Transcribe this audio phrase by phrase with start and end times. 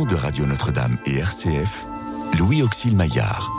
[0.00, 1.86] de Radio Notre-Dame et RCF,
[2.38, 3.50] Louis Auxil Maillard.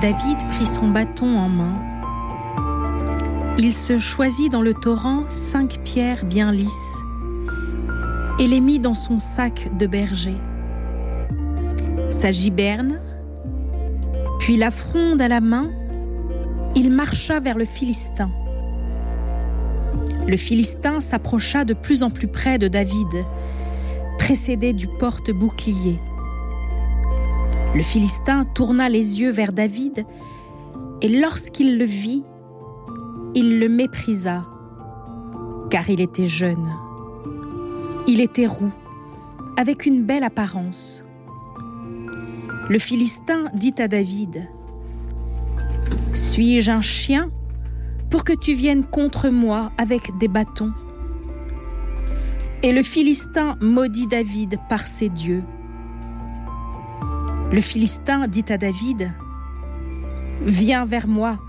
[0.00, 1.74] David prit son bâton en main.
[3.58, 7.02] Il se choisit dans le torrent cinq pierres bien lisses
[8.38, 10.38] et les mit dans son sac de berger.
[12.10, 13.02] Sa giberne,
[14.38, 15.70] puis la fronde à la main,
[16.74, 18.30] il marcha vers le Philistin.
[20.26, 23.26] Le Philistin s'approcha de plus en plus près de David,
[24.18, 25.98] précédé du porte-bouclier.
[27.74, 30.06] Le Philistin tourna les yeux vers David,
[31.02, 32.22] et lorsqu'il le vit,
[33.34, 34.46] il le méprisa,
[35.68, 36.70] car il était jeune.
[38.06, 38.72] Il était roux,
[39.58, 41.04] avec une belle apparence.
[42.70, 44.48] Le Philistin dit à David,
[46.14, 47.30] Suis-je un chien?
[48.14, 50.70] Pour que tu viennes contre moi avec des bâtons
[52.62, 55.42] Et le Philistin maudit David par ses dieux.
[57.50, 59.10] Le Philistin dit à David,
[60.42, 61.40] Viens vers moi,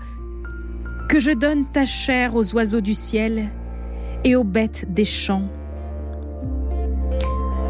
[1.08, 3.48] que je donne ta chair aux oiseaux du ciel
[4.24, 5.48] et aux bêtes des champs.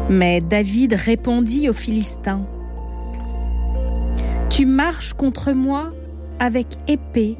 [0.09, 2.47] Mais David répondit aux Philistins,
[4.49, 5.93] Tu marches contre moi
[6.39, 7.37] avec épée,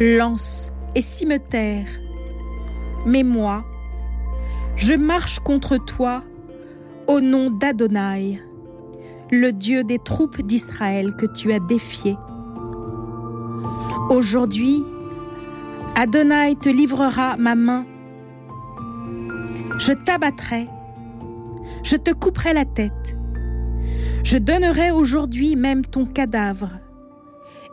[0.00, 1.86] lance et cimeterre,
[3.06, 3.64] mais moi,
[4.76, 6.22] je marche contre toi
[7.06, 8.40] au nom d'Adonai
[9.32, 12.16] le Dieu des troupes d'Israël que tu as défié.
[14.10, 14.82] Aujourd'hui,
[15.94, 17.86] Adonai te livrera ma main.
[19.78, 20.68] Je t'abattrai,
[21.84, 23.16] je te couperai la tête.
[24.24, 26.70] Je donnerai aujourd'hui même ton cadavre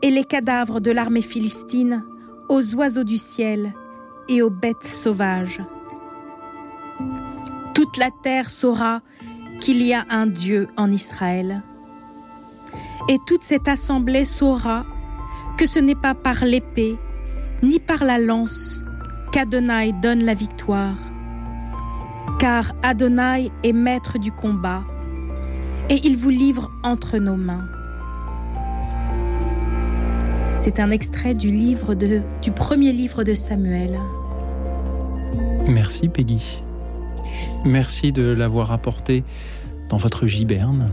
[0.03, 2.03] et les cadavres de l'armée philistine
[2.49, 3.73] aux oiseaux du ciel
[4.29, 5.61] et aux bêtes sauvages.
[7.73, 9.01] Toute la terre saura
[9.61, 11.63] qu'il y a un Dieu en Israël.
[13.09, 14.85] Et toute cette assemblée saura
[15.57, 16.97] que ce n'est pas par l'épée
[17.63, 18.83] ni par la lance
[19.31, 20.95] qu'Adonai donne la victoire,
[22.39, 24.83] car Adonai est maître du combat
[25.89, 27.67] et il vous livre entre nos mains.
[30.57, 33.99] C'est un extrait du livre de, du premier livre de Samuel.
[35.67, 36.63] Merci Peggy.
[37.63, 39.23] Merci de l'avoir apporté
[39.89, 40.91] dans votre giberne.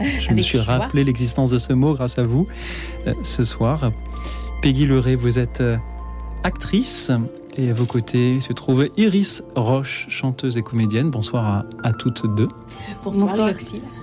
[0.00, 2.48] Je me suis rappelé l'existence de ce mot grâce à vous
[3.06, 3.92] euh, ce soir.
[4.62, 5.76] Peggy Leray, vous êtes euh,
[6.42, 7.12] actrice
[7.56, 11.10] et à vos côtés se trouve Iris Roche, chanteuse et comédienne.
[11.10, 12.48] Bonsoir à, toutes deux.
[13.04, 13.50] Bonsoir, Bonsoir.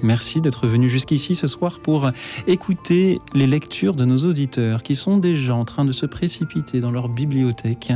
[0.03, 2.11] Merci d'être venu jusqu'ici ce soir pour
[2.47, 6.91] écouter les lectures de nos auditeurs qui sont déjà en train de se précipiter dans
[6.91, 7.91] leur bibliothèque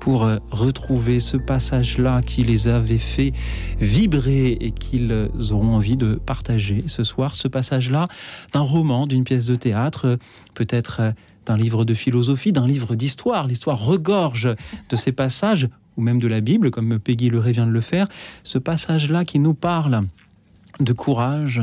[0.00, 3.32] pour retrouver ce passage-là qui les avait fait
[3.80, 7.34] vibrer et qu'ils auront envie de partager ce soir.
[7.34, 8.08] Ce passage-là
[8.52, 10.18] d'un roman, d'une pièce de théâtre,
[10.54, 11.14] peut-être
[11.46, 13.46] d'un livre de philosophie, d'un livre d'histoire.
[13.46, 14.48] L'histoire regorge
[14.88, 18.08] de ces passages, ou même de la Bible, comme Peggy Leray vient de le faire,
[18.42, 20.02] ce passage-là qui nous parle
[20.78, 21.62] de courage,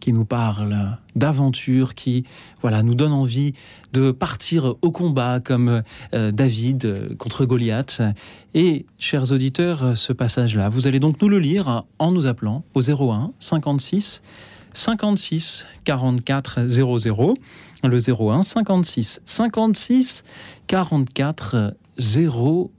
[0.00, 2.24] qui nous parle d'aventure, qui
[2.60, 3.54] voilà nous donne envie
[3.92, 5.82] de partir au combat comme
[6.14, 8.02] euh, David contre Goliath.
[8.54, 12.82] Et chers auditeurs, ce passage-là, vous allez donc nous le lire en nous appelant au
[12.82, 14.22] 01 56
[14.76, 17.34] 56 44 00
[17.82, 20.22] le 01 56 56
[20.66, 22.70] 44 00.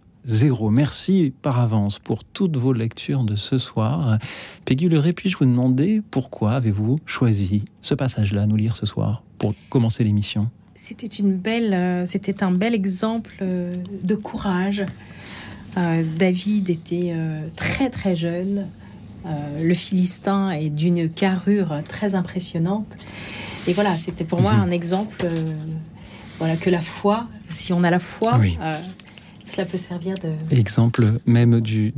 [0.70, 4.20] Merci par avance pour toutes vos lectures de ce soir.
[4.66, 9.56] Peggy puis-je vous demander pourquoi avez-vous choisi ce passage-là à nous lire ce soir pour
[9.70, 10.50] commencer l'émission?
[10.76, 14.86] C'était une belle, euh, c'était un bel exemple euh, de courage.
[15.78, 17.16] Euh, David était
[17.56, 18.68] très très jeune.
[19.62, 22.98] Le Philistin est d'une carrure très impressionnante.
[23.68, 24.62] Et voilà, c'était pour moi mhm.
[24.62, 25.54] un exemple, euh,
[26.40, 28.74] voilà, que la foi, si on a la foi, euh,
[29.44, 30.56] cela peut servir de...
[30.56, 31.92] Exemple même du,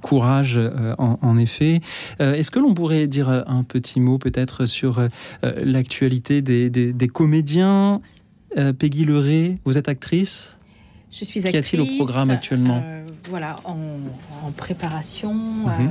[0.00, 1.80] courage, euh, en, effet.
[2.18, 5.02] Est-ce que l'on pourrait dire un petit mot peut-être sur
[5.42, 8.00] l'actualité des, comédiens
[8.78, 10.58] Peggy Leray, vous êtes actrice?
[11.10, 11.70] Je suis actrice.
[11.70, 12.82] Qu'y a-t-il au programme actuellement?
[13.30, 15.32] Voilà, en, préparation.
[15.32, 15.90] Mhm.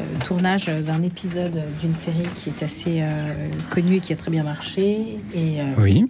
[0.00, 4.30] Euh, tournage d'un épisode d'une série qui est assez euh, connue et qui a très
[4.30, 5.18] bien marché.
[5.34, 6.06] Et, euh, oui.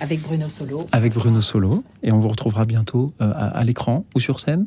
[0.00, 0.86] Avec Bruno Solo.
[0.92, 1.82] Avec Bruno Solo.
[2.02, 4.66] Et on vous retrouvera bientôt à, l'écran ou sur scène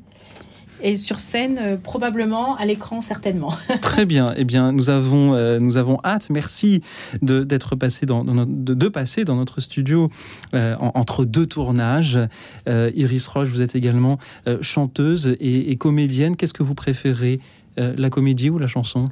[0.81, 3.53] Et sur scène, euh, probablement, à l'écran, certainement.
[3.81, 4.33] Très bien.
[4.37, 6.31] Eh bien, nous avons, euh, nous avons hâte.
[6.31, 6.81] Merci
[7.21, 10.09] de, d'être passé dans, dans notre, de, de, passer dans notre studio
[10.55, 12.19] euh, en, entre deux tournages.
[12.67, 14.17] Iris Roche, vous êtes également
[14.61, 16.35] chanteuse et, et, comédienne.
[16.35, 17.39] Qu'est-ce que vous préférez,
[17.79, 19.09] la comédie ou la chanson?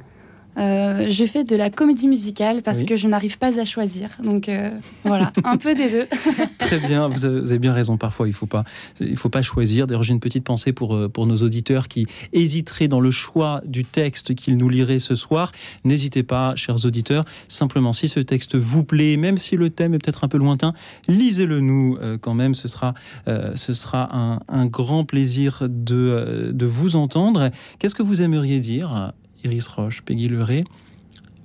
[0.58, 2.86] Euh, je fais de la comédie musicale parce oui.
[2.86, 4.10] que je n'arrive pas à choisir.
[4.22, 4.70] Donc euh,
[5.04, 6.08] voilà, un peu des deux.
[6.58, 7.96] Très bien, vous avez bien raison.
[7.96, 8.64] Parfois, il ne faut, pas,
[9.00, 9.86] il faut pas choisir.
[9.86, 13.62] D'ailleurs, j'ai une petite pensée pour, euh, pour nos auditeurs qui hésiteraient dans le choix
[13.64, 15.52] du texte qu'ils nous liraient ce soir.
[15.84, 17.24] N'hésitez pas, chers auditeurs.
[17.48, 20.74] Simplement, si ce texte vous plaît, même si le thème est peut-être un peu lointain,
[21.06, 22.54] lisez-le nous quand même.
[22.54, 22.94] Ce sera,
[23.28, 27.50] euh, ce sera un, un, grand plaisir de, de vous entendre.
[27.78, 29.12] Qu'est-ce que vous aimeriez dire
[29.44, 30.64] Iris Roche, Peggy Leray,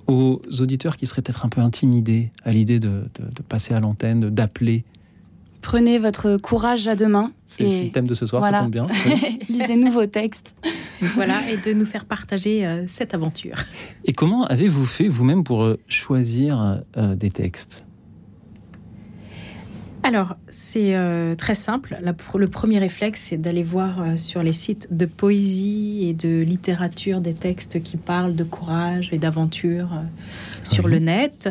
[0.06, 3.80] aux auditeurs qui seraient peut-être un peu intimidés à l'idée de, de, de, passer à
[3.80, 4.84] l'antenne, d'appeler
[5.64, 7.32] Prenez votre courage à deux mains.
[7.46, 7.84] C'est et...
[7.84, 8.58] le thème de ce soir, voilà.
[8.58, 8.86] ça tombe bien.
[9.06, 9.38] Oui.
[9.48, 10.56] Lisez nouveaux textes.
[11.14, 13.56] voilà, et de nous faire partager euh, cette aventure.
[14.04, 17.86] Et comment avez-vous fait vous-même pour euh, choisir euh, des textes?
[20.04, 21.96] Alors, c'est euh, très simple.
[22.02, 26.42] La, le premier réflexe, c'est d'aller voir euh, sur les sites de poésie et de
[26.42, 30.02] littérature des textes qui parlent de courage et d'aventure euh,
[30.62, 30.90] sur oui.
[30.90, 31.48] le net.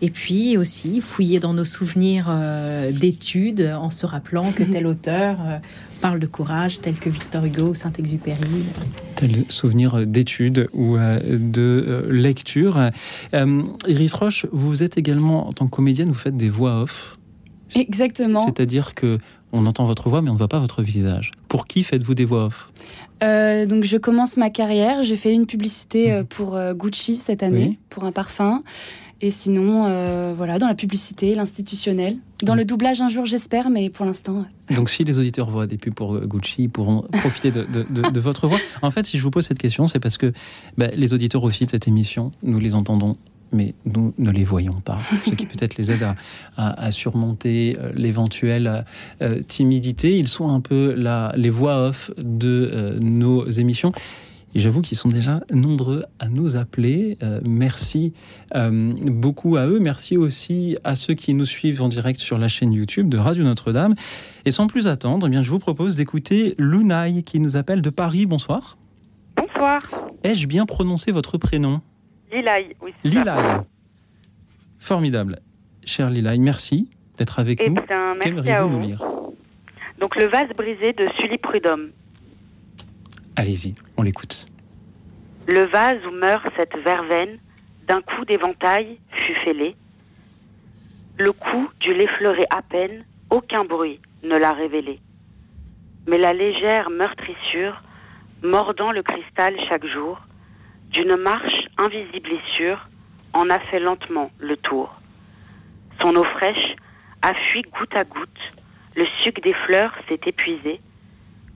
[0.00, 2.28] Et puis aussi fouiller dans nos souvenirs
[2.90, 5.38] d'études en se rappelant que tel auteur
[6.00, 8.64] parle de courage, tel que Victor Hugo ou Saint-Exupéry.
[9.14, 12.90] Tel souvenir d'études ou de lecture.
[13.32, 17.16] Iris Roche, vous êtes également, en tant que comédienne, vous faites des voix off.
[17.74, 18.44] Exactement.
[18.44, 19.18] C'est-à-dire que
[19.52, 21.30] on entend votre voix, mais on ne voit pas votre visage.
[21.48, 22.70] Pour qui faites-vous des voix off?
[23.22, 25.02] Euh, Donc, je commence ma carrière.
[25.02, 26.24] J'ai fait une publicité mmh.
[26.24, 27.78] pour euh, Gucci cette année, oui.
[27.90, 28.62] pour un parfum.
[29.20, 32.16] Et sinon, euh, voilà, dans la publicité, l'institutionnel.
[32.42, 32.58] Dans mmh.
[32.58, 34.46] le doublage un jour, j'espère, mais pour l'instant.
[34.74, 38.10] Donc, si les auditeurs voient des pubs pour Gucci, ils pourront profiter de, de, de,
[38.10, 38.58] de, votre voix.
[38.80, 40.32] En fait, si je vous pose cette question, c'est parce que
[40.76, 43.16] bah, les auditeurs aussi de cette émission, nous les entendons
[43.52, 44.98] mais nous ne les voyons pas.
[45.24, 46.16] Ce qui peut-être les aide à,
[46.56, 48.84] à, à surmonter euh, l'éventuelle
[49.20, 50.18] euh, timidité.
[50.18, 53.92] Ils sont un peu la, les voix off de euh, nos émissions.
[54.54, 57.16] Et j'avoue qu'ils sont déjà nombreux à nous appeler.
[57.22, 58.12] Euh, merci
[58.54, 59.78] euh, beaucoup à eux.
[59.80, 63.44] Merci aussi à ceux qui nous suivent en direct sur la chaîne YouTube de Radio
[63.44, 63.94] Notre-Dame.
[64.44, 67.88] Et sans plus attendre, eh bien, je vous propose d'écouter Lunaï qui nous appelle de
[67.88, 68.26] Paris.
[68.26, 68.76] Bonsoir.
[69.38, 69.80] Bonsoir.
[70.22, 71.80] Ai-je bien prononcé votre prénom?
[72.32, 72.94] Lilaï, oui.
[73.04, 73.60] Lilaï.
[74.78, 75.40] Formidable.
[75.84, 77.82] Cher Lilaï, merci d'être avec Et nous.
[78.20, 79.04] Qu'aimeriez-vous nous lire?
[79.98, 81.90] Donc, Le vase brisé de Sully Prudhomme.
[83.36, 84.46] Allez-y, on l'écoute.
[85.46, 87.38] Le vase où meurt cette verveine,
[87.86, 89.76] d'un coup d'éventail, fut fêlé.
[91.18, 95.00] Le coup dut l'effleurer à peine, aucun bruit ne l'a révélé.
[96.08, 97.82] Mais la légère meurtrissure,
[98.42, 100.20] mordant le cristal chaque jour,
[100.92, 102.88] d'une marche invisible et sûre,
[103.32, 104.94] en a fait lentement le tour.
[106.00, 106.76] Son eau fraîche
[107.22, 108.52] a fui goutte à goutte,
[108.94, 110.80] le suc des fleurs s'est épuisé,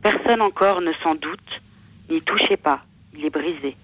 [0.03, 1.61] personne encore ne s'en doute,
[2.09, 2.81] n'y touchez pas,
[3.15, 3.77] il est brisé.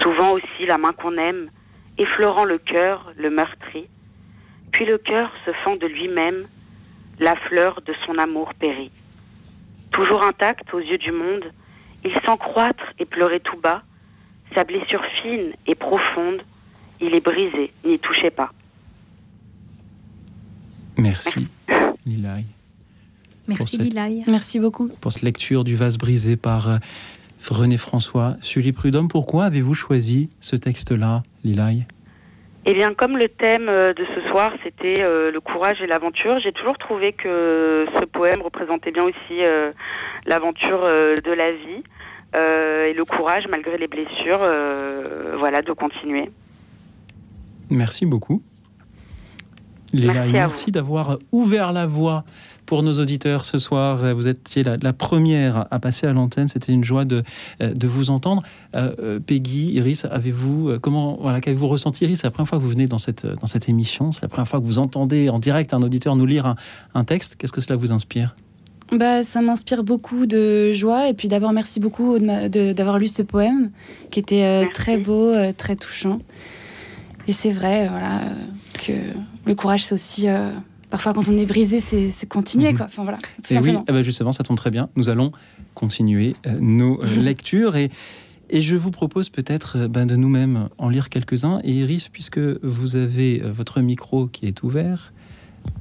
[0.00, 1.50] Souvent aussi la main qu'on aime,
[1.98, 3.88] effleurant le cœur, le meurtrit,
[4.70, 6.46] puis le cœur se fend de lui-même,
[7.18, 8.92] la fleur de son amour périt.
[9.90, 11.52] Toujours intact aux yeux du monde,
[12.04, 13.82] il sent croître et pleurer tout bas,
[14.54, 16.42] sa blessure fine et profonde,
[17.00, 18.52] il est brisé, n'y touchez pas.
[20.96, 21.48] Merci,
[22.04, 22.44] Lilaï.
[23.48, 23.80] Merci, cette...
[23.80, 24.24] Lilaï.
[24.26, 24.88] Merci beaucoup.
[25.00, 26.76] Pour cette lecture du vase brisé par euh,
[27.48, 28.36] René François.
[28.42, 31.86] Sully Prudhomme, pourquoi avez-vous choisi ce texte-là, Lilaï?
[32.66, 36.38] Eh bien, comme le thème euh, de ce soir, c'était euh, le courage et l'aventure,
[36.40, 39.72] j'ai toujours trouvé que ce poème représentait bien aussi euh,
[40.26, 41.99] l'aventure euh, de la vie euh,
[42.34, 46.30] et le courage, malgré les blessures, euh, voilà, de continuer.
[47.68, 48.42] Merci beaucoup.
[49.92, 52.24] Léla, merci, merci d'avoir ouvert la voie
[52.64, 54.14] pour nos auditeurs ce soir.
[54.14, 56.46] Vous étiez la, la première à passer à l'antenne.
[56.46, 57.24] C'était une joie de,
[57.58, 58.44] de vous entendre.
[58.76, 62.20] Euh, Peggy, Iris, avez-vous comment voilà qu'avez-vous ressenti Iris?
[62.20, 64.12] C'est la première fois que vous venez dans cette dans cette émission.
[64.12, 66.54] C'est la première fois que vous entendez en direct un auditeur nous lire un,
[66.94, 67.34] un texte.
[67.34, 68.36] Qu'est-ce que cela vous inspire?
[68.92, 73.70] Bah, ça m'inspire beaucoup de joie et puis d'abord merci beaucoup d'avoir lu ce poème
[74.10, 76.20] qui était euh, très beau, euh, très touchant.
[77.28, 78.34] Et c'est vrai, voilà, euh,
[78.74, 78.92] que
[79.46, 80.26] le courage c'est aussi
[80.90, 82.72] parfois quand on est brisé, c'est continuer.
[82.72, 82.76] -hmm.
[82.76, 82.86] quoi.
[82.86, 83.18] Enfin, voilà,
[83.50, 84.88] et oui, eh ben justement, ça tombe très bien.
[84.96, 85.30] Nous allons
[85.74, 87.90] continuer euh, nos euh, lectures et,
[88.50, 91.60] et je vous propose peut-être ben, de nous-mêmes en lire quelques-uns.
[91.62, 95.12] Et Iris, puisque vous avez votre micro qui est ouvert,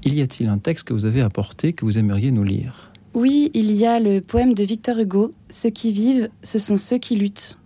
[0.03, 2.88] il y a-t-il un texte que vous avez apporté que vous aimeriez nous lire?
[3.15, 6.99] Oui, il y a le poème de Victor Hugo, Ceux qui vivent, ce sont ceux
[6.99, 7.57] qui luttent.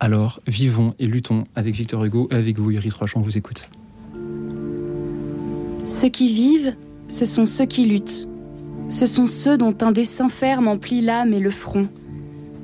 [0.00, 3.68] Alors, vivons et luttons avec Victor Hugo et avec vous, Iris Roche, on vous écoute.
[5.84, 6.74] Ceux qui vivent,
[7.08, 8.26] ce sont ceux qui luttent.
[8.88, 11.88] Ce sont ceux dont un dessin ferme emplit l'âme et le front.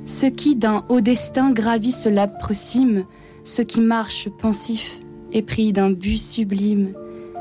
[0.06, 3.04] Ceux qui, d'un haut destin, gravissent l'âpre cime,
[3.44, 4.98] ceux qui marchent pensifs,
[5.32, 6.94] épris d'un but sublime,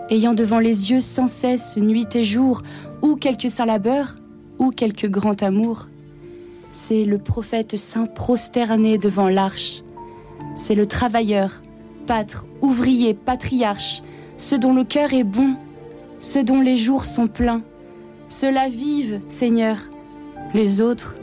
[0.09, 2.63] ayant devant les yeux sans cesse, nuit et jour,
[3.01, 4.15] ou quelque saint labeur,
[4.61, 5.87] ou quelque grand amour.
[6.71, 9.81] C'est le prophète saint prosterné devant l'arche.
[10.55, 11.63] C'est le travailleur,
[12.05, 14.03] pâtre, ouvrier, patriarche,
[14.37, 15.55] ceux dont le cœur est bon,
[16.19, 17.63] ceux dont les jours sont pleins.
[18.27, 19.77] Ceux-là vivent, Seigneur.
[20.53, 21.15] Les autres,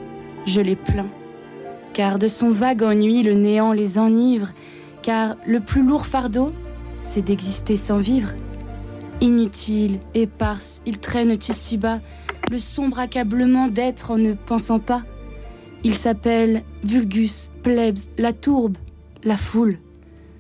[0.45, 1.09] je les plains.
[1.93, 4.49] Car de son vague ennui, le néant les enivre.
[5.01, 6.51] Car le plus lourd fardeau,
[7.01, 8.33] c'est d'exister sans vivre.
[9.21, 12.01] Inutile, éparse, ils traînent ici-bas
[12.51, 15.03] le sombre accablement d'être en ne pensant pas.
[15.85, 18.77] Ils s'appellent vulgus, plebs, la tourbe,
[19.23, 19.79] la foule.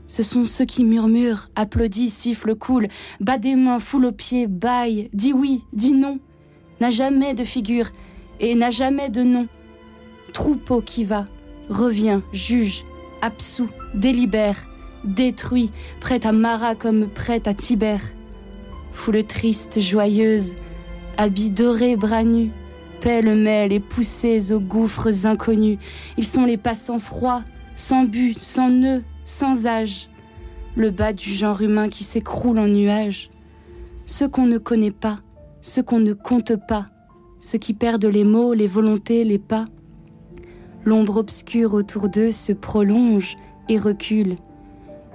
[0.07, 2.89] Ce sont ceux qui murmurent, applaudissent, sifflent, coulent,
[3.21, 6.19] bat des mains, foule aux pieds, baille, dit oui, dit non,
[6.81, 7.91] n'a jamais de figure
[8.41, 9.47] et n'a jamais de nom.
[10.33, 11.27] Troupeau qui va,
[11.69, 12.85] revient, juge,
[13.21, 14.67] absous, délibère,
[15.05, 18.03] détruit, prête à Marat comme prête à Tibère.
[18.93, 20.55] Foule triste, joyeuse,
[21.19, 22.53] habits dorés, bras nus,
[23.01, 25.79] pêle-mêle et poussés aux gouffres inconnus.
[26.17, 27.43] Ils sont les passants froids,
[27.75, 30.09] sans but, sans nœud, sans âge,
[30.77, 33.31] le bas du genre humain qui s'écroule en nuages.
[34.07, 35.19] Ceux qu'on ne connaît pas,
[35.61, 36.87] ceux qu'on ne compte pas,
[37.41, 39.65] ceux qui perdent les mots, les volontés, les pas.
[40.85, 43.37] L'ombre obscure autour d'eux se prolonge
[43.69, 44.37] et recule.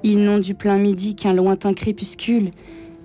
[0.04, 2.52] Ils n'ont du plein midi qu'un lointain crépuscule,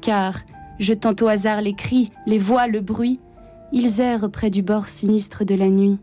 [0.01, 0.35] car,
[0.79, 3.21] jetant au hasard les cris, les voix, le bruit,
[3.73, 5.99] ils errent près du bord sinistre de la nuit.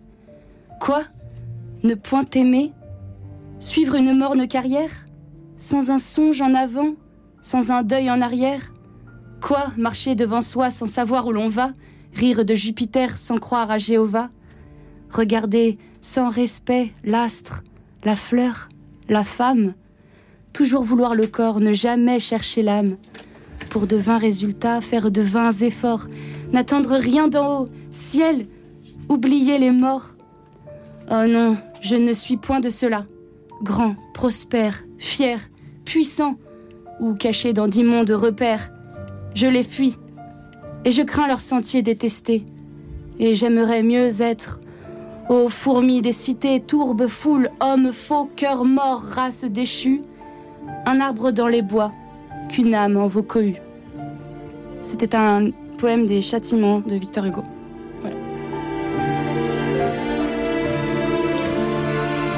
[0.79, 1.03] Quoi?
[1.83, 2.71] Ne point aimer?
[3.59, 4.91] Suivre une morne carrière?
[5.57, 6.93] Sans un songe en avant?
[7.41, 8.73] Sans un deuil en arrière?
[9.41, 11.71] Quoi Marcher devant soi sans savoir où l'on va?
[12.13, 14.29] Rire de Jupiter sans croire à Jéhovah?
[15.09, 17.63] Regarder sans respect l'astre,
[18.03, 18.69] la fleur,
[19.09, 19.73] la femme?
[20.53, 22.97] Toujours vouloir le corps, ne jamais chercher l'âme
[23.75, 26.07] Pour de vains résultats, faire de vains efforts
[26.53, 28.47] N'attendre rien d'en haut, ciel
[29.09, 30.11] Oublier les morts
[31.11, 33.05] Oh non, je ne suis point de cela
[33.61, 35.41] grand, prospère, fier,
[35.83, 36.35] puissant,
[37.01, 38.71] ou caché dans d'immondes repères.
[39.33, 39.97] Je les fuis,
[40.85, 42.45] et je crains leur sentier détesté.
[43.19, 44.61] Et j'aimerais mieux être,
[45.27, 50.01] ô fourmis des cités, tourbes, foules, hommes faux, cœurs morts, race déchue,
[50.85, 51.91] un arbre dans les bois,
[52.47, 53.64] qu'une âme en vos cohues.
[54.85, 55.49] C'était un
[55.79, 57.41] poème des châtiments de Victor Hugo.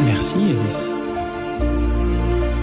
[0.05, 0.91] Merci Iris.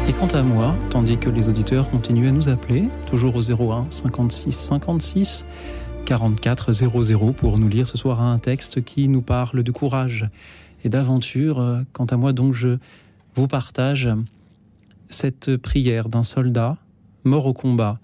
[0.09, 3.85] Et quant à moi, tandis que les auditeurs continuent à nous appeler, toujours au 01
[3.91, 5.45] 56 56
[6.07, 10.31] 44 00 pour nous lire ce soir un texte qui nous parle de courage
[10.83, 11.83] et d'aventure.
[11.93, 12.79] Quant à moi, donc, je
[13.35, 14.09] vous partage
[15.11, 16.79] cette prière d'un soldat
[17.25, 17.99] mort au combat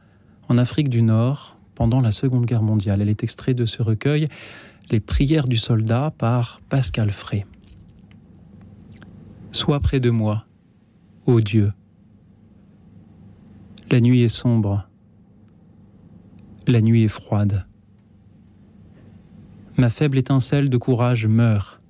[0.50, 3.00] en Afrique du Nord pendant la Seconde Guerre mondiale.
[3.00, 4.28] Elle est extraite de ce recueil
[4.90, 7.46] Les prières du soldat par Pascal Frey.
[9.50, 10.44] Sois près de moi,
[11.24, 11.72] ô Dieu
[13.90, 14.88] la nuit est sombre.
[16.68, 17.66] La nuit est froide.
[19.76, 21.80] Ma faible étincelle de courage meurt.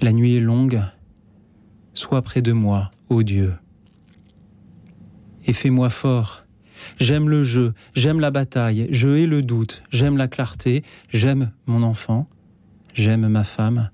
[0.00, 0.80] La nuit est longue.
[1.92, 3.54] Sois près de moi, ô Dieu.
[5.46, 6.44] Et fais-moi fort.
[6.98, 11.82] J'aime le jeu, j'aime la bataille, je hais le doute, j'aime la clarté, j'aime mon
[11.82, 12.28] enfant,
[12.94, 13.90] j'aime ma femme.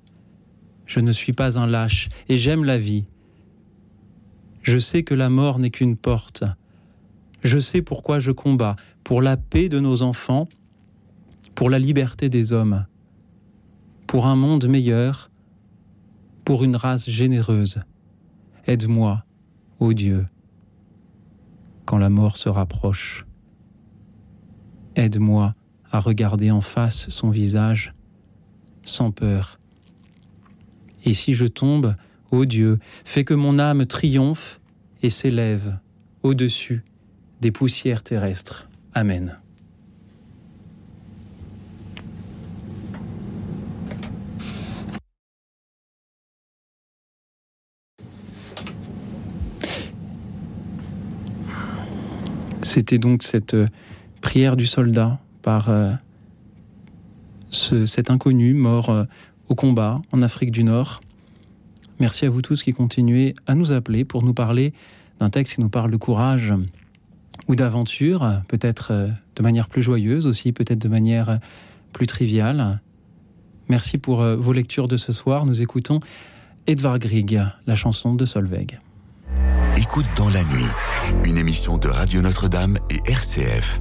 [0.87, 3.05] Je ne suis pas un lâche et j'aime la vie.
[4.63, 6.45] Je sais que la mort n'est qu'une porte.
[7.43, 10.49] Je sais pourquoi je combats, pour la paix de nos enfants,
[11.55, 12.87] pour la liberté des hommes,
[14.07, 15.31] pour un monde meilleur,
[16.45, 17.83] pour une race généreuse.
[18.67, 19.25] Aide-moi,
[19.79, 20.27] ô Dieu,
[21.85, 23.27] quand la mort se rapproche.
[24.97, 25.55] Aide-moi
[25.91, 27.95] à regarder en face son visage
[28.85, 29.59] sans peur.
[31.05, 31.97] Et si je tombe,
[32.31, 34.61] Ô Dieu, fais que mon âme triomphe
[35.03, 35.79] et s'élève
[36.25, 36.85] au-dessus
[37.41, 38.69] des poussières terrestres.
[38.93, 39.39] Amen.
[52.75, 53.69] C'était donc cette euh,
[54.21, 55.93] prière du soldat par euh,
[57.53, 59.05] cet inconnu mort euh,
[59.49, 61.01] au combat en Afrique du Nord.
[62.01, 64.73] Merci à vous tous qui continuez à nous appeler pour nous parler
[65.21, 66.53] d'un texte qui nous parle de courage
[67.47, 68.93] ou d'aventure, peut-être
[69.37, 71.39] de manière plus joyeuse aussi, peut-être de manière
[71.93, 72.81] plus triviale.
[73.69, 75.47] Merci pour vos lectures de ce soir.
[75.47, 76.01] Nous écoutons
[76.67, 78.81] Edvard Grieg, la chanson de Solveig.
[79.77, 80.67] Écoute dans la nuit,
[81.25, 83.81] une émission de Radio Notre-Dame et RCF.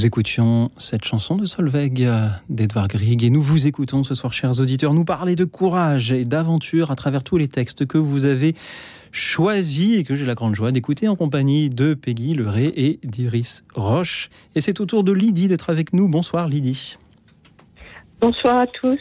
[0.00, 2.08] Nous écoutions cette chanson de Solveig
[2.48, 6.24] d'Edvard Grieg et nous vous écoutons ce soir, chers auditeurs, nous parler de courage et
[6.24, 8.54] d'aventure à travers tous les textes que vous avez
[9.12, 13.62] choisis et que j'ai la grande joie d'écouter en compagnie de Peggy Leray et d'Iris
[13.74, 14.30] Roche.
[14.54, 16.08] Et c'est au tour de Lydie d'être avec nous.
[16.08, 16.96] Bonsoir Lydie.
[18.22, 19.00] Bonsoir à tous.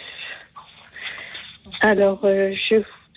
[1.80, 2.54] Alors, euh,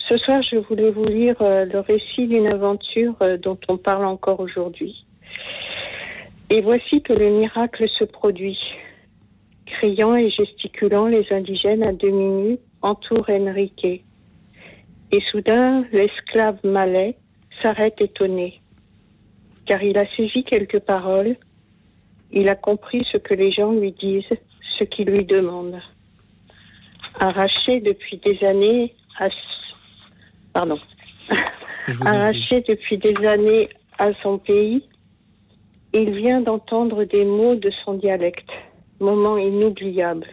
[0.09, 4.05] ce soir, je voulais vous lire euh, le récit d'une aventure euh, dont on parle
[4.05, 5.05] encore aujourd'hui.
[6.54, 8.60] Et voici que le miracle se produit.
[9.64, 14.04] Criant et gesticulant, les indigènes à demi nus entourent Enrique.
[15.12, 17.16] Et soudain, l'esclave malais
[17.62, 18.60] s'arrête étonné,
[19.64, 21.36] car il a saisi quelques paroles,
[22.32, 24.36] il a compris ce que les gens lui disent,
[24.78, 25.80] ce qu'ils lui demandent.
[27.18, 29.28] Arraché depuis des années à...
[30.52, 30.78] Pardon.
[32.04, 34.82] Arraché depuis des années à son pays,
[35.92, 38.48] il vient d'entendre des mots de son dialecte,
[39.00, 40.26] moment inoubliable.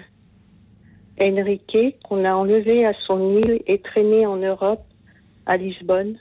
[1.22, 4.84] Enrique, qu'on a enlevé à son île et traîné en Europe,
[5.46, 6.18] à Lisbonne,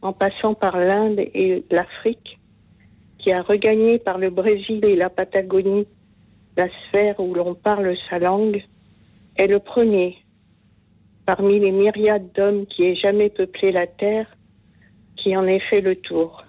[0.00, 2.38] en passant par l'Inde et l'Afrique,
[3.18, 5.86] qui a regagné par le Brésil et la Patagonie
[6.56, 8.62] la sphère où l'on parle sa langue,
[9.36, 10.16] est le premier
[11.24, 14.26] parmi les myriades d'hommes qui aient jamais peuplé la Terre
[15.16, 16.44] qui en ait fait le tour.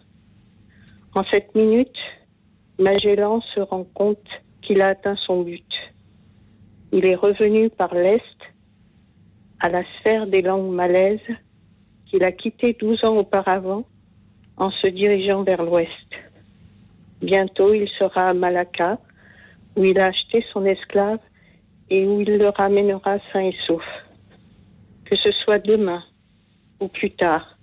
[1.14, 1.98] En cette minute,
[2.82, 4.28] Magellan se rend compte
[4.64, 5.72] qu'il a atteint son but.
[6.92, 8.40] Il est revenu par l'Est
[9.60, 11.20] à la sphère des langues malaises
[12.08, 13.86] qu'il a quittée douze ans auparavant
[14.58, 16.10] en se dirigeant vers l'Ouest.
[17.22, 18.98] Bientôt, il sera à Malacca,
[19.76, 21.20] où il a acheté son esclave
[21.92, 23.86] et où il le ramènera sain et sauf.
[25.06, 26.04] Que ce soit demain
[26.80, 27.60] ou plus tard,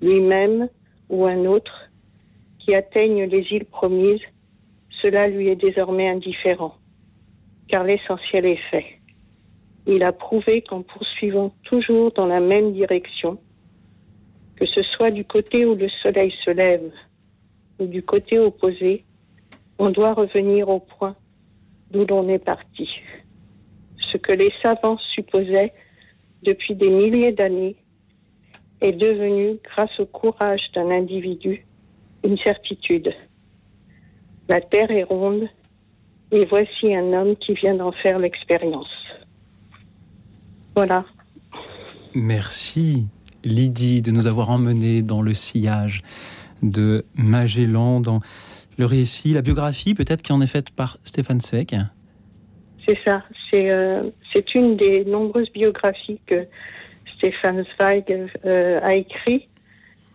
[0.00, 0.68] lui-même
[1.08, 1.91] ou un autre
[2.64, 4.20] qui atteigne les îles promises,
[5.00, 6.76] cela lui est désormais indifférent,
[7.68, 8.98] car l'essentiel est fait.
[9.86, 13.38] Il a prouvé qu'en poursuivant toujours dans la même direction,
[14.56, 16.92] que ce soit du côté où le soleil se lève
[17.80, 19.04] ou du côté opposé,
[19.78, 21.16] on doit revenir au point
[21.90, 22.88] d'où l'on est parti.
[24.12, 25.72] Ce que les savants supposaient
[26.42, 27.76] depuis des milliers d'années
[28.80, 31.66] est devenu, grâce au courage d'un individu,
[32.24, 33.12] une certitude.
[34.48, 35.48] La Terre est ronde
[36.30, 38.88] et voici un homme qui vient d'en faire l'expérience.
[40.74, 41.04] Voilà.
[42.14, 43.08] Merci
[43.44, 46.02] Lydie de nous avoir emmenés dans le sillage
[46.62, 48.20] de Magellan, dans
[48.78, 51.76] le récit, la biographie peut-être qui en est faite par Stéphane Zweig.
[52.86, 56.46] C'est ça, c'est euh, c'est une des nombreuses biographies que
[57.16, 59.48] Stéphane Zweig euh, a écrit.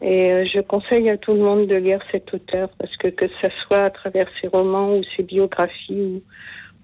[0.02, 3.28] Et euh, je conseille à tout le monde de lire cet auteur parce que que
[3.42, 6.22] ce soit à travers ses romans ou ses biographies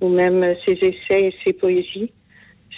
[0.01, 2.11] ou, ou même ses essais et ses poésies,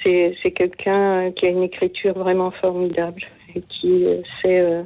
[0.04, 3.24] c'est quelqu'un qui a une écriture vraiment formidable
[3.56, 4.06] et qui
[4.40, 4.86] sait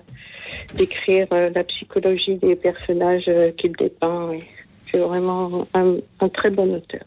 [0.76, 4.32] d'écrire euh, la psychologie des personnages euh, qu'il dépeint.
[4.90, 7.04] C'est vraiment un, très bon auteur.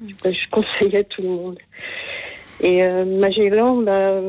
[0.00, 1.58] Je conseille à tout le monde.
[2.60, 4.20] Et euh, Magellan, bah,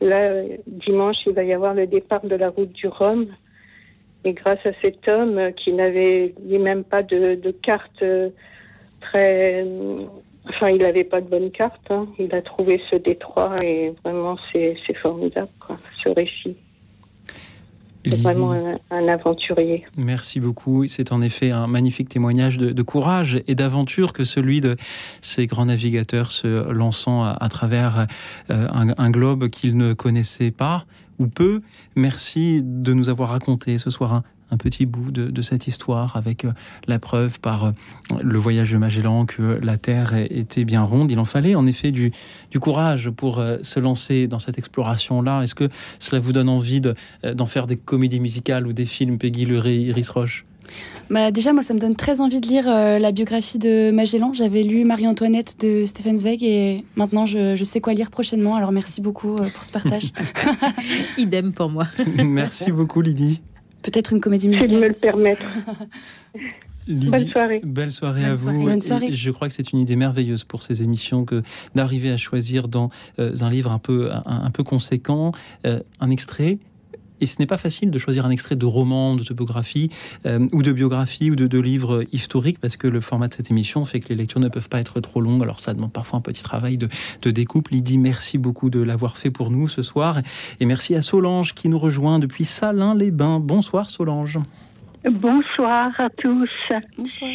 [0.00, 3.26] là, dimanche, il va y avoir le départ de la route du Rhum.
[4.24, 8.02] Et grâce à cet homme qui n'avait lui-même pas de, carte
[9.00, 9.66] très.
[10.48, 11.90] Enfin, il n'avait pas de bonne carte.
[11.90, 12.06] Hein.
[12.18, 16.56] Il a trouvé ce détroit et vraiment, c'est formidable, quoi, ce récit.
[18.04, 18.52] C'est vraiment
[18.90, 19.84] un, aventurier.
[19.96, 20.86] Merci beaucoup.
[20.88, 24.76] C'est en effet un magnifique témoignage de, courage et d'aventure que celui de
[25.22, 28.06] ces grands navigateurs se lançant à, travers
[28.50, 30.84] euh, un, globe qu'ils ne connaissaient pas
[31.18, 31.62] ou peu.
[31.96, 36.44] Merci de nous avoir raconté ce soir un, un petit bout de, cette histoire avec
[36.44, 36.52] euh,
[36.86, 37.70] la preuve par euh,
[38.22, 41.10] le voyage de Magellan que la Terre était bien ronde.
[41.10, 42.12] Il en fallait en effet du,
[42.60, 45.42] courage pour euh, se lancer dans cette exploration-là.
[45.42, 49.44] Est-ce que cela vous donne envie d'en faire des comédies musicales ou des films, Peggy
[49.44, 50.46] Leray, Iris Roche?
[51.10, 54.32] Bah déjà, moi, ça me donne très envie de lire la biographie de Magellan.
[54.32, 58.56] J'avais lu Marie-Antoinette de Stephen Zweig et maintenant, je, sais quoi lire prochainement.
[58.56, 60.12] Alors, merci beaucoup pour ce partage.
[61.18, 61.86] Idem pour moi.
[62.24, 63.42] merci beaucoup, Lydie.
[63.84, 64.70] Peut-être une comédie musicale.
[64.70, 65.44] Je me le permettre.
[66.88, 67.60] Bonne soirée.
[67.64, 68.62] Belle soirée à vous.
[68.62, 69.12] Bonne soirée.
[69.12, 71.42] je crois que c'est une idée merveilleuse pour ces émissions que
[71.74, 75.32] d'arriver à choisir dans euh, un livre un peu, un, peu conséquent
[75.66, 76.58] euh, un extrait
[77.24, 79.88] et ce n'est pas facile de choisir un extrait de roman, d'autobiographie,
[80.26, 83.50] euh, ou de biographie, ou de, de livres historiques, parce que le format de cette
[83.50, 85.42] émission fait que les lectures ne peuvent pas être trop longues.
[85.42, 86.88] Alors ça demande parfois un petit travail de,
[87.22, 87.68] de découpe.
[87.70, 90.18] Lydie, merci beaucoup de l'avoir fait pour nous ce soir.
[90.60, 93.40] Et merci à Solange qui nous rejoint depuis Salins-les-Bains.
[93.40, 94.38] Bonsoir Solange.
[95.04, 96.50] Bonsoir à tous.
[96.98, 97.30] Bonsoir.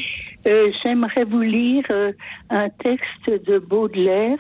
[0.45, 2.11] Euh, j'aimerais vous lire euh,
[2.51, 4.37] un texte de Baudelaire,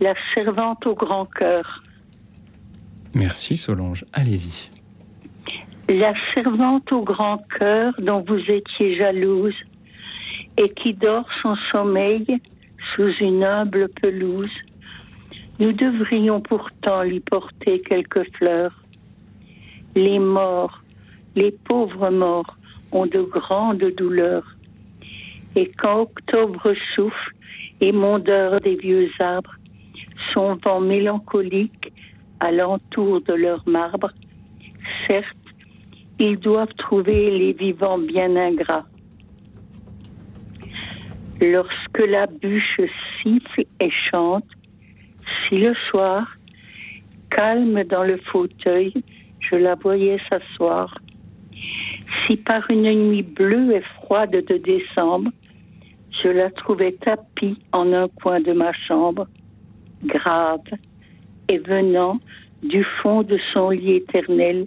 [0.00, 1.82] La servante au grand cœur.
[3.14, 4.04] Merci Solange.
[4.12, 4.71] Allez-y.
[5.88, 9.54] La servante au grand cœur dont vous étiez jalouse
[10.56, 12.24] et qui dort son sommeil
[12.94, 14.52] sous une humble pelouse
[15.58, 18.80] Nous devrions pourtant lui porter quelques fleurs.
[19.96, 20.82] Les morts,
[21.34, 22.56] les pauvres morts,
[22.92, 24.56] ont de grandes douleurs.
[25.56, 27.34] Et quand octobre souffle,
[27.80, 29.56] émondeur des vieux arbres,
[30.32, 31.92] son vent mélancolique
[32.40, 34.12] alentour de leur marbre,
[35.08, 35.36] certes,
[36.18, 38.86] ils doivent trouver les vivants bien ingrats.
[41.40, 42.80] Lorsque la bûche
[43.20, 44.46] siffle et chante,
[45.48, 46.26] si le soir,
[47.30, 48.92] calme dans le fauteuil,
[49.40, 50.94] je la voyais s'asseoir,
[52.26, 55.30] si par une nuit bleue et froide de décembre,
[56.22, 59.26] je la trouvais tapie en un coin de ma chambre,
[60.04, 60.60] grave,
[61.48, 62.18] et venant
[62.62, 64.66] du fond de son lit éternel,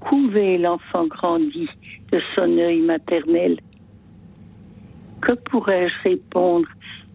[0.00, 1.68] couver l'enfant grandi
[2.12, 3.58] de son œil maternel.
[5.20, 6.68] Que pourrais-je répondre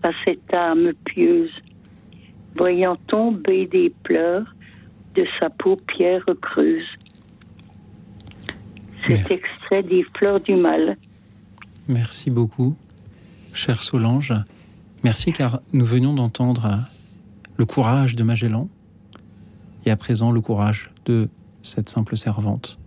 [0.04, 1.52] à cette âme pieuse,
[2.56, 4.54] voyant tomber des pleurs
[5.16, 6.88] de sa paupière creuse?
[9.08, 10.98] Cet extrait des Fleurs du Mal.
[11.88, 12.76] Merci beaucoup,
[13.54, 14.34] chère Solange.
[15.04, 16.88] Merci car nous venions d'entendre
[17.58, 18.70] le courage de Magellan
[19.86, 21.28] et à présent le courage de
[21.64, 22.78] cette simple servante.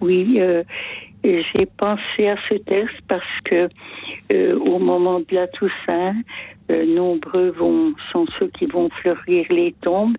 [0.00, 0.62] Oui, euh,
[1.24, 3.68] j'ai pensé à ce texte parce que
[4.32, 6.14] euh, au moment de la Toussaint,
[6.70, 10.16] euh, nombreux vont, sont ceux qui vont fleurir les tombes,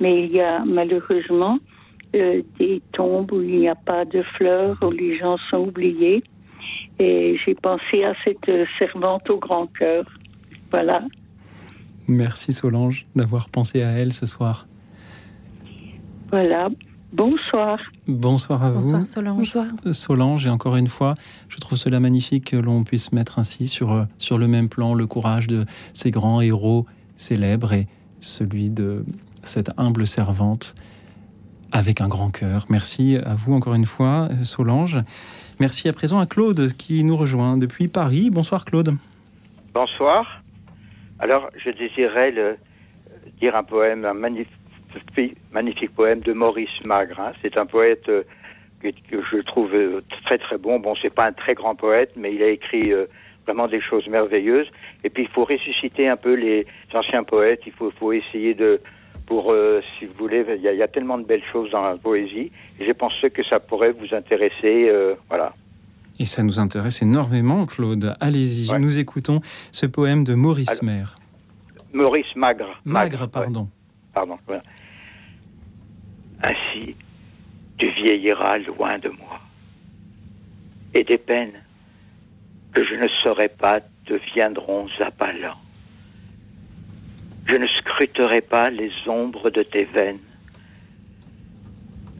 [0.00, 1.58] mais il y a malheureusement
[2.12, 6.22] des tombes où il n'y a pas de fleurs, où les gens sont oubliés.
[6.98, 10.04] Et j'ai pensé à cette servante au grand cœur.
[10.70, 11.02] Voilà.
[12.06, 14.66] Merci Solange d'avoir pensé à elle ce soir.
[16.32, 16.70] Voilà.
[17.12, 17.78] Bonsoir.
[18.08, 18.76] Bonsoir à vous.
[18.76, 19.36] Bonsoir Solange.
[19.36, 19.66] Bonsoir.
[19.92, 21.14] Solange, et encore une fois,
[21.50, 24.94] je trouve cela magnifique que l'on puisse mettre ainsi sur, euh, sur le même plan
[24.94, 27.86] le courage de ces grands héros célèbres et
[28.20, 29.04] celui de
[29.42, 30.74] cette humble servante
[31.70, 32.64] avec un grand cœur.
[32.70, 35.00] Merci à vous encore une fois, Solange.
[35.60, 38.30] Merci à présent à Claude qui nous rejoint depuis Paris.
[38.30, 38.96] Bonsoir Claude.
[39.74, 40.42] Bonsoir.
[41.18, 42.56] Alors, je désirais le,
[43.38, 44.61] dire un poème, un magnifique
[45.52, 47.20] magnifique poème de Maurice Magre.
[47.20, 47.32] Hein.
[47.42, 48.22] C'est un poète euh,
[48.82, 48.90] que,
[49.30, 50.80] je trouve euh, très très bon.
[50.80, 53.06] Bon, c'est pas un très grand poète, mais il a écrit euh,
[53.46, 54.68] vraiment des choses merveilleuses.
[55.04, 57.60] Et puis il faut ressusciter un peu les anciens poètes.
[57.66, 58.80] Il faut, faut essayer de,
[59.26, 59.54] pour,
[59.98, 62.50] si vous voulez, il y, a, tellement de belles choses dans la poésie.
[62.78, 64.90] Et je pense que ça pourrait vous intéresser.
[65.28, 65.54] voilà.
[66.18, 68.14] Et ça nous intéresse énormément, Claude.
[68.20, 71.16] Allez-y, nous écoutons ce poème de Maurice Maire.
[71.92, 72.80] Maurice Magre.
[72.84, 73.68] Magre, pardon.
[74.14, 74.38] Pardon.
[74.46, 74.62] Voilà.
[76.42, 76.96] Ainsi,
[77.78, 79.40] tu vieilliras loin de moi.
[80.94, 81.62] Et des peines
[82.72, 85.60] que je ne saurais pas deviendront appalants.
[87.46, 90.20] Je ne scruterai pas les ombres de tes veines.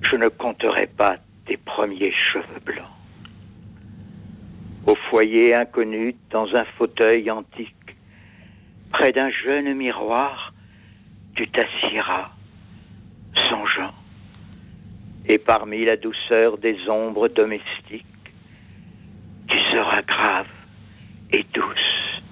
[0.03, 2.85] Je ne compterai pas tes premiers cheveux blancs.
[4.87, 7.97] Au foyer inconnu, dans un fauteuil antique,
[8.91, 10.53] près d'un jeune miroir,
[11.35, 12.31] tu t'assieras,
[13.49, 13.92] songeant
[15.27, 18.07] et parmi la douceur des ombres domestiques,
[19.49, 20.47] tu seras grave
[21.33, 22.23] et douce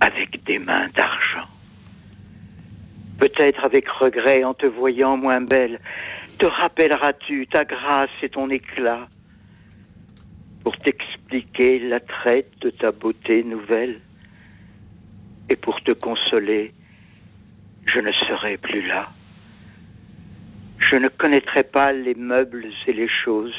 [0.00, 1.48] avec des mains d'argent.
[3.18, 5.80] Peut-être avec regret en te voyant moins belle,
[6.38, 9.08] te rappelleras-tu ta grâce et ton éclat
[10.62, 14.00] pour t'expliquer la traite de ta beauté nouvelle
[15.48, 16.72] et pour te consoler,
[17.86, 19.08] je ne serai plus là.
[20.90, 23.54] Je ne connaîtrai pas les meubles et les choses.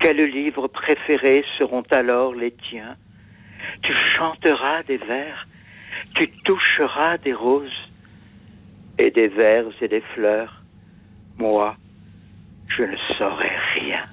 [0.00, 2.96] Quels livres préférés seront alors les tiens?
[3.82, 5.46] Tu chanteras des vers,
[6.14, 7.90] tu toucheras des roses
[8.98, 10.62] et des vers et des fleurs.
[11.36, 11.76] Moi,
[12.68, 14.04] je ne saurai rien.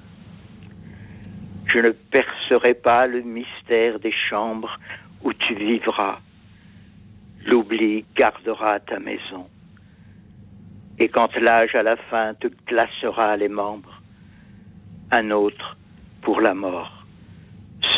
[1.66, 4.78] Je ne percerai pas le mystère des chambres
[5.22, 6.20] où tu vivras.
[7.46, 9.48] L'oubli gardera ta maison.
[10.98, 14.02] Et quand l'âge à la fin te glacera les membres,
[15.10, 15.76] un autre,
[16.22, 17.04] pour la mort,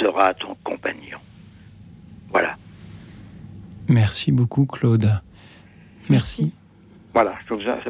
[0.00, 1.18] sera ton compagnon.
[2.30, 2.56] Voilà.
[3.88, 5.11] Merci beaucoup, Claude.
[6.11, 6.52] Merci.
[7.14, 7.34] Voilà,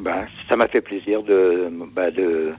[0.01, 2.55] ben, ça m'a fait plaisir de, ben, de,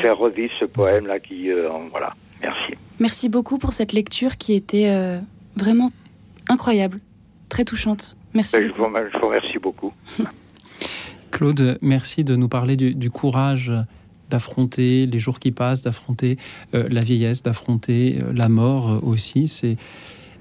[0.00, 2.74] faire revivre ce poème-là qui, euh, voilà, merci.
[2.98, 5.20] Merci beaucoup pour cette lecture qui était euh,
[5.54, 5.88] vraiment
[6.48, 6.98] incroyable,
[7.48, 8.16] très touchante.
[8.34, 8.56] Merci.
[8.56, 9.92] Ben, je, vous, je vous remercie beaucoup.
[11.30, 13.72] Claude, merci de nous parler du, courage
[14.30, 16.38] d'affronter les jours qui passent, d'affronter
[16.74, 19.48] euh, la vieillesse, d'affronter euh, la mort euh, aussi.
[19.48, 19.76] C'est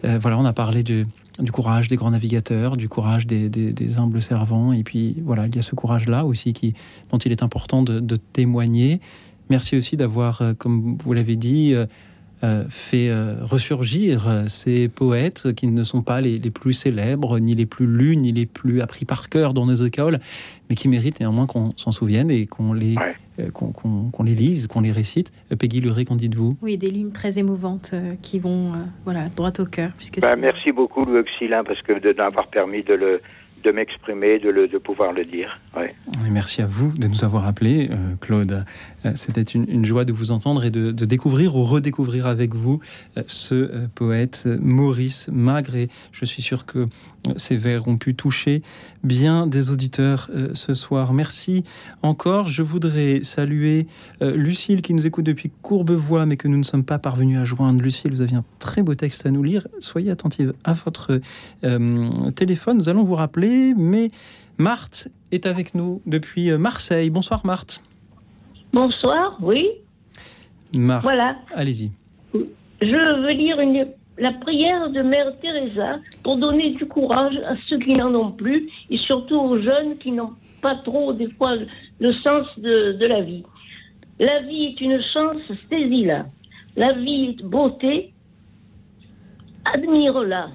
[0.03, 1.05] voilà, on a parlé du
[1.51, 4.71] courage des grands navigateurs, du courage des, humbles servants.
[4.71, 6.75] Et puis voilà, il y a ce courage-là aussi qui,
[7.11, 9.01] dont il est important de, témoigner.
[9.49, 11.73] Merci aussi d'avoir, comme vous l'avez dit,
[12.69, 17.87] fait ressurgir ces poètes qui ne sont pas les, les, plus célèbres, ni les plus
[17.87, 20.19] lus, ni les plus appris par cœur dans nos écoles,
[20.69, 22.95] mais qui méritent néanmoins qu'on s'en souvienne et qu'on les,
[23.39, 25.31] euh, qu'on les lise, qu'on les récite.
[25.51, 26.57] Euh, Peggy Lurie, qu'en dites-vous?
[26.63, 28.71] Oui, des lignes très émouvantes euh, qui vont
[29.05, 29.91] voilà, droit au cœur.
[29.95, 33.21] Puisque ben, merci beaucoup, Louis Auxilin, parce que de m'avoir permis de le,
[33.63, 35.59] de m'exprimer, de, de pouvoir le dire.
[36.29, 37.89] merci à vous de nous avoir appelés,
[38.21, 38.65] Claude.
[39.07, 42.79] Euh, c'était une, joie de vous entendre et de, découvrir ou redécouvrir avec vous
[43.17, 45.87] euh, ce euh, poète Maurice Magre.
[46.11, 46.87] Je suis sûr que
[47.35, 48.61] ces vers ont pu toucher
[49.03, 51.13] bien des auditeurs ce soir.
[51.13, 51.65] Merci
[52.01, 52.47] encore.
[52.47, 53.85] Je voudrais saluer
[54.21, 57.83] Lucille qui nous écoute depuis Courbevoie, mais que nous ne sommes pas parvenus à joindre.
[57.83, 59.67] Lucille, vous aviez un très beau texte à nous lire.
[59.79, 61.19] Soyez attentive à votre
[62.35, 62.77] téléphone.
[62.77, 64.09] Nous allons vous rappeler, mais
[64.57, 67.09] Marthe est avec nous depuis Marseille.
[67.09, 67.81] Bonsoir Marthe.
[68.73, 69.67] Bonsoir, oui.
[70.73, 71.37] Marthe, voilà.
[71.55, 71.91] Allez-y.
[72.33, 77.79] Je veux lire une, la prière de Mère Teresa pour donner du courage à ceux
[77.79, 81.55] qui n'en ont plus et surtout aux jeunes qui n'ont pas trop, des fois,
[81.99, 83.43] le sens de, de la vie.
[84.19, 86.25] La vie est une chance, saisis-la.
[86.75, 88.13] La vie est beauté,
[89.73, 90.49] admire-la.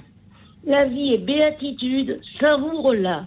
[0.65, 3.27] La vie est béatitude, savoure-la.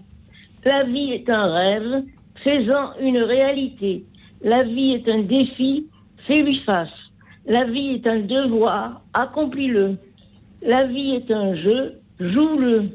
[0.63, 2.03] La vie est un rêve,
[2.43, 4.05] faisant une réalité.
[4.41, 5.87] La vie est un défi,
[6.27, 6.89] fais-lui face.
[7.45, 9.97] La vie est un devoir, accomplis-le.
[10.61, 12.89] La vie est un jeu, joue-le.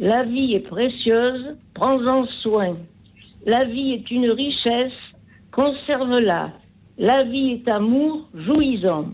[0.00, 2.76] La vie est précieuse, prends-en soin.
[3.44, 4.92] La vie est une richesse,
[5.52, 6.52] conserve-la.
[6.98, 9.10] La vie est amour, jouis-en.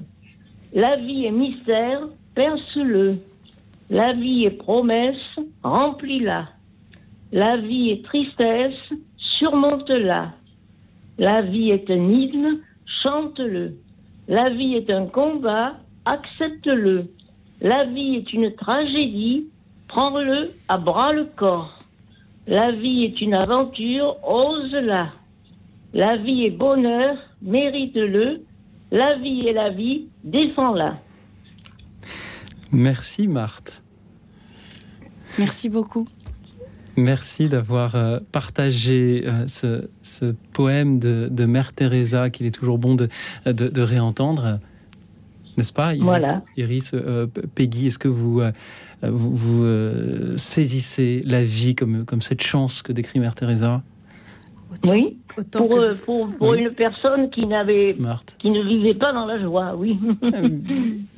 [0.72, 3.18] La vie est mystère, perce-le.
[3.92, 6.48] La vie est promesse, remplis-la.
[7.30, 10.32] La vie est tristesse, surmonte-la.
[11.18, 12.60] La vie est un hymne,
[13.02, 13.76] chante-le.
[14.28, 15.74] La vie est un combat,
[16.06, 17.04] accepte-le.
[17.60, 19.48] La vie est une tragédie,
[19.88, 21.82] prends-le à bras le corps.
[22.46, 25.08] La vie est une aventure, ose-la.
[25.92, 28.40] La vie est bonheur, mérite-le.
[28.90, 30.94] La vie est la vie, défends-la.
[32.72, 33.84] Merci Marthe.
[35.38, 36.08] Merci beaucoup.
[36.96, 43.08] Merci d'avoir euh, partagé euh, ce, poème de, Mère Teresa qu'il est toujours bon de,
[43.46, 44.58] de, réentendre.
[45.56, 46.42] N'est-ce pas, Iris, voilà.
[46.56, 48.42] Iris euh, Peggy, est-ce que vous,
[49.02, 49.66] vous,
[50.36, 53.82] saisissez la vie comme, comme cette chance que décrit Mère Teresa?
[54.88, 55.16] Oui,
[55.52, 57.96] pour, euh, pour, pour une personne qui n'avait,
[58.38, 59.98] qui ne vivait pas dans la joie, oui.
[60.22, 60.48] Euh,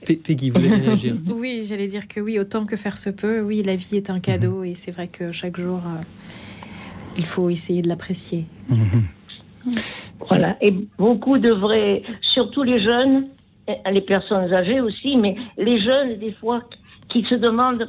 [0.24, 3.40] Peggy, vous allez réagir Oui, j'allais dire que oui, autant que faire se peut.
[3.40, 4.66] Oui, la vie est un cadeau mhm.
[4.66, 6.00] et c'est vrai que chaque jour, euh,
[7.16, 8.44] il faut essayer de l'apprécier.
[8.68, 9.76] Mhm.
[10.28, 13.28] Voilà, et beaucoup devraient, surtout les jeunes,
[13.90, 16.62] les personnes âgées aussi, mais les jeunes, des fois,
[17.08, 17.88] qui se demandent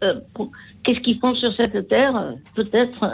[0.00, 3.04] qu'est-ce qu'ils font sur cette terre, peut-être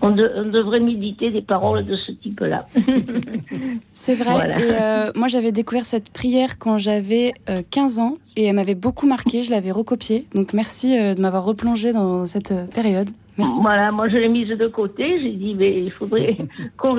[0.00, 2.66] on, devrait méditer des paroles de ce type-là.
[3.92, 4.56] C'est vrai.
[4.58, 7.34] Et euh, moi, j'avais découvert cette prière quand j'avais
[7.70, 9.42] 15 euh, ans et elle m'avait beaucoup marqué.
[9.42, 10.26] Je l'avais recopiée.
[10.34, 13.10] Donc, merci euh, de m'avoir replongé dans cette période.
[13.38, 13.58] Merci.
[13.60, 15.20] Voilà, moi je l'ai mise de côté.
[15.20, 16.36] J'ai dit, mais il faudrait
[16.78, 16.98] qu'on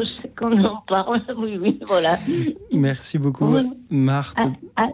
[0.63, 1.21] en parle.
[1.37, 2.19] Oui, oui, voilà.
[2.71, 3.55] Merci beaucoup,
[3.89, 4.37] Marthe.
[4.37, 4.89] Ah, ah,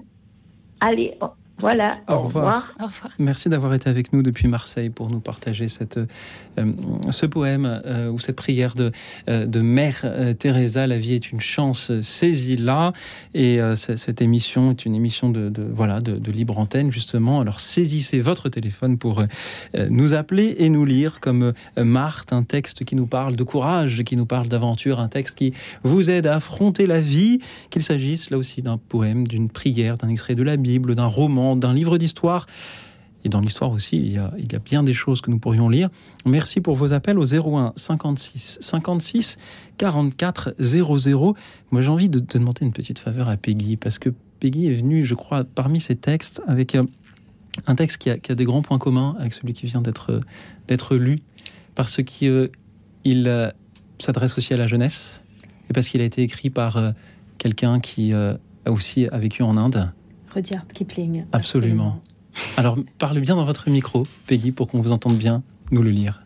[0.80, 1.18] allez,
[1.60, 2.00] voilà.
[2.08, 2.76] Au, revoir.
[3.20, 6.72] Merci d'avoir été avec nous depuis Marseille pour nous partager cette, euh,
[7.12, 8.92] ce poème euh, ou cette prière de,
[9.30, 10.04] euh, de Mère
[10.40, 10.88] Teresa.
[10.88, 12.94] La vie est une chance, saisis-la.
[13.34, 17.40] Et cette émission est une émission de, de voilà de, de, libre antenne justement.
[17.40, 19.24] Alors saisissez votre téléphone pour
[19.90, 24.18] nous appeler et nous lire comme Marthe, un texte qui nous parle de courage, qui
[24.18, 27.40] nous parle d'aventure, un texte qui vous aide à affronter la vie,
[27.70, 31.43] qu'il s'agisse là aussi d'un poème, d'une prière, d'un extrait de la Bible, d'un roman
[31.56, 32.48] d'un livre d'histoire.
[33.24, 35.40] Et dans l'histoire aussi, il y, a, il y, a, bien des choses que nous
[35.40, 35.90] pourrions lire.
[36.26, 39.38] Merci pour vos appels au 01 56 56
[39.78, 41.36] 44 00.
[41.72, 45.06] Moi, j'ai envie de, demander une petite faveur à Peggy, parce que Peggy est venue,
[45.06, 46.84] je crois, parmi ces textes, avec euh,
[47.66, 50.20] un texte qui a, qui a, des grands points communs avec celui qui vient d'être
[50.68, 51.20] d'être lu,
[51.76, 52.50] parce qu'il euh,
[53.08, 53.52] euh,
[54.00, 55.24] s'adresse aussi à la jeunesse,
[55.70, 56.78] et parce qu'il a été écrit par
[57.38, 59.94] quelqu'un qui a aussi vécu en Inde
[60.34, 61.26] Rudyard Kipling.
[61.32, 62.02] Absolument.
[62.58, 66.24] Alors, parlez bien dans votre micro, Peggy, pour qu'on vous entende bien nous le lire.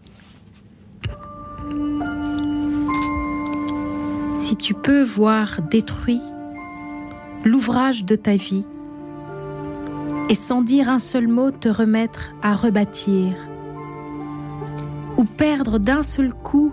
[4.36, 6.22] Si tu peux voir détruit
[7.44, 8.66] l'ouvrage de ta vie,
[10.30, 13.34] et sans dire un seul mot te remettre à rebâtir,
[15.18, 16.72] ou perdre d'un seul coup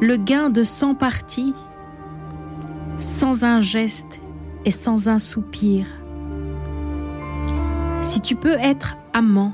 [0.00, 1.54] le gain de cent parties,
[2.96, 4.20] sans un geste
[4.64, 5.86] et sans un soupir.
[8.02, 9.52] Si tu peux être amant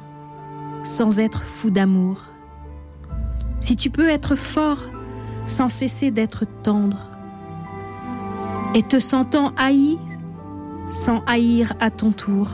[0.82, 2.22] sans être fou d'amour,
[3.60, 4.84] si tu peux être fort
[5.44, 7.10] sans cesser d'être tendre,
[8.74, 9.98] et te sentant haï
[10.90, 12.48] sans haïr à ton tour,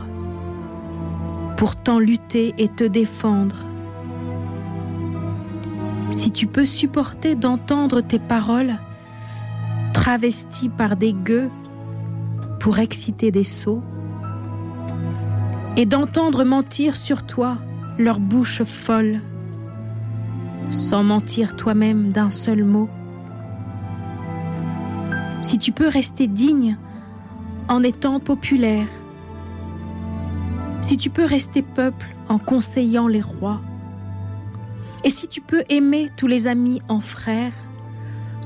[1.55, 3.55] pourtant lutter et te défendre.
[6.11, 8.75] Si tu peux supporter d'entendre tes paroles
[9.93, 11.49] travesties par des gueux
[12.59, 13.81] pour exciter des sots,
[15.77, 17.57] et d'entendre mentir sur toi
[17.97, 19.21] leur bouche folle,
[20.69, 22.89] sans mentir toi-même d'un seul mot.
[25.41, 26.77] Si tu peux rester digne
[27.67, 28.87] en étant populaire,
[30.81, 33.61] si tu peux rester peuple en conseillant les rois,
[35.03, 37.53] et si tu peux aimer tous les amis en frères,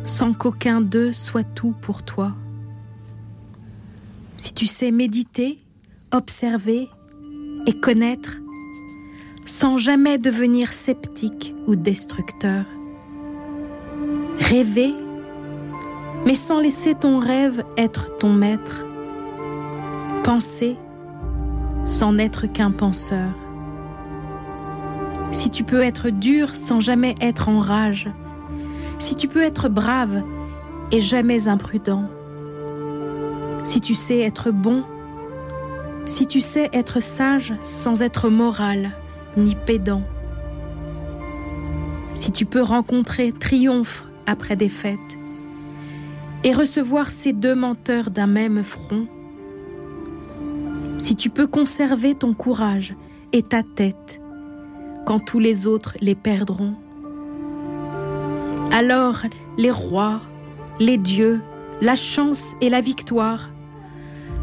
[0.04, 2.34] sans qu'aucun d'eux soit tout pour toi,
[4.36, 5.60] si tu sais méditer,
[6.12, 6.90] observer
[7.66, 8.39] et connaître,
[9.45, 12.66] sans jamais devenir sceptique ou destructeur,
[14.39, 14.93] rêver,
[16.26, 18.86] mais sans laisser ton rêve être ton maître,
[20.24, 20.78] penser,
[21.86, 23.32] sans n'être qu'un penseur.
[25.32, 28.10] Si tu peux être dur sans jamais être en rage,
[28.97, 30.24] si tu peux être brave
[30.91, 32.10] et jamais imprudent,
[33.64, 34.84] si tu sais être bon,
[36.10, 38.91] si tu sais être sage sans être moral
[39.38, 40.01] ni pédant,
[42.16, 44.99] si tu peux rencontrer triomphe après défaite
[46.43, 49.05] et recevoir ces deux menteurs d'un même front,
[50.97, 52.95] si tu peux conserver ton courage
[53.32, 54.20] et ta tête
[55.05, 56.74] quand tous les autres les perdront,
[58.72, 59.22] alors
[59.60, 60.22] les rois,
[60.80, 61.39] les dieux,
[61.82, 63.49] la chance et la victoire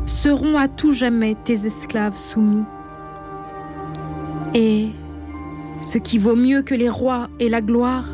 [0.06, 2.64] seront à tout jamais tes esclaves soumis.
[4.54, 4.88] Et
[5.82, 8.04] ce qui vaut mieux que les rois et la gloire,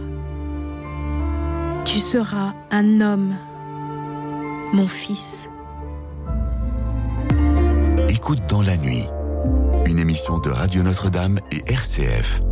[1.84, 3.34] tu seras un homme,
[4.72, 5.48] mon fils.
[8.08, 9.04] Écoute dans la nuit,
[9.86, 12.42] une émission de Radio Notre-Dame et RCF.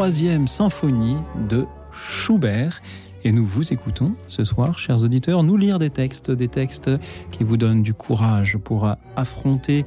[0.00, 1.18] Troisième symphonie
[1.50, 2.80] de Schubert.
[3.22, 6.90] Et nous vous écoutons ce soir, chers auditeurs, nous lire des textes, des textes
[7.32, 9.84] qui vous donnent du courage pour affronter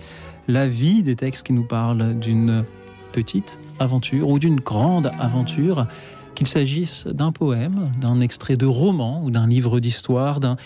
[0.47, 2.63] la vie, des textes qui nous parlent d'une
[3.11, 5.87] petite aventure ou d'une grande aventure,
[6.35, 10.57] qu'il s'agisse d'un poème, d'un extrait de roman ou d'un livre d'histoire, d'un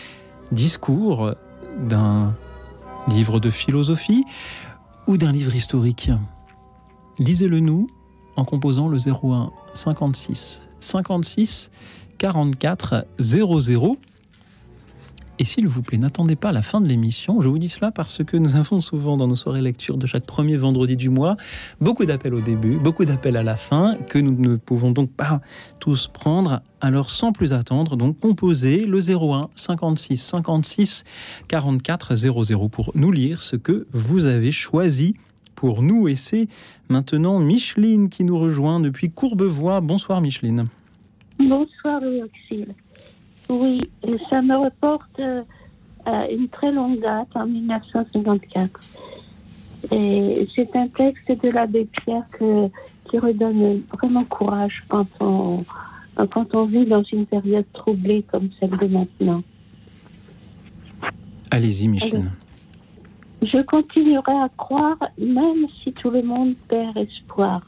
[0.51, 1.35] discours,
[1.79, 2.35] d'un
[3.07, 4.25] livre de philosophie
[5.07, 6.11] ou d'un livre historique.
[7.17, 7.87] Lisez-le nous
[8.37, 11.71] en composant le 01 56 56
[12.17, 13.97] 44 00.
[15.39, 17.41] Et s'il vous plaît, n'attendez pas la fin de l'émission.
[17.41, 20.25] Je vous dis cela parce que nous avons souvent dans nos soirées lecture de chaque
[20.25, 21.37] premier vendredi du mois
[21.79, 25.41] beaucoup d'appels au début, beaucoup d'appels à la fin que nous ne pouvons donc pas
[25.79, 26.61] tous prendre.
[26.81, 31.03] Alors sans plus attendre, donc composez le 01 56 56
[31.47, 35.15] 44 00 pour nous lire ce que vous avez choisi
[35.57, 36.07] pour nous.
[36.07, 36.47] Et c'est
[36.87, 39.81] maintenant Micheline qui nous rejoint depuis Courbevoie.
[39.81, 40.67] Bonsoir Micheline.
[41.39, 42.21] Bonsoir louis
[43.49, 43.81] Oui,
[44.29, 45.41] ça me reporte euh,
[46.05, 48.79] à une très longue date, en 1954.
[49.91, 52.25] Et c'est un texte de l'abbé Pierre
[53.09, 55.63] qui redonne vraiment courage quand on,
[56.31, 59.43] quand on vit dans une période troublée comme celle de maintenant.
[61.51, 62.31] Allez-y, Micheline.
[63.43, 67.61] Je continuerai à croire même si tout le monde perd espoir.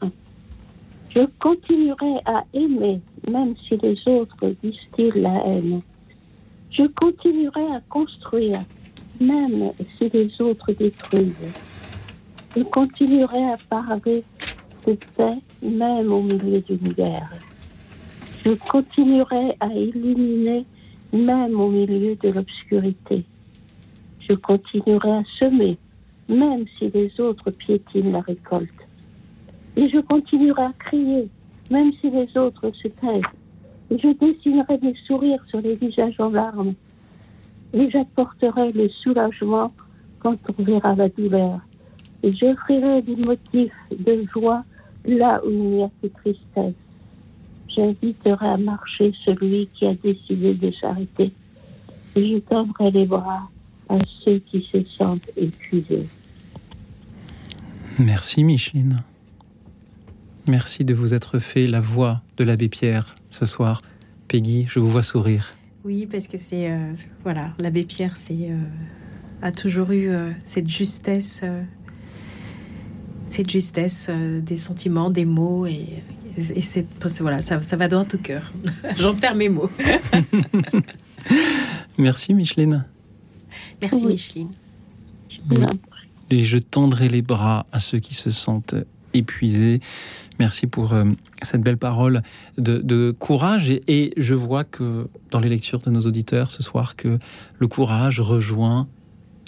[1.14, 3.00] Je continuerai à aimer,
[3.30, 5.80] même si les autres distillent la haine.
[6.70, 8.60] Je continuerai à construire,
[9.20, 11.34] même si les autres détruisent.
[12.56, 14.24] Je continuerai à parler
[14.86, 17.30] de paix, même au milieu d'une guerre.
[18.44, 20.64] Je continuerai à illuminer,
[21.12, 23.24] même au milieu de l'obscurité.
[24.30, 25.76] Je continuerai à semer,
[26.28, 28.70] même si les autres piétinent la récolte.
[29.76, 31.28] Et je continuerai à crier,
[31.68, 33.22] même si les autres se taisent.
[33.90, 36.74] Et je dessinerai des sourires sur les visages en larmes.
[37.72, 39.72] Et j'apporterai le soulagement
[40.20, 41.58] quand on verra la douleur.
[42.22, 44.62] Et j'offrirai des motifs de joie
[45.06, 46.74] là où il n'y a que tristesse.
[47.76, 51.32] J'inviterai à marcher celui qui a décidé de s'arrêter.
[52.14, 53.48] Et je tendrai les bras
[53.90, 56.06] à ceux qui se sentent épuisés.
[57.98, 58.96] Merci Micheline.
[60.46, 63.82] Merci de vous être fait la voix de l'abbé Pierre ce soir.
[64.28, 65.54] Peggy, je vous vois sourire.
[65.84, 66.92] Oui, parce que c'est euh,
[67.24, 68.56] voilà, l'abbé Pierre, c'est euh,
[69.42, 71.42] a toujours eu euh, cette justesse,
[73.26, 76.02] cette justesse des sentiments, des mots et,
[77.20, 78.52] voilà, ça, ça va droit au cœur.
[78.98, 79.70] J'en perds mes mots.
[81.98, 82.84] Merci Micheline.
[83.80, 84.50] Merci Micheline.
[86.30, 88.74] Et je tendrai les bras à ceux qui se sentent
[89.14, 89.80] épuisés.
[90.38, 91.04] Merci pour euh,
[91.42, 92.22] cette belle parole
[92.56, 93.70] de, courage.
[93.70, 97.18] Et, je vois que dans les lectures de nos auditeurs ce soir, que
[97.58, 98.88] le courage rejoint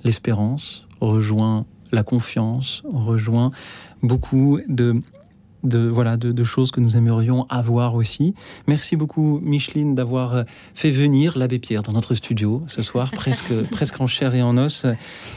[0.04, 3.52] l'espérance, rejoint la confiance, rejoint
[4.02, 4.96] beaucoup de,
[5.62, 8.34] de voilà de, choses que nous aimerions avoir aussi.
[8.66, 10.42] Merci beaucoup Micheline d'avoir euh,
[10.74, 14.56] fait venir l'abbé Pierre dans notre studio ce soir, presque presque en chair et en
[14.58, 14.86] os.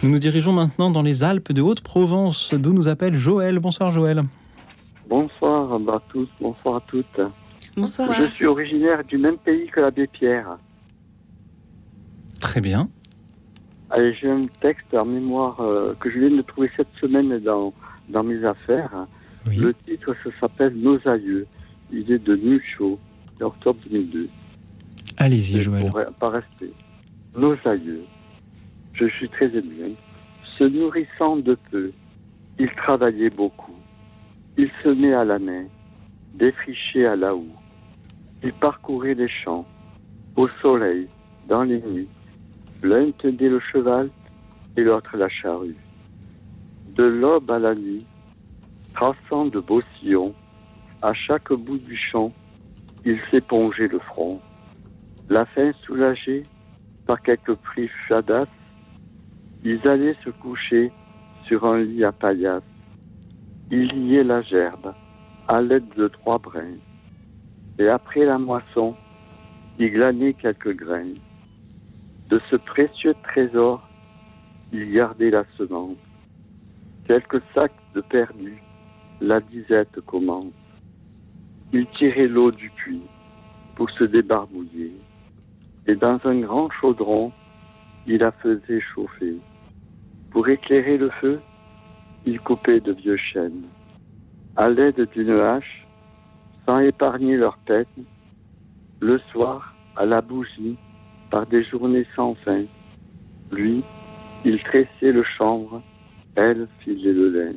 [0.03, 3.59] Nous nous dirigeons maintenant dans les Alpes de Haute-Provence, d'où nous appelle Joël.
[3.59, 4.23] Bonsoir Joël.
[5.07, 7.21] Bonsoir à tous, bonsoir à toutes.
[7.77, 8.13] Bonsoir.
[8.13, 10.57] Je suis originaire du même pays que l'abbé Pierre.
[12.39, 12.89] Très bien.
[13.89, 17.73] Allez, j'ai un texte en mémoire euh, que je viens de trouver cette semaine dans,
[18.09, 19.07] dans mes affaires.
[19.47, 21.45] Le titre, ça s'appelle Nos aïeux.
[21.91, 22.99] Il est de Nucho,
[23.39, 24.27] octobre 2002.
[25.17, 25.91] Allez-y, Joël.
[26.19, 26.73] Pas rester.
[27.37, 28.03] Nos aïeux.
[28.93, 29.93] Je suis très ému.
[30.57, 31.91] Se nourrissant de peu,
[32.59, 33.75] ils travaillaient beaucoup.
[34.57, 35.65] Il se met à la main,
[36.33, 37.55] défriché à la houe.
[38.41, 39.65] Il parcourait les champs,
[40.37, 41.07] au soleil,
[41.47, 42.07] dans les nuits.
[42.83, 44.09] L'un tenait le cheval
[44.77, 45.75] et l'autre la charrue.
[46.95, 48.05] De l'aube à la nuit,
[48.95, 50.33] traçant de beaux sillons,
[51.01, 52.31] à chaque bout du champ,
[53.03, 54.39] il s'épongeait le front.
[55.29, 56.45] La faim soulagée
[57.05, 58.47] par quelques prix chadasse,
[59.63, 60.91] ils allaient se coucher
[61.45, 62.63] sur un lit à paillasse
[63.71, 64.93] il liait la gerbe
[65.47, 66.77] à l'aide de trois brins.
[67.79, 68.95] Et après la moisson,
[69.79, 71.15] il glanait quelques graines.
[72.29, 73.87] De ce précieux trésor,
[74.71, 75.97] il gardait la semence.
[77.07, 78.61] Quelques sacs de perdu,
[79.21, 80.53] la disette commence.
[81.73, 83.01] Il tirait l'eau du puits
[83.75, 84.93] pour se débarbouiller.
[85.87, 87.31] Et dans un grand chaudron,
[88.07, 89.35] il la faisait chauffer.
[90.31, 91.39] Pour éclairer le feu,
[92.25, 93.63] il coupait de vieux chênes.
[94.57, 95.85] à l'aide d'une hache,
[96.67, 97.89] sans épargner leur tête,
[99.01, 100.77] le soir, à la bougie,
[101.29, 102.63] par des journées sans fin.
[103.51, 103.83] Lui,
[104.45, 105.81] il tressait le chanvre,
[106.35, 107.53] elle filait le lin.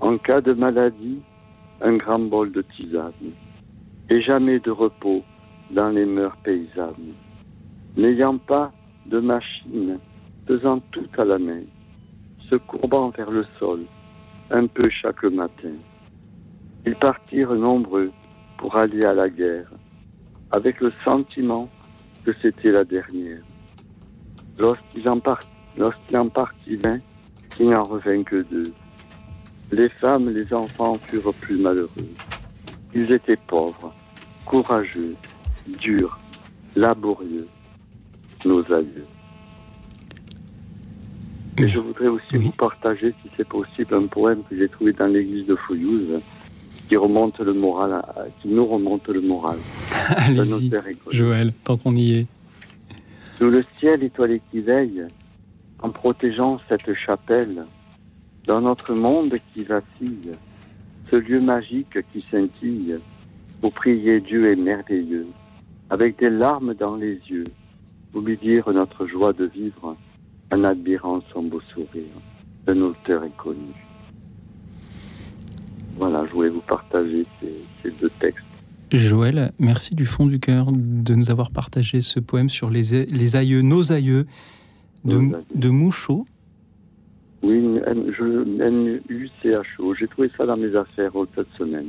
[0.00, 1.20] En cas de maladie,
[1.80, 3.12] un grand bol de tisane,
[4.10, 5.22] et jamais de repos
[5.70, 7.14] dans les mœurs paysannes.
[7.96, 8.72] N'ayant pas
[9.06, 9.98] de machine,
[10.46, 11.62] faisant tout à la main,
[12.50, 13.80] se courbant vers le sol,
[14.50, 15.76] un peu chaque matin.
[16.86, 18.10] Ils partirent nombreux
[18.58, 19.70] pour aller à la guerre,
[20.50, 21.68] avec le sentiment
[22.24, 23.42] que c'était la dernière.
[24.58, 27.00] Lorsqu'il en, partit l'un,
[27.58, 28.72] il n'en revint que deux.
[29.72, 32.08] Les femmes, les enfants furent plus malheureux.
[32.94, 33.92] Ils étaient pauvres,
[34.44, 35.14] courageux,
[35.80, 36.18] durs,
[36.76, 37.48] laborieux,
[38.44, 39.06] nos aïeux.
[41.56, 45.06] Et je voudrais aussi vous partager, si c'est possible, un poème que j'ai trouvé dans
[45.06, 46.20] l'église de Fouillouse,
[46.88, 48.02] qui remonte le moral,
[48.42, 49.56] qui nous remonte le moral.
[50.16, 50.70] Allez-y,
[51.10, 52.26] Joël, tant qu'on y est.
[53.38, 55.04] Sous le ciel étoilé qui veille,
[55.80, 57.64] en protégeant cette chapelle,
[58.46, 60.32] dans notre monde qui vacille,
[61.10, 62.96] ce lieu magique qui scintille,
[63.60, 65.26] pour prier Dieu est merveilleux,
[65.90, 67.46] avec des larmes dans les yeux,
[68.12, 69.96] pour lui dire notre joie de vivre,
[70.52, 72.14] en admirant son beau sourire.
[72.66, 73.72] Un auteur est connu.
[75.96, 78.44] Voilà, je voulais vous partager ces, deux textes.
[78.92, 83.36] Joël, merci du fond du cœur de nous avoir partagé ce poème sur les, les
[83.36, 84.26] aïeux, nos aïeux,
[85.04, 85.20] de,
[85.54, 86.26] de Mouchot.
[87.46, 87.58] Oui,
[88.60, 89.94] N-U-C-H-O.
[89.94, 91.88] J'ai trouvé ça dans mes affaires cette semaine.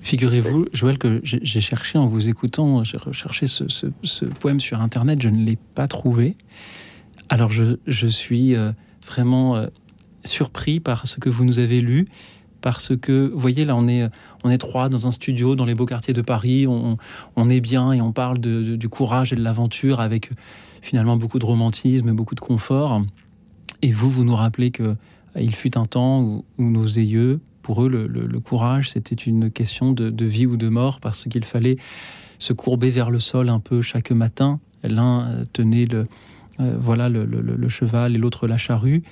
[0.00, 5.28] Figurez-vous, Joël, que j'ai cherché en vous écoutant, j'ai recherché ce, poème sur Internet, je
[5.28, 6.36] ne l'ai pas trouvé.
[7.28, 8.72] Alors je, suis euh,
[9.06, 9.66] vraiment euh,
[10.24, 12.08] surpris par ce que vous nous avez lu
[12.60, 14.08] parce que, vous voyez, là, on est,
[14.44, 17.92] on est trois dans un studio dans les beaux quartiers de Paris, on, est bien
[17.92, 20.30] et on parle du courage et de l'aventure avec
[20.82, 23.02] finalement beaucoup de romantisme, beaucoup de confort.
[23.82, 24.96] Et vous, vous nous rappelez que
[25.38, 30.24] il fut un temps où, nos aïeux, pour eux, le, courage, c'était une question de,
[30.24, 31.76] vie ou de mort, parce qu'il fallait
[32.38, 34.58] se courber vers le sol un peu chaque matin.
[34.82, 36.08] L'un euh, tenait le,
[36.60, 39.02] euh, voilà, le, cheval et l'autre la charrue.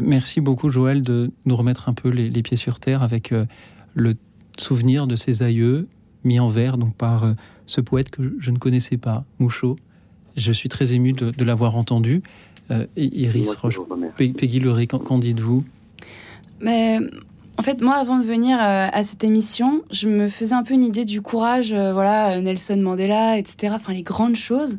[0.00, 3.46] Merci beaucoup Joël de nous remettre un peu les, pieds sur terre avec euh,
[3.94, 4.14] le
[4.58, 5.88] souvenir de ses aïeux
[6.24, 7.32] mis en vers donc par euh,
[7.66, 9.76] ce poète que je ne connaissais pas, Mouchot.
[10.36, 12.22] Je suis très ému de, l'avoir entendu.
[12.70, 13.78] Euh, Iris Roche,
[14.16, 15.64] Peggy Leray, qu'en dites-vous?
[16.60, 16.98] Mais
[17.56, 20.84] en fait, moi, avant de venir à cette émission, je me faisais un peu une
[20.84, 23.72] idée du courage, voilà, Nelson Mandela, etc.
[23.74, 24.78] Enfin, les grandes choses.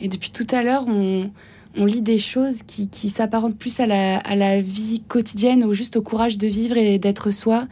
[0.00, 1.30] Et depuis tout à l'heure, on,
[1.76, 6.38] on lit des choses qui, s'apparentent plus à la, vie quotidienne ou juste au courage
[6.38, 7.66] de vivre et d'être soi.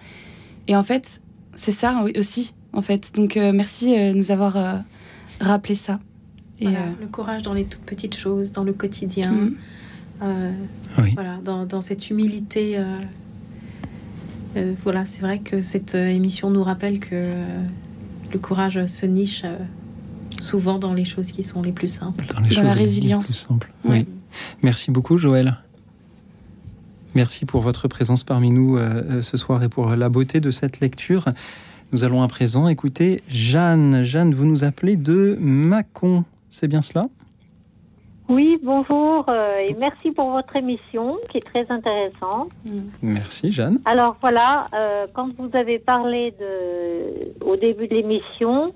[0.67, 1.23] Et en fait,
[1.55, 3.13] c'est ça aussi, en fait.
[3.15, 4.75] Donc euh, merci de euh, nous avoir euh,
[5.41, 5.99] rappelé ça.
[6.61, 9.33] Et, le courage dans les toutes petites choses, dans le quotidien.
[10.21, 10.55] Mhm.
[11.15, 12.83] Voilà, dans, cette humilité.
[14.83, 17.35] voilà, c'est vrai que cette émission nous rappelle que
[18.33, 19.45] le courage se niche
[20.41, 22.27] souvent dans les choses qui sont les plus simples.
[22.27, 23.49] Dans, la résilience.
[23.85, 24.07] Oui.
[24.63, 25.59] Merci beaucoup, Joël.
[27.15, 30.51] Merci pour votre présence parmi nous euh, euh, ce soir et pour la beauté de
[30.51, 31.25] cette lecture.
[31.93, 34.03] Nous allons à présent écouter Jeanne.
[34.03, 36.25] Jeanne, vous nous appelez de Mâcon.
[36.51, 37.07] C'est bien cela?
[38.29, 42.51] Oui, bonjour euh, et merci pour votre émission qui est très intéressante.
[43.01, 43.79] Merci Jeanne.
[43.87, 44.69] Alors voilà,
[45.15, 48.75] quand vous avez parlé de, au début de l'émission,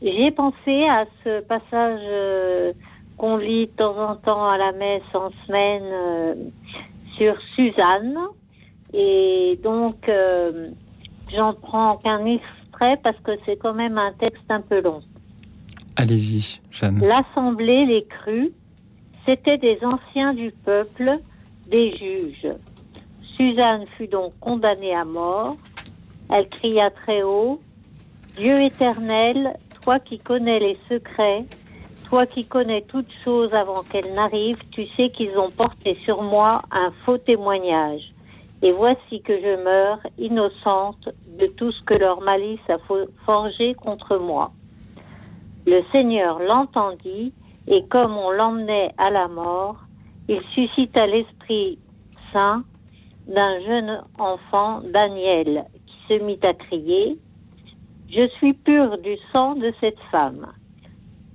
[0.00, 2.72] j'ai pensé à ce passage euh,
[3.16, 6.34] qu'on lit de temps en temps à la messe en semaine euh,
[7.16, 8.16] sur Suzanne.
[8.94, 10.68] Et donc, euh,
[11.34, 15.02] j'en prends qu'un extrait parce que c'est quand même un texte un peu long.
[15.98, 17.00] Allez-y, Jeanne.
[17.04, 18.52] L'Assemblée, les crus,
[19.26, 21.18] c'étaient des anciens du peuple,
[21.66, 22.54] des juges.
[23.36, 25.56] Suzanne fut donc condamnée à mort.
[26.30, 27.60] Elle cria très haut,
[28.36, 31.44] Dieu éternel, toi qui connais les secrets,
[32.08, 36.62] toi qui connais toutes choses avant qu'elles n'arrivent, tu sais qu'ils ont porté sur moi
[36.70, 38.12] un faux témoignage.
[38.62, 41.08] Et voici que je meurs innocente
[41.40, 42.76] de tout ce que leur malice a
[43.26, 44.52] forgé contre moi.
[45.70, 47.34] Le Seigneur l'entendit,
[47.66, 49.76] et comme on l'emmenait à la mort,
[50.26, 51.78] il suscita l'Esprit
[52.32, 52.64] Saint
[53.26, 57.18] d'un jeune enfant, Daniel, qui se mit à crier,
[58.08, 60.46] je suis pur du sang de cette femme.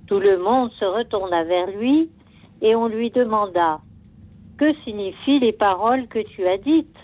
[0.08, 2.10] Tout le monde se retourna vers lui
[2.60, 3.78] et on lui demanda
[4.58, 6.98] Que signifient les paroles que tu as dites?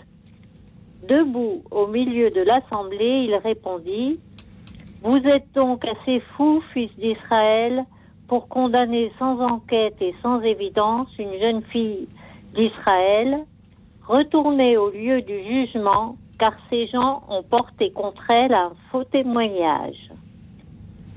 [1.07, 4.19] Debout au milieu de l'assemblée, il répondit
[5.03, 7.85] Vous êtes donc assez fous, fils d'Israël,
[8.27, 12.07] pour condamner sans enquête et sans évidence une jeune fille
[12.53, 13.45] d'Israël.
[14.07, 20.11] Retournez au lieu du jugement, car ces gens ont porté contre elle un faux témoignage.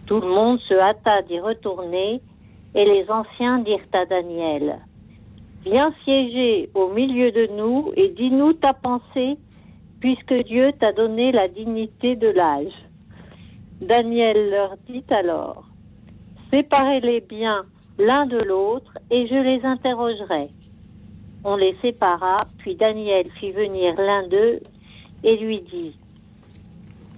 [0.06, 2.22] Tout le monde se hâta d'y retourner,
[2.74, 4.80] et les anciens dirent à Daniel
[5.64, 9.38] Viens siéger au milieu de nous et dis-nous ta pensée,
[10.00, 12.83] puisque Dieu t'a donné la dignité de l'âge.
[13.80, 15.64] Daniel leur dit alors
[16.52, 17.64] Séparez-les bien
[17.98, 20.48] l'un de l'autre et je les interrogerai.
[21.44, 24.60] On les sépara, puis Daniel fit venir l'un d'eux
[25.22, 25.96] et lui dit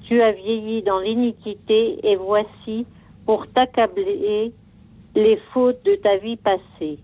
[0.08, 2.86] Tu as vieilli dans l'iniquité et voici,
[3.24, 4.52] pour t'accabler,
[5.14, 6.98] les fautes de ta vie passée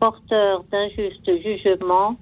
[0.00, 2.16] porteur d'injustes jugements.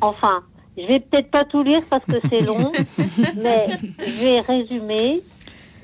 [0.00, 0.42] Enfin,
[0.82, 2.72] je vais peut-être pas tout lire parce que c'est long,
[3.36, 3.68] mais
[3.98, 5.22] je vais résumer.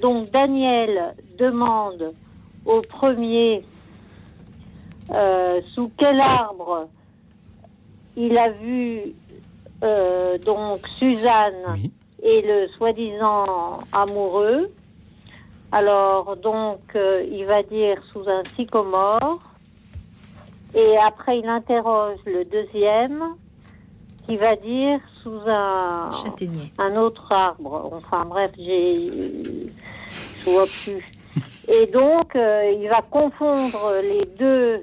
[0.00, 2.12] Donc Daniel demande
[2.64, 3.64] au premier
[5.10, 6.88] euh, sous quel arbre
[8.16, 9.14] il a vu
[9.84, 11.90] euh, donc Suzanne
[12.22, 14.70] et le soi-disant amoureux.
[15.72, 19.40] Alors donc euh, il va dire sous un sycomore.
[20.74, 23.36] Et après, il interroge le deuxième
[24.26, 26.10] qui va dire sous un,
[26.78, 27.90] un autre arbre.
[27.92, 29.70] Enfin bref, j'ai,
[30.44, 31.04] je vois plus.
[31.68, 34.82] Et donc, euh, il va confondre les deux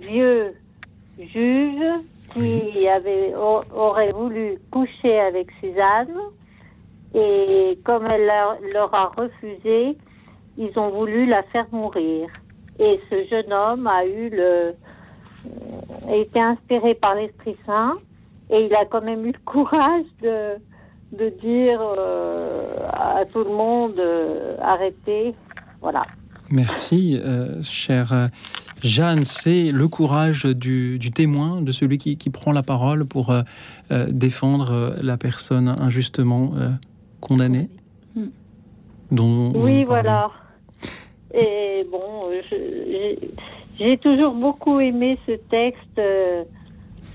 [0.00, 0.54] vieux
[1.18, 2.00] juges
[2.32, 6.18] qui avaient, auraient voulu coucher avec Suzanne.
[7.14, 8.30] Et comme elle
[8.72, 9.96] leur a refusé,
[10.58, 12.28] ils ont voulu la faire mourir.
[12.80, 14.74] Et ce jeune homme a eu le,
[16.08, 17.94] a été inspiré par l'Esprit Saint
[18.50, 20.56] et il a quand même eu le courage de,
[21.16, 25.34] de dire euh, à tout le monde euh, arrêtez.
[25.80, 26.04] Voilà.
[26.50, 28.30] Merci, euh, chère
[28.82, 29.24] Jeanne.
[29.24, 33.34] C'est le courage du, du, témoin, de celui qui, qui, prend la parole pour
[34.08, 36.52] défendre la personne injustement
[37.20, 37.70] condamnée.
[39.10, 40.30] Dont oui, voilà.
[41.32, 42.28] Et bon,
[43.78, 45.98] j'ai toujours beaucoup aimé ce texte.
[45.98, 46.44] Euh,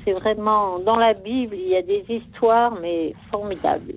[0.04, 3.94] c'est vraiment dans la Bible, il y a des histoires, mais formidables.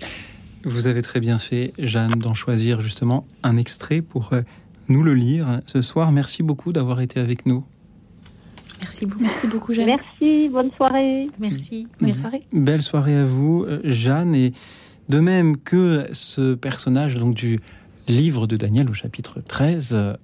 [0.64, 4.42] Vous avez très bien fait, Jeanne, d'en choisir justement un extrait pour euh,
[4.88, 6.12] nous le lire ce soir.
[6.12, 7.64] Merci beaucoup d'avoir été avec nous.
[8.80, 9.22] Merci beaucoup.
[9.22, 9.86] Merci beaucoup, Jeanne.
[9.86, 11.28] Merci, bonne soirée.
[11.38, 12.42] Merci, bonne soirée.
[12.52, 14.34] Belle soirée à vous, euh, Jeanne.
[14.34, 14.52] Et
[15.08, 17.60] de même que ce personnage donc du
[18.08, 20.14] livre de Daniel au chapitre 13 euh,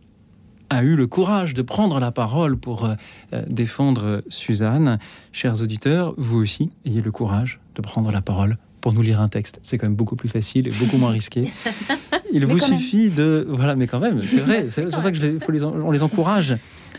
[0.70, 2.94] a eu le courage de prendre la parole pour euh,
[3.32, 4.98] euh, défendre Suzanne.
[5.32, 9.28] Chers auditeurs, vous aussi, ayez le courage de prendre la parole pour nous lire un
[9.28, 9.60] texte.
[9.62, 11.52] C'est quand même beaucoup plus facile et beaucoup moins risqué.
[12.32, 13.46] Il vous suffit de...
[13.48, 16.56] Voilà, mais quand même, c'est vrai, c'est pour ça que je les, on les encourage.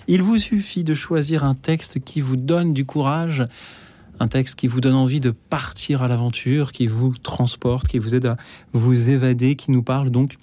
[0.08, 3.46] Il vous suffit de choisir un texte qui vous donne du courage,
[4.20, 8.16] un texte qui vous donne envie de partir à l'aventure, qui vous transporte, qui vous
[8.16, 8.38] aide à
[8.74, 10.34] vous évader, qui nous parle donc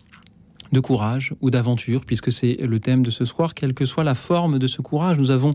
[0.73, 4.14] de courage ou d'aventure, puisque c'est le thème de ce soir, quelle que soit la
[4.14, 5.19] forme de ce courage.
[5.19, 5.55] Nous avons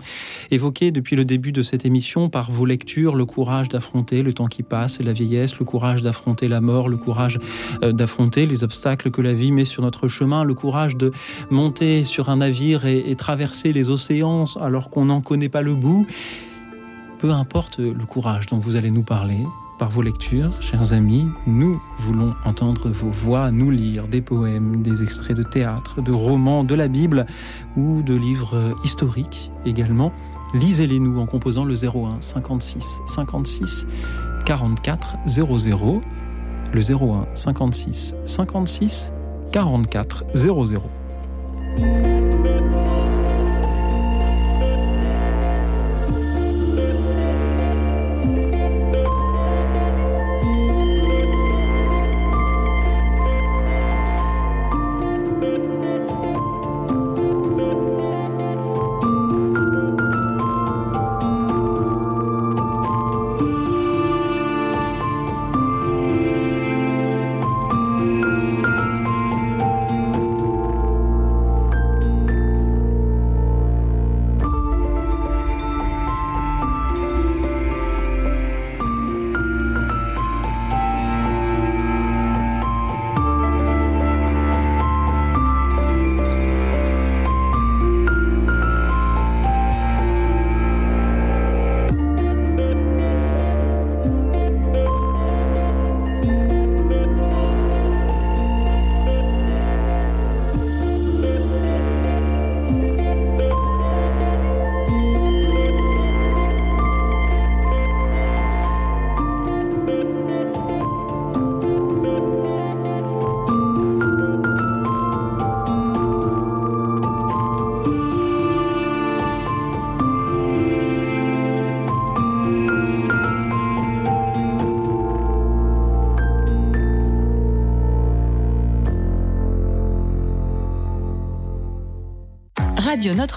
[0.50, 4.48] évoqué depuis le début de cette émission, par vos lectures, le courage d'affronter le temps
[4.48, 7.40] qui passe et la vieillesse, le courage d'affronter la mort, le courage
[7.84, 11.12] euh, d'affronter les obstacles que la vie met sur notre chemin, le courage de
[11.50, 15.76] monter sur un navire et, et traverser les océans alors qu'on n'en connaît pas le
[15.76, 16.06] bout.
[17.20, 19.44] Peu importe le courage dont vous allez nous parler,
[19.82, 21.26] par vos lectures, chers amis.
[21.48, 26.64] Nous voulons entendre vos voix, nous lire des poèmes, des extraits de théâtre, de romans,
[26.64, 27.26] de la Bible
[27.76, 30.14] ou de livres historiques également.
[30.54, 33.88] Lisez-les nous en composant le 01 56 56
[34.46, 36.02] 44 00.
[36.72, 39.14] Le 01 56 56
[39.52, 40.92] 44 00.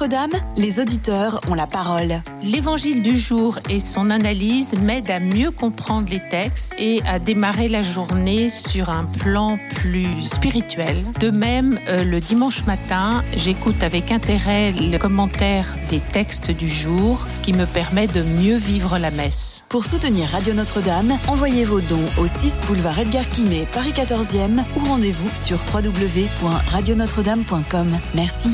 [0.05, 2.20] Notre-Dame, les auditeurs ont la parole.
[2.42, 7.70] L'évangile du jour et son analyse m'aident à mieux comprendre les textes et à démarrer
[7.70, 11.02] la journée sur un plan plus spirituel.
[11.20, 17.24] De même, euh, le dimanche matin, j'écoute avec intérêt le commentaire des textes du jour
[17.42, 19.64] qui me permet de mieux vivre la messe.
[19.70, 24.80] Pour soutenir Radio Notre-Dame, envoyez vos dons au 6 boulevard Edgar Quinet, Paris 14e ou
[24.80, 27.88] rendez-vous sur www.radionotre-dame.com.
[28.14, 28.50] Merci.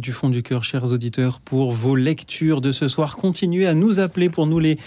[0.00, 3.18] Du fond du cœur, chers auditeurs, pour vos lectures de ce soir.
[3.18, 4.78] Continuez à nous appeler pour nous les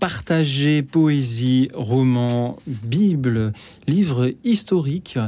[0.00, 0.82] partager.
[0.82, 3.52] Poésie, romans, Bible,
[3.86, 5.18] livres historiques.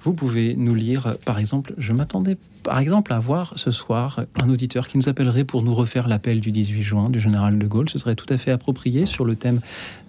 [0.00, 4.48] Vous pouvez nous lire, par exemple, je m'attendais par exemple à voir ce soir un
[4.48, 7.88] auditeur qui nous appellerait pour nous refaire l'appel du 18 juin du général de Gaulle.
[7.88, 9.60] Ce serait tout à fait approprié sur le thème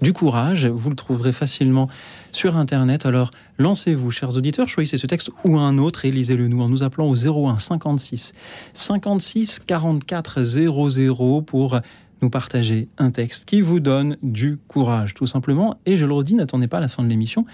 [0.02, 0.66] du courage.
[0.66, 1.88] Vous le trouverez facilement
[2.32, 3.06] sur Internet.
[3.06, 6.84] Alors lancez-vous, chers auditeurs, choisissez ce texte ou un autre et lisez-le nous en nous
[6.84, 8.34] appelant au 01 56
[8.74, 11.80] 56 44 00 pour
[12.22, 15.78] nous partager un texte qui vous donne du courage, tout simplement.
[15.86, 17.46] Et je le redis, n'attendez pas la fin de l'émission.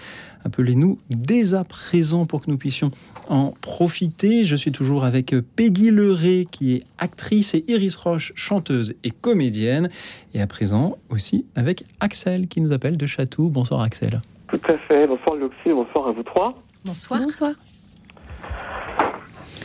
[0.44, 2.90] Appelez-nous dès à présent pour que nous puissions
[3.28, 4.44] en profiter.
[4.44, 9.90] Je suis toujours avec Peggy Leray, qui est actrice, et Iris Roche, chanteuse et comédienne.
[10.32, 13.48] Et à présent aussi avec Axel, qui nous appelle de Château.
[13.48, 14.20] Bonsoir Axel.
[14.54, 15.08] Tout à fait.
[15.08, 16.54] Bonsoir Luxie, bonsoir à vous trois.
[16.84, 17.18] Bonsoir.
[17.18, 17.52] Bonsoir.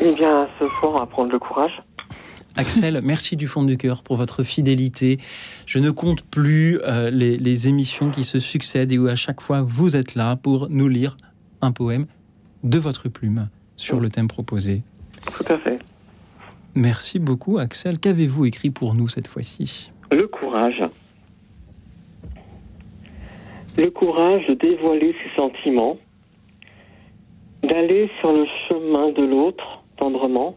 [0.02, 1.84] Eh bien, ce soir, on va prendre le courage.
[2.56, 5.20] Axel, merci du fond du cœur pour votre fidélité.
[5.68, 9.42] Je ne compte plus euh, les, les, émissions qui se succèdent et où à chaque
[9.42, 11.18] fois vous êtes là pour nous lire
[11.62, 12.08] un poème
[12.64, 14.82] de votre plume sur le thème proposé.
[15.38, 15.78] Tout à fait.
[16.74, 18.00] Merci beaucoup Axel.
[18.00, 19.92] Qu'avez-vous écrit pour nous cette fois-ci?
[20.12, 20.82] Le courage.
[23.80, 25.97] Le courage de dévoiler ses sentiments,
[27.63, 30.55] d'aller sur le chemin de l'autre tendrement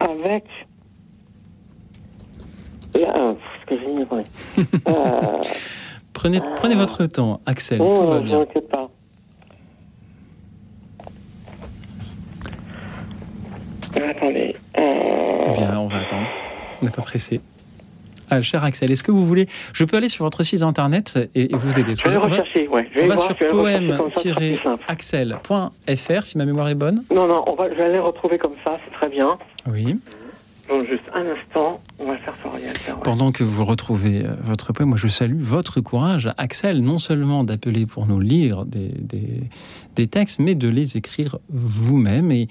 [0.00, 0.44] avec
[2.94, 3.86] là, ce que j'ai
[4.88, 5.40] euh,
[6.12, 7.78] prenez, prenez votre temps, Axel.
[7.78, 8.46] tout va bien.
[8.70, 8.88] pas.
[13.96, 14.54] Attendez.
[14.76, 15.42] Euh...
[15.46, 16.28] Eh bien, on va attendre.
[16.80, 17.40] On n'est pas pressé.
[18.30, 21.52] Ah, cher Axel, est-ce que vous voulez Je peux aller sur votre site internet et,
[21.52, 21.94] et vous aider?
[21.94, 22.88] Je vais rechercher, ouais.
[22.94, 27.04] Je on va sur poème-axel.fr si ma mémoire est bonne.
[27.14, 29.38] Non, non, on va, je vais aller retrouver comme ça, c'est très bien.
[29.66, 29.98] Oui.
[30.68, 32.60] Donc, juste un instant, on va faire ça ouais.
[33.02, 37.42] Pendant que vous retrouvez euh, votre poème, moi je salue votre courage, Axel, non seulement
[37.42, 39.44] d'appeler pour nous lire des, des,
[39.96, 42.30] des textes, mais de les écrire vous-même.
[42.32, 42.48] Et,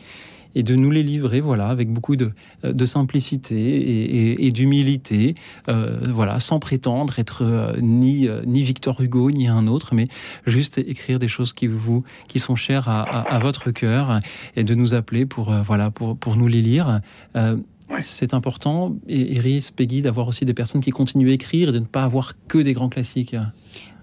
[0.57, 2.31] et de nous les livrer, voilà, avec beaucoup de,
[2.63, 5.35] de simplicité et, et, et d'humilité,
[5.69, 10.07] euh, voilà, sans prétendre être euh, ni euh, ni Victor Hugo ni un autre, mais
[10.47, 14.19] juste écrire des choses qui vous qui sont chères à, à, à votre cœur
[14.55, 17.01] et de nous appeler pour euh, voilà pour pour nous les lire.
[17.35, 17.57] Euh,
[17.99, 21.79] c'est important, et Iris, Peggy, d'avoir aussi des personnes qui continuent à écrire et de
[21.79, 23.35] ne pas avoir que des grands classiques.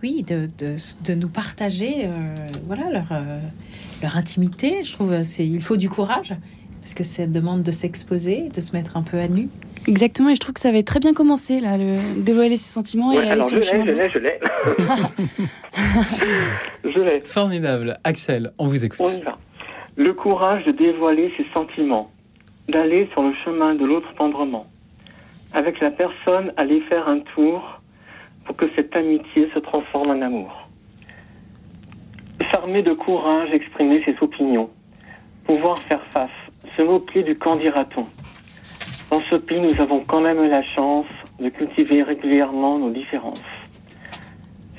[0.04, 2.10] Oui, de, de, de nous partager euh,
[2.66, 3.38] voilà, leur, euh,
[4.02, 4.84] leur intimité.
[4.84, 6.34] Je trouve c'est il faut du courage,
[6.82, 9.48] parce que ça demande de s'exposer, de se mettre un peu à nu.
[9.88, 13.12] Exactement, et je trouve que ça avait très bien commencé, là, le dévoiler ses sentiments
[13.12, 14.08] et Ouais, aller alors sur je le l'ai, chemin.
[14.10, 14.38] je l'ai,
[16.84, 16.92] je l'ai.
[16.92, 17.20] je l'ai.
[17.24, 17.98] Formidable.
[18.04, 19.00] Axel, on vous écoute.
[19.02, 19.38] On y va.
[19.96, 22.10] Le courage de dévoiler ses sentiments,
[22.68, 24.66] d'aller sur le chemin de l'autre tendrement.
[25.54, 27.73] Avec la personne, aller faire un tour
[28.44, 30.68] pour que cette amitié se transforme en amour.
[32.52, 34.70] S'armer de courage, exprimer ses opinions.
[35.46, 36.30] Pouvoir faire face,
[36.72, 38.06] se moquer du qu'en dira-t-on.
[39.10, 41.06] Dans ce pays, nous avons quand même la chance
[41.38, 43.42] de cultiver régulièrement nos différences.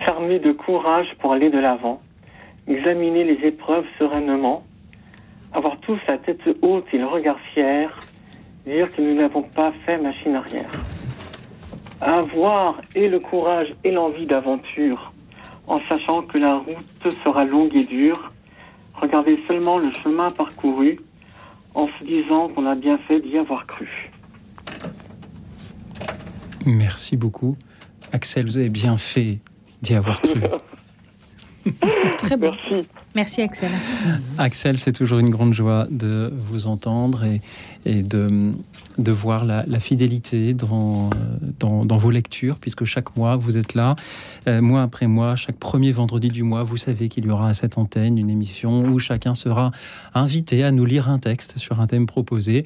[0.05, 2.01] S'armer de courage pour aller de l'avant,
[2.68, 4.63] examiner les épreuves sereinement,
[5.53, 7.97] avoir tous la tête haute et le regard fier,
[8.66, 10.70] dire que nous n'avons pas fait machine arrière.
[12.02, 15.14] Avoir et le courage et l'envie d'aventure,
[15.68, 18.32] en sachant que la route sera longue et dure,
[18.93, 21.00] regarder seulement le chemin parcouru,
[21.74, 24.12] en se disant qu'on a bien fait d'y avoir cru.
[26.66, 27.58] Merci beaucoup.
[28.12, 29.39] Axel, vous avez bien fait
[29.82, 30.41] d'y avoir cru.
[32.18, 32.52] Très bon.
[32.52, 32.88] Merci.
[33.16, 33.72] Merci Axel.
[34.38, 37.24] Axel, c'est toujours une grande joie de vous entendre
[37.86, 38.51] et, de,
[39.11, 41.09] voir la, fidélité dans
[41.97, 43.95] vos lectures, puisque chaque mois, vous êtes là,
[44.47, 47.53] euh, mois après mois, chaque premier vendredi du mois, vous savez qu'il y aura à
[47.53, 49.72] cette antenne une émission où chacun sera
[50.13, 52.66] invité à nous lire un texte sur un thème proposé.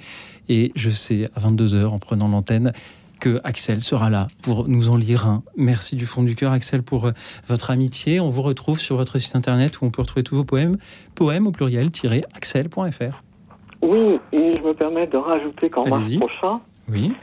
[0.50, 2.74] Et je sais, à 22h, en prenant l'antenne,
[3.20, 5.44] que Axel sera là pour nous en lire un.
[5.58, 7.12] Merci du fond du cœur, Axel, pour euh,
[7.48, 8.20] votre amitié.
[8.20, 10.78] On vous retrouve sur votre site internet où on peut retrouver tous vos poèmes,
[11.16, 13.22] poèmes au pluriel-axel.fr.
[13.82, 16.60] Oui, et je me permets de rajouter qu'en mars prochain,
[16.90, 17.14] Oui.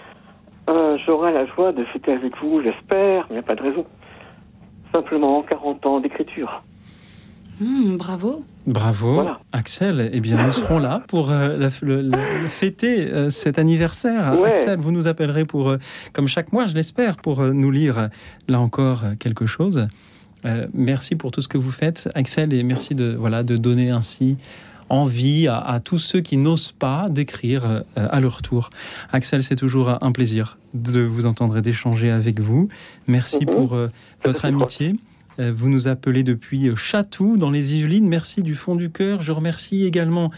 [0.71, 3.63] euh, j'aurai la joie de fêter avec vous, j'espère, mais il n'y a pas de
[3.63, 3.85] raison.
[4.95, 6.63] Simplement 40 ans d'écriture.
[7.61, 8.45] Hmm, bravo.
[8.67, 10.11] Bravo, Axel.
[10.13, 14.39] Eh bien, nous serons là pour euh, la- le- le- le fêter euh, cet anniversaire.
[14.39, 14.51] Ouais.
[14.51, 15.79] Axel, vous nous appellerez pour, euh,
[16.13, 18.11] comme chaque mois, je l'espère, pour euh, nous lire
[18.49, 19.89] là encore quelque chose.
[20.45, 23.91] Euh, merci pour tout ce que vous faites, Axel, et merci de voilà de donner
[23.91, 24.37] ainsi
[24.89, 28.71] envie à, à tous ceux qui n'osent pas d'écrire euh, à leur tour.
[29.13, 32.69] Axel, c'est toujours un plaisir de vous entendre et d'échanger avec vous.
[33.07, 33.53] Merci Mhm.
[33.55, 33.89] pour euh,
[34.25, 34.95] votre amitié.
[35.39, 38.09] Vous nous appelez depuis euh, Chatou, dans les Yvelines.
[38.09, 39.20] Merci du fond du cœur.
[39.20, 40.30] Je remercie également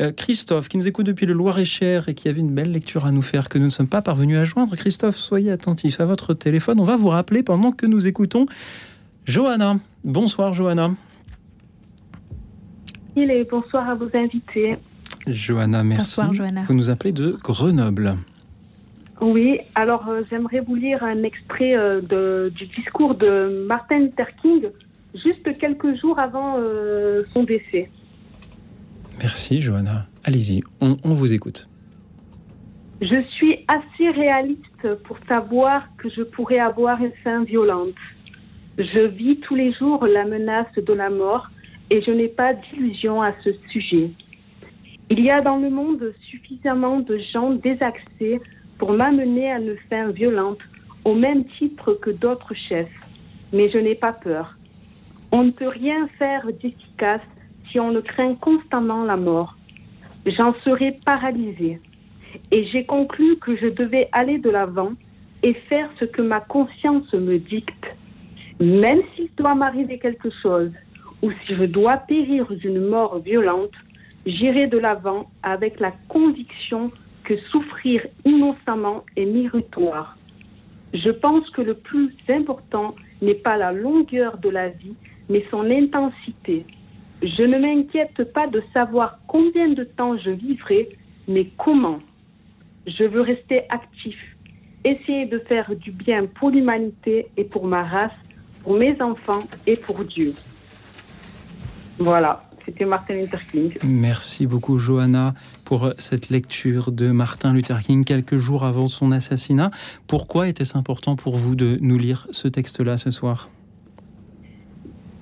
[0.00, 3.12] euh, Christophe, qui nous écoute depuis le Loir-et-Cher et qui avait une belle lecture à
[3.12, 4.74] nous faire que nous ne sommes pas parvenus à joindre.
[4.76, 6.80] Christophe, soyez attentif à votre téléphone.
[6.80, 8.46] On va vous rappeler pendant que nous écoutons
[9.24, 9.78] Johanna.
[10.04, 10.90] Bonsoir, Johanna.
[13.16, 14.76] Il est bonsoir à vos invités.
[15.26, 16.00] Johanna, merci.
[16.00, 16.62] Bonsoir, Johanna.
[16.66, 18.16] Vous nous appelez de Grenoble.
[19.20, 24.28] Oui, alors euh, j'aimerais vous lire un extrait euh, de- du discours de Martin Luther
[24.40, 24.68] King
[25.14, 27.90] juste quelques jours avant euh, son décès.
[29.20, 30.06] Merci, Johanna.
[30.24, 31.68] Allez-y, on, on vous écoute.
[33.02, 37.94] Je suis assez réaliste pour savoir que je pourrais avoir une fin violente.
[38.78, 41.50] Je vis tous les jours la menace de la mort
[41.90, 44.10] et je n'ai pas d'illusion à ce sujet.
[45.10, 48.40] Il y a dans le monde suffisamment de gens désaxés
[48.80, 50.60] pour m'amener à une fin violente
[51.04, 52.90] au même titre que d'autres chefs.
[53.52, 54.56] Mais je n'ai pas peur.
[55.32, 57.20] On ne peut rien faire d'efficace
[57.70, 59.54] si on ne craint constamment la mort.
[60.26, 61.78] J'en serais paralysée.
[62.50, 64.92] Et j'ai conclu que je devais aller de l'avant
[65.42, 67.84] et faire ce que ma conscience me dicte.
[68.60, 70.72] Même s'il doit m'arriver quelque chose,
[71.20, 73.74] ou si je dois périr d'une mort violente,
[74.24, 76.90] j'irai de l'avant avec la conviction
[77.30, 80.18] que souffrir innocemment est méritoire.
[80.92, 84.96] Je pense que le plus important n'est pas la longueur de la vie,
[85.28, 86.66] mais son intensité.
[87.22, 90.88] Je ne m'inquiète pas de savoir combien de temps je vivrai,
[91.28, 92.00] mais comment.
[92.88, 94.18] Je veux rester actif,
[94.82, 98.20] essayer de faire du bien pour l'humanité et pour ma race,
[98.64, 100.32] pour mes enfants et pour Dieu.
[101.96, 103.72] Voilà, c'était Martin Luther King.
[103.84, 105.34] Merci beaucoup, Johanna,
[105.64, 109.70] pour cette lecture de Martin Luther King quelques jours avant son assassinat.
[110.06, 113.48] Pourquoi était-ce important pour vous de nous lire ce texte-là ce soir?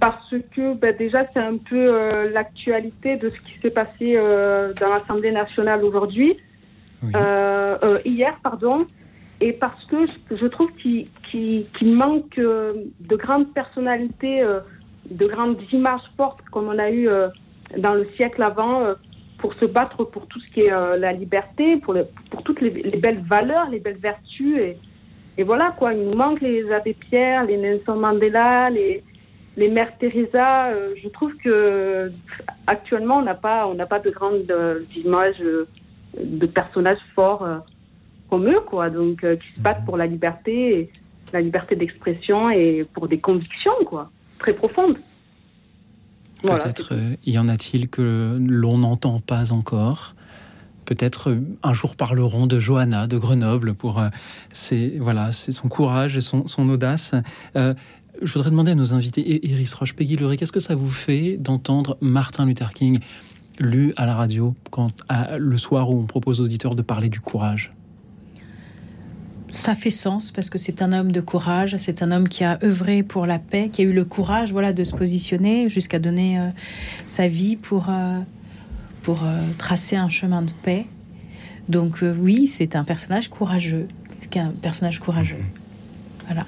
[0.00, 4.72] Parce que ben, déjà, c'est un peu euh, l'actualité de ce qui s'est passé euh,
[4.80, 6.36] dans l'Assemblée nationale aujourd'hui,
[7.14, 8.78] Euh, euh, hier, pardon,
[9.40, 11.06] et parce que je, je trouve qu'il
[11.82, 14.42] manque de grandes personnalités,
[15.10, 17.28] de grandes images fortes comme on a eu euh,
[17.76, 18.94] dans le siècle avant euh,
[19.38, 22.60] pour se battre pour tout ce qui est euh, la liberté, pour, le- pour toutes
[22.60, 24.58] les, les belles valeurs, les belles vertus.
[24.58, 24.76] Et,
[25.36, 29.02] et voilà, quoi, il nous manque les Abbé Pierre, les Nelson Mandela, les,
[29.56, 30.72] les Mères Teresa.
[31.02, 32.10] je trouve que
[32.66, 34.52] actuellement, on n'a pas, on pas de grandes
[34.96, 35.38] images
[36.18, 37.46] de personnages forts
[38.28, 38.90] comme eux, quoi.
[38.90, 40.90] Donc, qui se battent pour la liberté,
[41.32, 44.96] la liberté d'expression et pour des convictions, quoi, très profondes.
[46.42, 50.14] Peut-être euh, y en a-t-il que l'on n'entend pas encore.
[50.84, 54.02] Peut-être euh, un jour parleront de Johanna de Grenoble pour
[54.52, 57.14] ses, voilà, c'est son courage et son, audace.
[57.54, 61.96] je voudrais demander à nos invités, Iris Roche, Peggy qu'est-ce que ça vous fait d'entendre
[62.00, 63.00] Martin Luther King
[63.58, 65.02] lu à la radio quand,
[65.36, 67.72] le soir où on propose aux auditeurs de parler du courage?
[69.50, 72.58] Ça fait sens parce que c'est un homme de courage, c'est un homme qui a
[72.62, 76.38] œuvré pour la paix, qui a eu le courage voilà, de se positionner jusqu'à donner
[76.38, 76.48] euh,
[77.06, 78.18] sa vie pour, euh,
[79.02, 80.86] pour euh, tracer un chemin de paix.
[81.68, 83.88] Donc oui, c'est un personnage courageux,
[84.36, 85.36] un personnage courageux.
[86.26, 86.46] Voilà.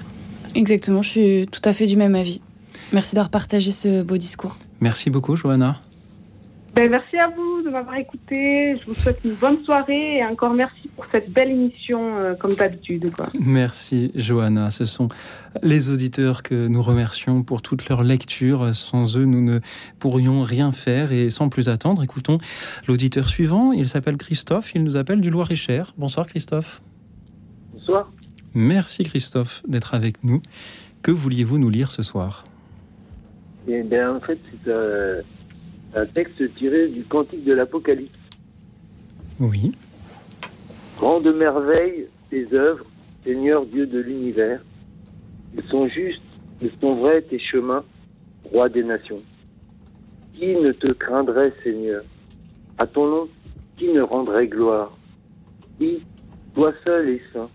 [0.55, 2.41] Exactement, je suis tout à fait du même avis.
[2.91, 4.57] Merci d'avoir partagé ce beau discours.
[4.79, 5.79] Merci beaucoup, Johanna.
[6.73, 8.77] Ben, merci à vous de m'avoir écouté.
[8.77, 12.53] Je vous souhaite une bonne soirée et encore merci pour cette belle émission, euh, comme
[12.53, 13.11] d'habitude.
[13.37, 14.71] Merci, Johanna.
[14.71, 15.09] Ce sont
[15.63, 18.73] les auditeurs que nous remercions pour toute leur lecture.
[18.73, 19.59] Sans eux, nous ne
[19.99, 21.11] pourrions rien faire.
[21.11, 22.37] Et sans plus attendre, écoutons
[22.87, 23.73] l'auditeur suivant.
[23.73, 24.73] Il s'appelle Christophe.
[24.73, 25.93] Il nous appelle du Loir-et-Cher.
[25.97, 26.81] Bonsoir, Christophe.
[27.73, 28.09] Bonsoir.
[28.53, 30.41] Merci, Christophe, d'être avec nous.
[31.03, 32.45] Que vouliez-vous nous lire ce soir?
[33.67, 34.71] Eh bien, en fait, c'est.
[34.71, 35.21] Euh,
[35.95, 38.17] un texte tiré du Cantique de l'Apocalypse.
[39.39, 39.71] Oui.
[40.97, 42.85] Grande merveille tes œuvres,
[43.23, 44.61] Seigneur Dieu de l'univers.
[45.55, 46.21] Ils sont justes,
[46.61, 47.83] ils sont vrais tes chemins,
[48.45, 49.21] roi des nations.
[50.33, 52.03] Qui ne te craindrait, Seigneur?
[52.77, 53.27] À ton nom,
[53.77, 54.97] qui ne rendrait gloire?
[55.79, 56.03] Oui,
[56.55, 57.49] toi seul est saint.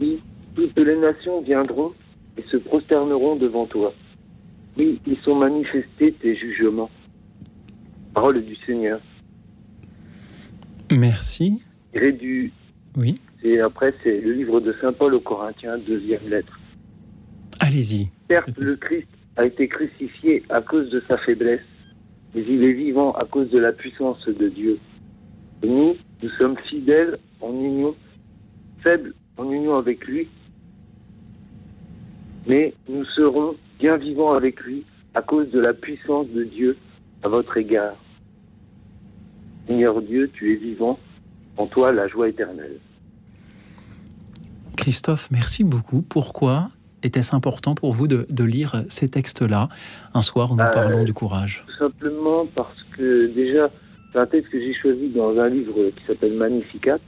[0.00, 0.20] Oui,
[0.54, 1.92] toutes les nations viendront
[2.36, 3.94] et se prosterneront devant toi.
[4.78, 6.90] Oui, ils sont manifestés tes jugements.
[8.14, 9.00] Parole du Seigneur.
[10.90, 11.64] Merci.
[11.94, 12.52] du.
[12.96, 13.20] Oui.
[13.42, 16.58] Et après, c'est le livre de Saint Paul aux Corinthiens, deuxième lettre.
[17.60, 18.08] Allez-y.
[18.28, 21.60] Certes, le Christ a été crucifié à cause de sa faiblesse,
[22.34, 24.78] mais il est vivant à cause de la puissance de Dieu.
[25.62, 27.94] Et nous, nous sommes fidèles en union,
[28.82, 30.28] faibles en union avec lui,
[32.48, 34.84] mais nous serons bien vivants avec lui
[35.14, 36.76] à cause de la puissance de Dieu
[37.22, 37.96] à votre égard.
[39.66, 40.98] Seigneur Dieu, tu es vivant,
[41.56, 42.78] en toi la joie éternelle.
[44.76, 46.02] Christophe, merci beaucoup.
[46.02, 46.70] Pourquoi
[47.02, 49.68] était-ce important pour vous de, lire ces textes-là
[50.14, 51.64] un soir où nous euh, parlons du courage?
[51.66, 53.70] Tout simplement parce que déjà,
[54.12, 56.98] c'est un texte que j'ai choisi dans un livre qui s'appelle Magnificat.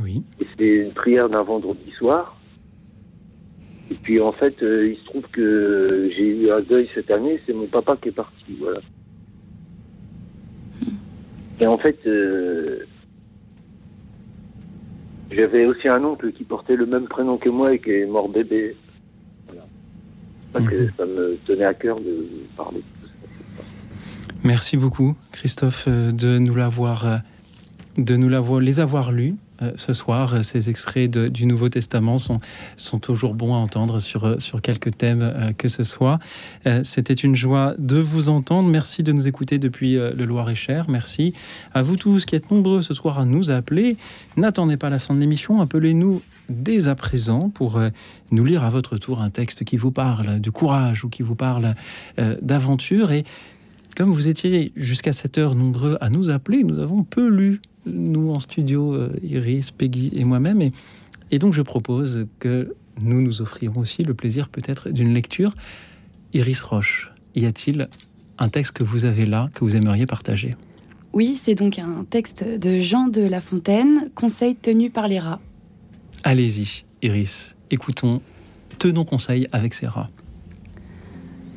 [0.00, 0.22] Oui.
[0.40, 2.36] Et c'est une prière d'un vendredi soir.
[3.90, 7.40] Et puis en fait, euh, il se trouve que j'ai eu un deuil cette année,
[7.46, 8.56] c'est mon papa qui est parti.
[8.58, 8.80] Voilà.
[11.60, 12.84] Et en fait, euh,
[15.30, 18.28] j'avais aussi un oncle qui portait le même prénom que moi et qui est mort
[18.28, 18.76] bébé.
[19.46, 20.68] Voilà.
[20.68, 20.90] que mhm.
[20.96, 22.26] ça me tenait à cœur de
[22.56, 22.82] parler.
[24.42, 27.16] Merci beaucoup, Christophe, euh, de nous l'avoir, euh,
[27.96, 29.36] de nous l'avoir, les avoir lus.
[29.64, 30.34] Euh, ce soir.
[30.34, 32.40] Euh, ces extraits du Nouveau Testament sont,
[32.76, 36.18] sont toujours bons à entendre sur, euh, sur quelques thèmes que ce soit.
[36.82, 38.68] C'était une joie de vous entendre.
[38.68, 40.86] Merci de nous écouter depuis le Loir-et-Cher.
[40.88, 41.34] Merci
[41.72, 43.96] à vous tous qui êtes nombreux ce soir à nous appeler.
[44.36, 45.60] N'attendez pas la fin de l'émission.
[45.60, 47.80] Appelez-nous dès à présent pour
[48.30, 51.36] nous lire à votre tour un texte qui vous parle du courage ou qui vous
[51.36, 51.74] parle
[52.42, 53.12] d'aventure.
[53.12, 53.24] Et
[53.96, 58.30] comme vous étiez jusqu'à cette heure nombreux à nous appeler, nous avons peu lu nous
[58.30, 60.62] en studio, euh, Iris, Peggy et moi-même.
[60.62, 60.72] Et,
[61.30, 65.54] et, donc je propose que nous nous offrirons aussi le plaisir peut-être d'une lecture.
[66.32, 67.88] Iris Roche, y a-t-il
[68.38, 70.56] un texte que vous avez là, que vous aimeriez partager?
[71.12, 75.40] Oui, c'est donc un texte de Jean de La Fontaine, Conseil tenu par les rats.
[76.24, 78.20] Allez-y, Iris, écoutons,
[78.78, 80.10] tenons conseil avec ces rats.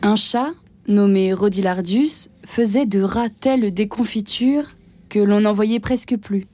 [0.03, 0.51] Un chat,
[0.87, 4.76] nommé Rodilardus, faisait de rats telles des confitures
[5.09, 6.45] que l'on n'en voyait presque plus,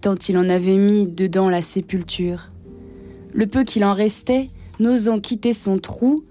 [0.00, 2.50] tant il en avait mis dedans la sépulture.
[3.32, 6.24] Le peu qu'il en restait, n'osant quitter son trou,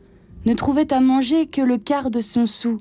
[0.46, 2.78] ne trouvait à manger que le quart de son sou,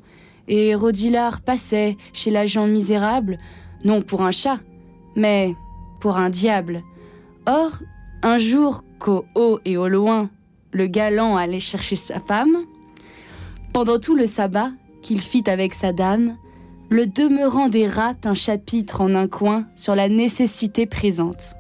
[0.48, 3.38] et Rodilard passait chez l'agent misérable,
[3.84, 4.58] non pour un chat,
[5.16, 5.54] mais
[6.00, 6.80] pour un diable.
[7.46, 7.70] Or,
[8.22, 10.30] un jour qu'au haut et au loin,
[10.72, 12.64] le galant allait chercher sa femme,
[13.72, 14.70] pendant tout le sabbat
[15.02, 16.36] qu'il fit avec sa dame,
[16.92, 21.54] le demeurant des rats un chapitre en un coin sur la nécessité présente.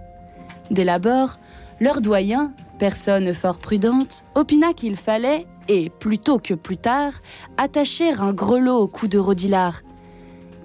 [0.70, 1.38] Dès l'abord,
[1.80, 7.14] leur doyen, personne fort prudente, opina qu'il fallait, et plutôt que plus tard,
[7.56, 9.80] attacher un grelot au cou de Rodilard.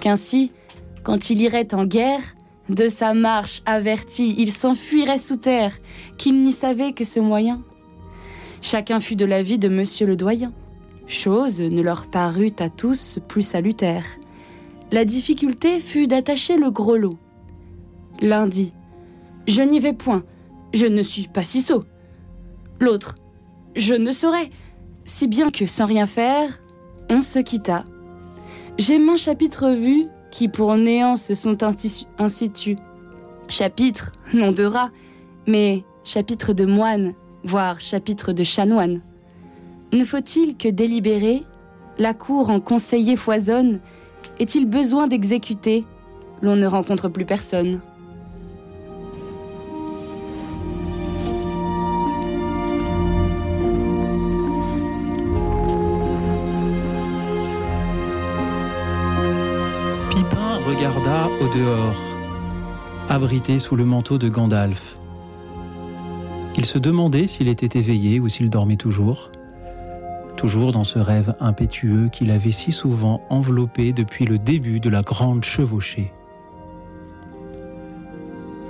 [0.01, 0.51] Qu'ainsi,
[1.03, 2.21] quand il irait en guerre,
[2.69, 5.77] De sa marche averti, il s'enfuirait sous terre,
[6.17, 7.61] qu'il n'y savait que ce moyen.
[8.61, 10.51] Chacun fut de l'avis de monsieur le doyen.
[11.07, 14.03] Chose ne leur parut à tous plus salutaire.
[14.91, 17.17] La difficulté fut d'attacher le gros lot.
[18.21, 18.71] L'un dit
[19.47, 20.23] Je n'y vais point,
[20.73, 21.83] je ne suis pas si sot.
[22.79, 23.15] L'autre
[23.75, 24.49] Je ne saurais,
[25.03, 26.61] si bien que sans rien faire,
[27.09, 27.83] on se quitta.
[28.77, 31.57] J'ai main chapitre vu qui pour néant se sont
[32.17, 32.77] institués.
[33.49, 34.91] Chapitre, nom de rat,
[35.47, 39.01] mais chapitre de moine, voire chapitre de chanoine.
[39.91, 41.43] Ne faut-il que délibérer?
[41.97, 43.79] La cour en conseiller foisonne.
[44.39, 45.83] Est-il besoin d'exécuter?
[46.43, 47.79] L'on ne rencontre plus personne.
[60.11, 61.95] Pipin regarda au dehors,
[63.09, 64.97] abrité sous le manteau de Gandalf.
[66.55, 69.31] Il se demandait s'il était éveillé ou s'il dormait toujours,
[70.37, 75.01] toujours dans ce rêve impétueux qu'il avait si souvent enveloppé depuis le début de la
[75.01, 76.13] grande chevauchée.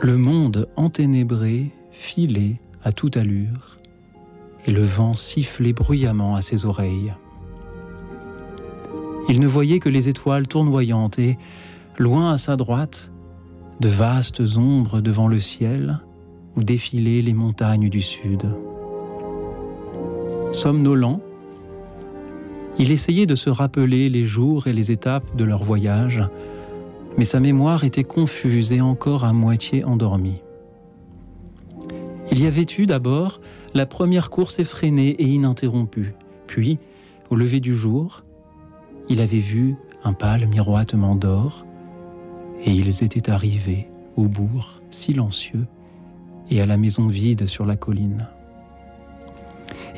[0.01, 3.77] Le monde enténébré filait à toute allure,
[4.65, 7.13] et le vent sifflait bruyamment à ses oreilles.
[9.29, 11.37] Il ne voyait que les étoiles tournoyantes et,
[11.97, 13.11] loin à sa droite,
[13.81, 15.99] de vastes ombres devant le ciel,
[16.55, 18.43] où défilaient les montagnes du sud.
[20.53, 21.19] Somnolent,
[22.79, 26.23] il essayait de se rappeler les jours et les étapes de leur voyage,
[27.17, 30.41] mais sa mémoire était confuse et encore à moitié endormie.
[32.31, 33.41] Il y avait eu d'abord
[33.73, 36.13] la première course effrénée et ininterrompue,
[36.45, 36.77] puis,
[37.29, 38.23] au lever du jour,
[39.09, 41.65] il avait vu un pâle miroitement d'or,
[42.63, 45.67] et ils étaient arrivés au bourg silencieux
[46.49, 48.27] et à la maison vide sur la colline.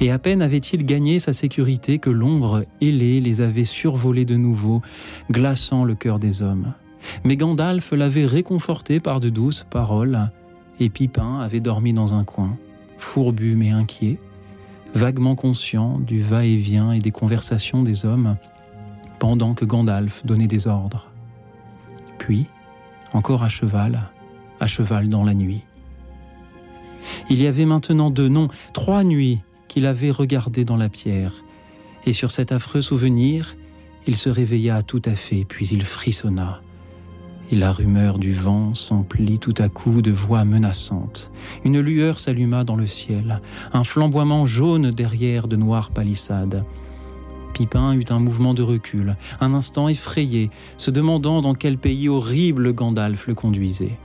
[0.02, 4.82] Et à peine avait-il gagné sa sécurité que l'ombre ailée les avait survolés de nouveau,
[5.30, 6.74] glaçant le cœur des hommes.
[7.26, 10.32] Mais Gandalf l'avait réconforté par de douces paroles,
[10.80, 12.58] et Pipin avait dormi dans un coin,
[12.98, 14.20] fourbu mais inquiet,
[14.94, 18.38] vaguement conscient du va-et-vient et des conversations des hommes,
[19.20, 21.12] pendant que Gandalf donnait des ordres.
[22.18, 22.48] Puis,
[23.12, 24.10] encore à cheval,
[24.62, 25.64] à cheval dans la nuit.
[27.30, 29.40] Il y avait maintenant deux, non, trois nuits
[29.70, 31.32] qu'il avait regardées dans la pierre,
[32.06, 33.56] et sur cet affreux souvenir,
[34.06, 36.62] il se réveilla tout à fait, puis il frissonna,
[37.52, 41.32] et la rumeur du vent s'emplit tout à coup de voix menaçantes.
[41.64, 43.42] Une lueur s'alluma dans le ciel,
[43.72, 46.66] un flamboiement jaune derrière de noires palissades.
[47.54, 52.74] Pipin eut un mouvement de recul, un instant effrayé, se demandant dans quel pays horrible
[52.74, 53.98] Gandalf le conduisait.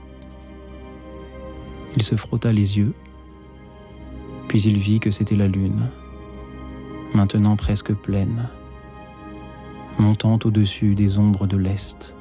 [1.95, 2.93] Il se frotta les yeux,
[4.47, 5.89] puis il vit que c'était la lune,
[7.13, 8.49] maintenant presque pleine,
[9.97, 12.15] montant au-dessus des ombres de l'Est.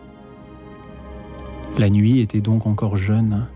[1.78, 3.46] La nuit était donc encore jeune,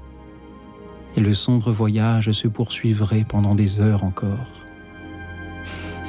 [1.16, 4.66] et le sombre voyage se poursuivrait pendant des heures encore.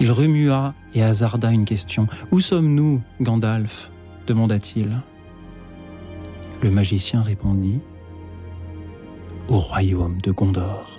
[0.01, 2.07] Il remua et hasarda une question.
[2.31, 3.91] Où sommes-nous, Gandalf?
[4.27, 5.01] demanda-t-il.
[6.61, 7.81] Le magicien répondit
[9.47, 10.98] Au royaume de Gondor.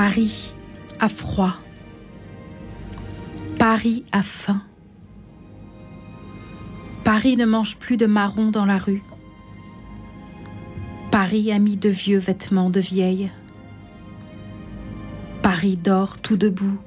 [0.00, 0.54] Paris
[1.00, 1.56] a froid.
[3.58, 4.62] Paris a faim.
[7.02, 9.02] Paris ne mange plus de marrons dans la rue.
[11.10, 13.32] Paris a mis de vieux vêtements de vieille.
[15.42, 16.78] Paris dort tout debout,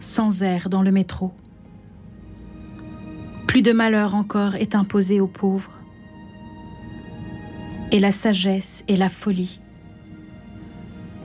[0.00, 1.34] sans air dans le métro.
[3.46, 5.78] Plus de malheur encore est imposé aux pauvres.
[7.92, 9.60] Et la sagesse et la folie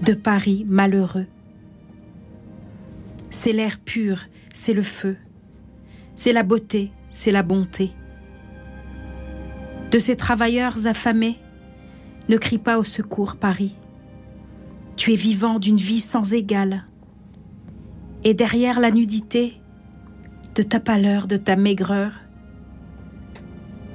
[0.02, 1.28] de Paris malheureux.
[3.30, 4.22] C'est l'air pur,
[4.54, 5.18] c'est le feu,
[6.16, 7.92] c'est la beauté, c'est la bonté.
[9.92, 11.38] De ces travailleurs affamés,
[12.30, 13.76] ne crie pas au secours, Paris.
[14.96, 16.86] Tu es vivant d'une vie sans égale.
[18.24, 19.60] Et derrière la nudité,
[20.56, 22.12] de ta pâleur, de ta maigreur,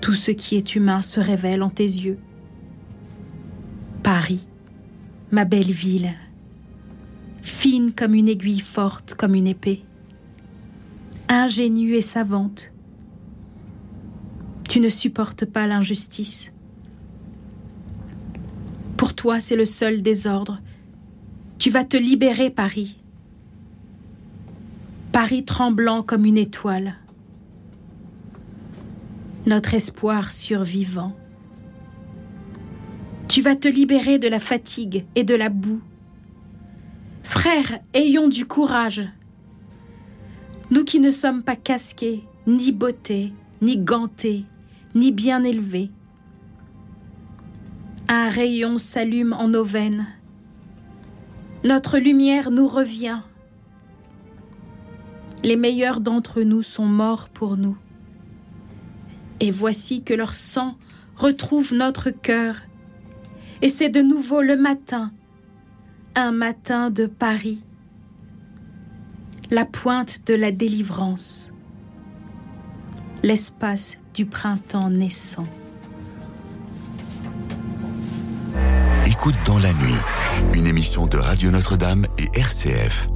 [0.01, 2.19] tout ce qui est humain se révèle en tes yeux.
[4.03, 4.49] Paris,
[5.31, 6.13] ma belle ville,
[7.43, 9.83] fine comme une aiguille forte comme une épée,
[11.29, 12.73] ingénue et savante,
[14.69, 16.53] tu ne supportes pas l'injustice.
[18.97, 20.61] Pour toi, c'est le seul désordre.
[21.59, 22.99] Tu vas te libérer, Paris.
[25.13, 26.95] Paris tremblant comme une étoile,
[29.47, 31.18] notre espoir survivant.
[33.29, 35.83] Tu vas te libérer de la fatigue et de la boue.
[37.23, 39.07] Frères, ayons du courage.
[40.71, 44.47] Nous qui ne sommes pas casqués, ni bottés, ni gantés,
[44.95, 45.91] ni bien élevés.
[48.09, 50.07] Un rayon s'allume en nos veines.
[51.65, 53.21] Notre lumière nous revient.
[55.45, 57.77] Les meilleurs d'entre nous sont morts pour nous.
[59.41, 60.79] Et voici que leur sang
[61.15, 62.57] retrouve notre cœur.
[63.61, 65.11] Et c'est de nouveau le matin,
[66.15, 67.63] un matin de Paris,
[69.51, 71.53] la pointe de la délivrance,
[73.23, 75.45] l'espace du printemps naissant.
[79.07, 79.99] Écoute dans la nuit,
[80.55, 83.09] une émission de Radio Notre-Dame et RCF.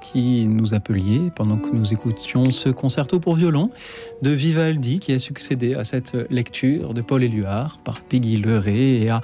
[0.00, 3.70] Qui nous appeliez pendant que nous écoutions ce concerto pour violon
[4.22, 9.10] de Vivaldi qui a succédé à cette lecture de Paul Éluard par Peggy Leray et
[9.10, 9.20] à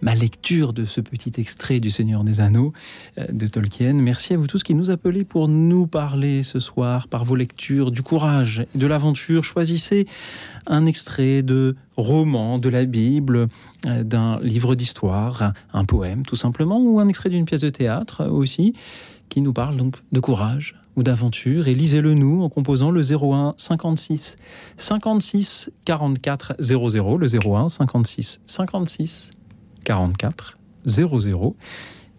[0.00, 2.72] ma lecture de ce petit extrait du Seigneur des Anneaux
[3.18, 3.94] euh, de Tolkien.
[3.94, 7.90] Merci à vous tous qui nous appelez pour nous parler ce soir par vos lectures
[7.90, 9.44] du courage et de l'aventure.
[9.44, 10.06] Choisissez
[10.66, 13.48] un extrait de roman de la Bible,
[13.86, 18.26] euh, d'un livre d'histoire, un poème tout simplement, ou un extrait d'une pièce de théâtre
[18.26, 18.74] aussi,
[19.28, 21.68] qui nous parle donc de courage ou d'aventure.
[21.68, 24.36] Et lisez-le nous en composant le 01 56
[24.76, 29.30] 56 44 00, le 01 56 56
[29.84, 31.56] 44 00.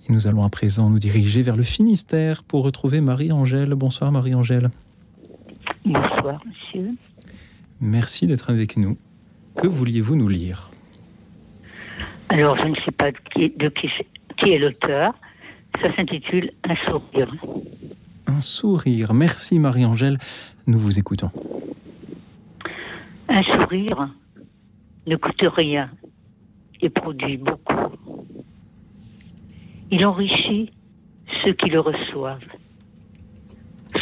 [0.07, 3.73] Et nous allons à présent nous diriger vers le Finistère pour retrouver Marie-Angèle.
[3.75, 4.69] Bonsoir Marie-Angèle.
[5.85, 6.91] Bonsoir monsieur.
[7.81, 8.97] Merci d'être avec nous.
[9.55, 10.69] Que vouliez-vous nous lire?
[12.29, 13.89] Alors, je ne sais pas de qui, de qui,
[14.37, 15.13] qui est l'auteur.
[15.81, 17.33] Ça s'intitule Un sourire.
[18.27, 19.13] Un sourire.
[19.13, 20.17] Merci Marie-Angèle.
[20.67, 21.31] Nous vous écoutons.
[23.29, 24.09] Un sourire
[25.07, 25.89] ne coûte rien
[26.81, 27.95] et produit beaucoup.
[29.91, 30.71] Il enrichit
[31.43, 32.43] ceux qui le reçoivent,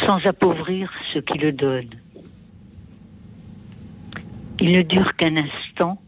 [0.06, 1.94] sans appauvrir ceux qui le donnent.
[4.60, 6.00] Il ne dure qu'un instant,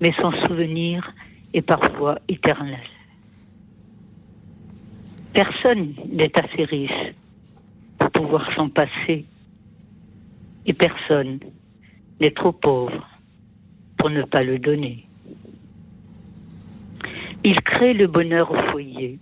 [0.00, 1.12] mais son souvenir
[1.52, 2.80] est parfois éternel.
[5.34, 7.12] Personne n'est assez riche
[7.98, 9.24] pour pouvoir s'en passer,
[10.64, 11.40] et personne
[12.20, 13.04] n'est trop pauvre
[13.96, 15.08] pour ne pas le donner.
[17.42, 19.18] Il crée le bonheur au foyer.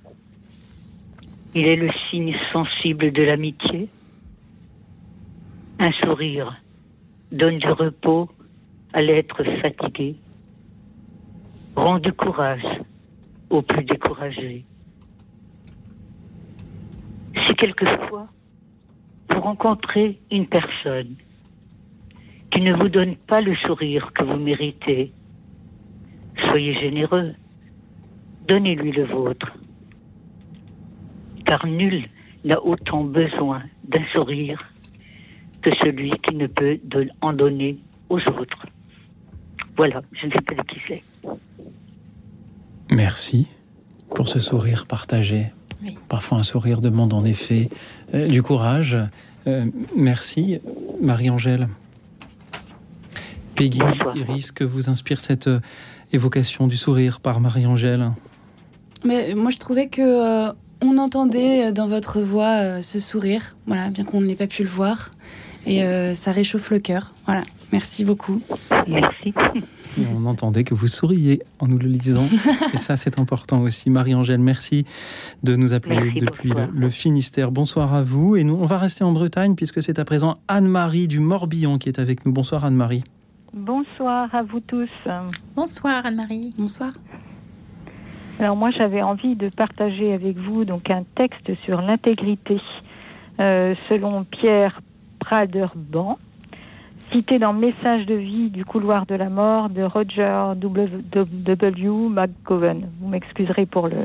[1.55, 3.89] Il est le signe sensible de l'amitié.
[5.79, 6.61] Un sourire
[7.33, 8.29] donne du repos
[8.93, 10.15] à l'être fatigué,
[11.75, 12.67] rend du courage
[13.49, 14.67] aux plus découragés.
[17.63, 18.27] Quelquefois
[19.31, 21.15] vous rencontrez une personne
[22.51, 25.13] qui ne vous donne pas le sourire que vous méritez,
[26.49, 27.35] soyez généreux,
[28.49, 29.53] donnez-lui le vôtre,
[31.45, 32.09] car nul
[32.45, 34.61] n'a autant besoin d'un sourire
[35.61, 36.81] que celui qui ne peut
[37.21, 37.79] en donner
[38.09, 38.67] aux autres.
[39.77, 41.03] Voilà, je ne sais pas de qui c'est.
[42.91, 43.47] Merci
[44.17, 45.53] pour ce sourire partagé.
[46.09, 47.69] Parfois un sourire demande en effet
[48.15, 48.97] euh, du courage.
[49.47, 50.61] Euh, merci
[51.01, 51.69] Marie-Angèle.
[53.55, 53.81] Peggy,
[54.15, 55.61] Iris, que vous inspire cette euh,
[56.13, 58.11] évocation du sourire par Marie-Angèle?
[59.05, 60.51] Mais moi je trouvais que
[60.85, 65.11] on entendait dans votre voix ce sourire, voilà, bien qu'on n'ait pas pu le voir
[65.67, 67.13] et euh, ça réchauffe le cœur.
[67.27, 68.41] Voilà, merci beaucoup.
[68.89, 69.35] Merci.
[70.15, 72.27] on entendait que vous souriez en nous le lisant.
[72.75, 73.91] et ça, c'est important aussi.
[73.91, 74.85] Marie-Angèle, merci
[75.43, 77.53] de nous appeler depuis le, Finistère.
[77.53, 78.37] Bonsoir à vous.
[78.37, 81.89] Et nous, on va rester en Bretagne puisque c'est à présent Anne-Marie du Morbihan qui
[81.89, 82.33] est avec nous.
[82.33, 83.05] Bonsoir Anne-Marie.
[83.53, 84.91] Bonsoir à vous tous.
[85.55, 86.55] Bonsoir Anne-Marie.
[86.59, 86.93] Bonsoir.
[88.41, 92.61] Alors moi, j'avais envie de partager avec vous donc un texte sur l'intégrité.
[93.41, 94.81] Euh, selon Pierre
[95.23, 96.19] Praderban,
[97.13, 102.09] cité dans Message de vie du couloir de la mort de Roger W.
[102.11, 102.89] McGowan.
[103.01, 103.99] Vous m'excuserez pour le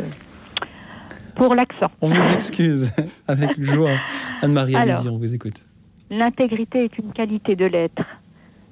[1.35, 1.89] pour l'accent.
[2.01, 2.93] On vous excuse
[3.27, 3.97] avec joie.
[4.43, 5.65] Anne-Marie, allez on vous écoute.
[6.11, 8.03] L'intégrité est une qualité de l'être.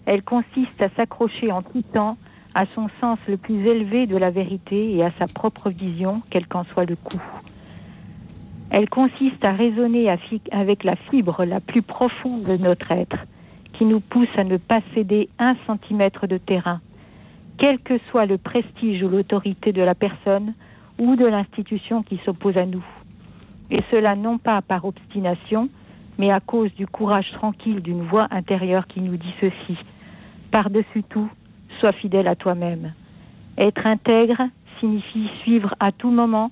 [0.05, 2.17] Elle consiste à s'accrocher en tout temps
[2.53, 6.47] à son sens le plus élevé de la vérité et à sa propre vision, quel
[6.47, 7.21] qu'en soit le coût.
[8.75, 10.13] Elle consiste à raisonner
[10.51, 13.19] avec la fibre la plus profonde de notre être,
[13.71, 16.81] qui nous pousse à ne pas céder un centimètre de terrain,
[17.57, 20.53] quel que soit le prestige ou l'autorité de la personne
[20.99, 22.83] ou de l'institution qui s'oppose à nous.
[23.71, 25.69] Et cela non pas par obstination,
[26.17, 29.77] mais à cause du courage tranquille d'une voix intérieure qui nous dit ceci.
[30.51, 31.29] Par-dessus tout,
[31.79, 32.91] sois fidèle à toi-même.
[33.57, 34.49] Être intègre
[34.81, 36.51] signifie suivre à tout moment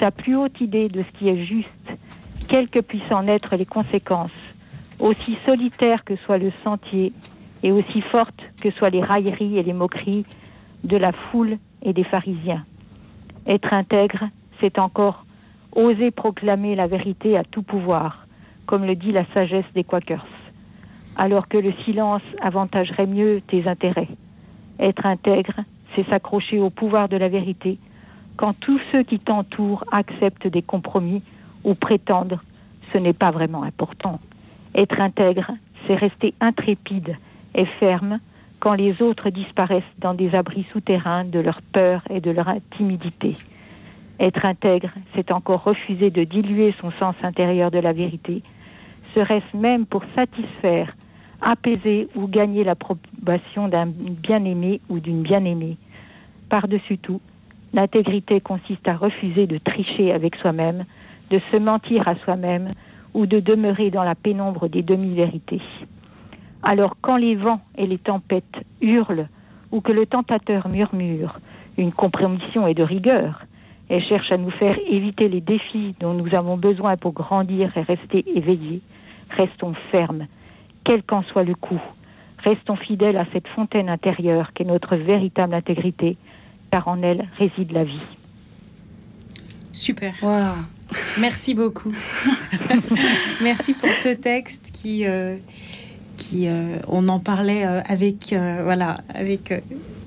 [0.00, 1.68] sa plus haute idée de ce qui est juste,
[2.48, 4.32] quelles que puissent en être les conséquences,
[4.98, 7.12] aussi solitaire que soit le sentier
[7.62, 10.24] et aussi forte que soient les railleries et les moqueries
[10.82, 12.64] de la foule et des pharisiens.
[13.46, 14.24] Être intègre,
[14.60, 15.26] c'est encore
[15.76, 18.26] oser proclamer la vérité à tout pouvoir,
[18.66, 20.26] comme le dit la sagesse des Quakers,
[21.16, 24.08] alors que le silence avantagerait mieux tes intérêts.
[24.78, 25.60] Être intègre,
[25.94, 27.78] c'est s'accrocher au pouvoir de la vérité
[28.40, 31.22] quand tous ceux qui t'entourent acceptent des compromis
[31.62, 32.40] ou prétendent
[32.90, 34.18] ce n'est pas vraiment important.
[34.74, 35.50] Être intègre,
[35.86, 37.18] c'est rester intrépide
[37.54, 38.18] et ferme
[38.58, 43.36] quand les autres disparaissent dans des abris souterrains de leur peur et de leur timidité.
[44.18, 48.42] Être intègre, c'est encore refuser de diluer son sens intérieur de la vérité,
[49.14, 50.96] serait-ce même pour satisfaire,
[51.42, 55.76] apaiser ou gagner l'approbation d'un bien-aimé ou d'une bien-aimée.
[56.48, 57.20] Par-dessus tout,
[57.72, 60.84] L'intégrité consiste à refuser de tricher avec soi-même,
[61.30, 62.72] de se mentir à soi-même
[63.14, 65.62] ou de demeurer dans la pénombre des demi-vérités.
[66.62, 69.28] Alors quand les vents et les tempêtes hurlent
[69.70, 71.38] ou que le tentateur murmure,
[71.78, 73.44] une compromission est de rigueur
[73.88, 77.82] et cherche à nous faire éviter les défis dont nous avons besoin pour grandir et
[77.82, 78.82] rester éveillés,
[79.30, 80.26] restons fermes,
[80.84, 81.80] quel qu'en soit le coup.
[82.38, 86.16] Restons fidèles à cette fontaine intérieure qu'est notre véritable intégrité,
[86.70, 88.00] car en elle réside la vie.
[89.72, 90.14] Super.
[91.18, 91.92] Merci beaucoup.
[93.42, 95.36] Merci pour ce texte qui, euh,
[96.16, 98.34] qui euh, on en parlait euh, avec,
[98.64, 99.52] voilà, avec.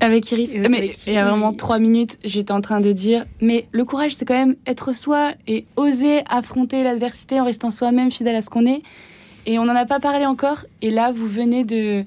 [0.02, 0.56] avec Iris.
[0.70, 4.16] mais il y a vraiment trois minutes, j'étais en train de dire, mais le courage,
[4.16, 8.50] c'est quand même être soi et oser affronter l'adversité en restant soi-même fidèle à ce
[8.50, 8.82] qu'on est.
[9.46, 10.66] Et on n'en a pas parlé encore.
[10.82, 12.06] Et là, vous venez de,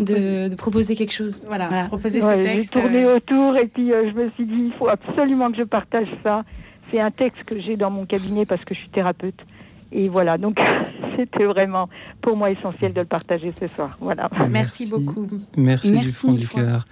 [0.00, 1.44] de, proposer quelque chose.
[1.46, 2.74] Voilà, proposer ce texte.
[2.74, 6.08] J'ai tourné autour et puis je me suis dit, il faut absolument que je partage
[6.22, 6.44] ça.
[6.90, 9.38] C'est un texte que j'ai dans mon cabinet parce que je suis thérapeute.
[9.92, 10.58] Et voilà, donc
[11.16, 11.88] c'était vraiment
[12.20, 13.96] pour moi essentiel de le partager ce soir.
[14.00, 14.28] Voilà.
[14.50, 15.26] Merci, beaucoup.
[15.56, 16.86] Merci, du fond du cœur.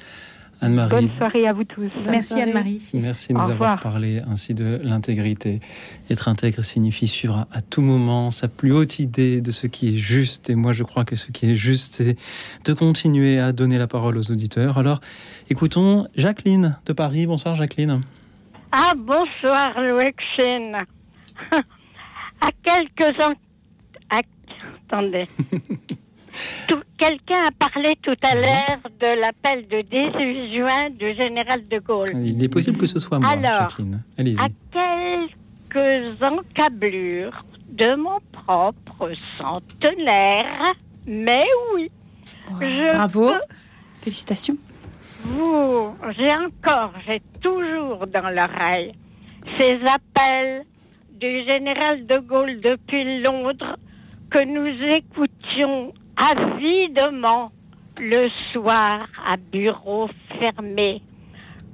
[0.60, 0.90] Anne-Marie.
[0.90, 1.90] Bonne soirée à vous tous.
[2.06, 2.90] Merci Anne-Marie.
[2.94, 5.60] Merci de nous avoir parlé ainsi de l'intégrité.
[6.10, 9.96] Être intègre signifie suivre à tout moment sa plus haute idée de ce qui est
[9.96, 10.48] juste.
[10.48, 12.16] Et moi, je crois que ce qui est juste, c'est
[12.64, 14.78] de continuer à donner la parole aux auditeurs.
[14.78, 15.00] Alors,
[15.50, 17.26] écoutons Jacqueline de Paris.
[17.26, 18.00] Bonsoir Jacqueline.
[18.72, 20.76] Ah, bonsoir, Louexine.
[22.40, 23.34] à quelques ans.
[24.88, 25.24] Attendez.
[26.98, 32.08] Quelqu'un a parlé tout à l'heure de l'appel de 18 juin du général de Gaulle.
[32.14, 34.02] Il est possible que ce soit moi, Alors, Jacqueline.
[34.38, 40.72] À quelques encablures de mon propre centenaire,
[41.06, 41.42] mais
[41.74, 41.90] oui.
[42.60, 43.28] je Bravo.
[43.32, 43.54] peux-
[44.02, 44.56] Félicitations.
[45.24, 48.92] vous, j'ai encore, j'ai toujours dans l'oreille
[49.58, 50.62] ces appels
[51.20, 53.76] du général de Gaulle depuis Londres
[54.30, 57.52] que nous écoutions avidement
[58.00, 61.02] le soir à bureau fermé,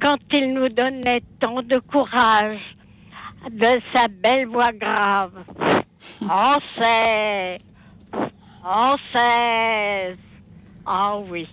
[0.01, 2.61] quand il nous donnait tant de courage
[3.51, 5.33] de sa belle voix grave.
[6.21, 7.59] Français,
[8.61, 10.19] française.
[10.85, 11.49] Ah oui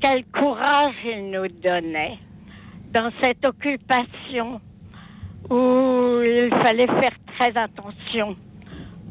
[0.00, 2.18] quel courage il nous donnait
[2.92, 4.60] dans cette occupation
[5.48, 8.36] où il fallait faire très attention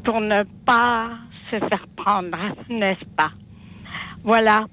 [0.04, 1.10] pour ne pas
[1.50, 2.36] se faire prendre,
[2.68, 3.30] n'est-ce pas?
[4.24, 4.66] Voilà,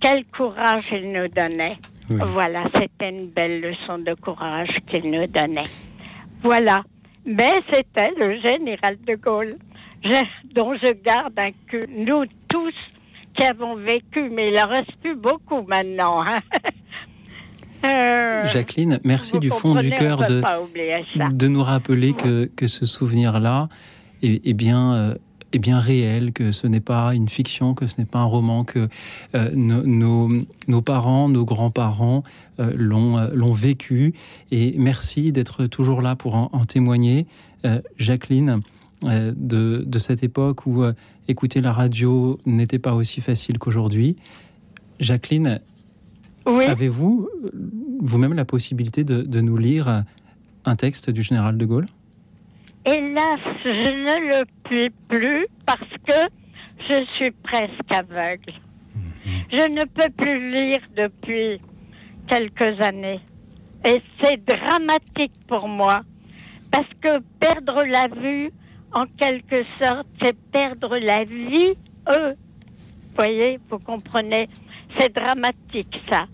[0.00, 1.76] quel courage il nous donnait.
[2.10, 2.20] Oui.
[2.32, 5.70] Voilà, c'était une belle leçon de courage qu'il nous donnait.
[6.42, 6.82] Voilà,
[7.24, 9.54] mais c'était le général de Gaulle,
[10.04, 12.74] je- dont je garde un que nous tous
[13.36, 16.22] qui avons vécu, mais il en reste plus beaucoup maintenant.
[16.22, 16.40] hein.
[17.86, 20.40] Euh, Jacqueline, merci du fond du cœur de,
[21.34, 23.68] de nous rappeler que, que ce souvenir-là
[24.22, 25.14] est, est bien, euh,
[25.54, 28.64] est bien réel, que ce n'est pas une fiction, que ce n'est pas un roman,
[28.64, 28.88] que
[29.34, 30.28] euh, nos, nos,
[30.68, 32.22] nos parents, nos grands-parents
[32.60, 34.14] euh, l'ont euh, l'ont vécu.
[34.50, 37.26] Et merci d'être toujours là pour en, en témoigner.
[37.96, 38.60] Jacqueline,
[39.02, 40.84] de, de cette époque où
[41.28, 44.16] écouter la radio n'était pas aussi facile qu'aujourd'hui.
[45.00, 45.60] Jacqueline,
[46.46, 46.64] Oui.
[46.64, 47.30] avez-vous
[48.00, 50.04] vous-même la possibilité de, de nous lire
[50.66, 51.86] un texte du général de Gaulle?
[52.86, 56.20] Hélas, je ne le puis plus parce que
[56.90, 58.52] je suis presque aveugle.
[59.24, 61.60] Je ne peux plus lire depuis
[62.28, 63.20] quelques années.
[63.86, 66.02] Et c'est dramatique pour moi
[66.70, 68.50] parce que perdre la vue,
[68.92, 71.74] en quelque sorte, c'est perdre la vie.
[72.16, 72.34] Eux,
[73.16, 74.48] voyez, vous comprenez,
[74.98, 76.26] c'est dramatique ça.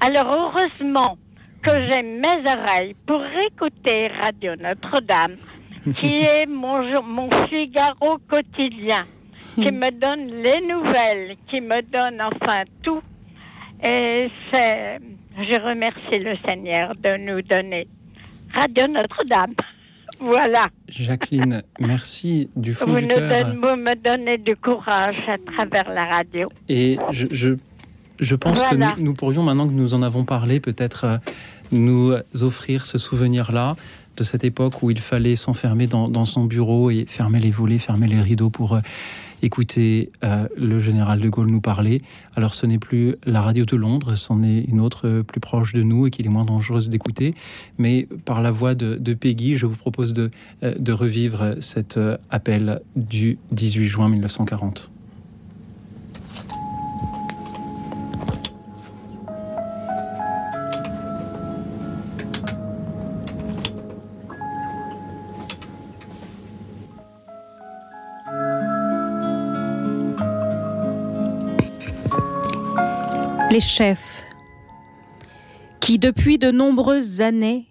[0.00, 1.18] Alors heureusement
[1.62, 5.34] que j'ai mes oreilles pour écouter Radio Notre-Dame,
[5.94, 9.04] qui est mon, mon Figaro quotidien,
[9.54, 13.00] qui me donne les nouvelles, qui me donne enfin tout.
[13.84, 14.98] Et c'est,
[15.36, 17.86] je remercie le Seigneur de nous donner
[18.54, 19.54] Radio Notre-Dame.
[20.18, 20.66] Voilà.
[20.88, 23.48] Jacqueline, merci du fond Vous, du cœur.
[23.54, 26.48] vous me donnez du courage à travers la radio.
[26.70, 27.50] Et je, je,
[28.18, 28.92] je pense Voilà.
[28.92, 31.16] que nous, nous pourrions, maintenant que nous en avons parlé, peut-être euh,
[31.70, 33.76] nous offrir ce souvenir-là
[34.16, 38.06] de cette époque où il fallait s'enfermer dans, son bureau et fermer les volets, fermer
[38.06, 38.80] les rideaux pour euh,
[39.42, 42.02] écouter euh, le général de Gaulle nous parler.
[42.34, 45.72] Alors ce n'est plus la radio de Londres, c'en est une autre euh, plus proche
[45.72, 47.34] de nous et qui est moins dangereuse d'écouter.
[47.78, 50.30] Mais par la voix de, Peggy, je vous propose de,
[50.92, 51.98] revivre cet
[52.30, 54.90] appel du 18 juin 1940.
[73.60, 74.24] Chefs
[75.80, 77.66] qui depuis de nombreuses années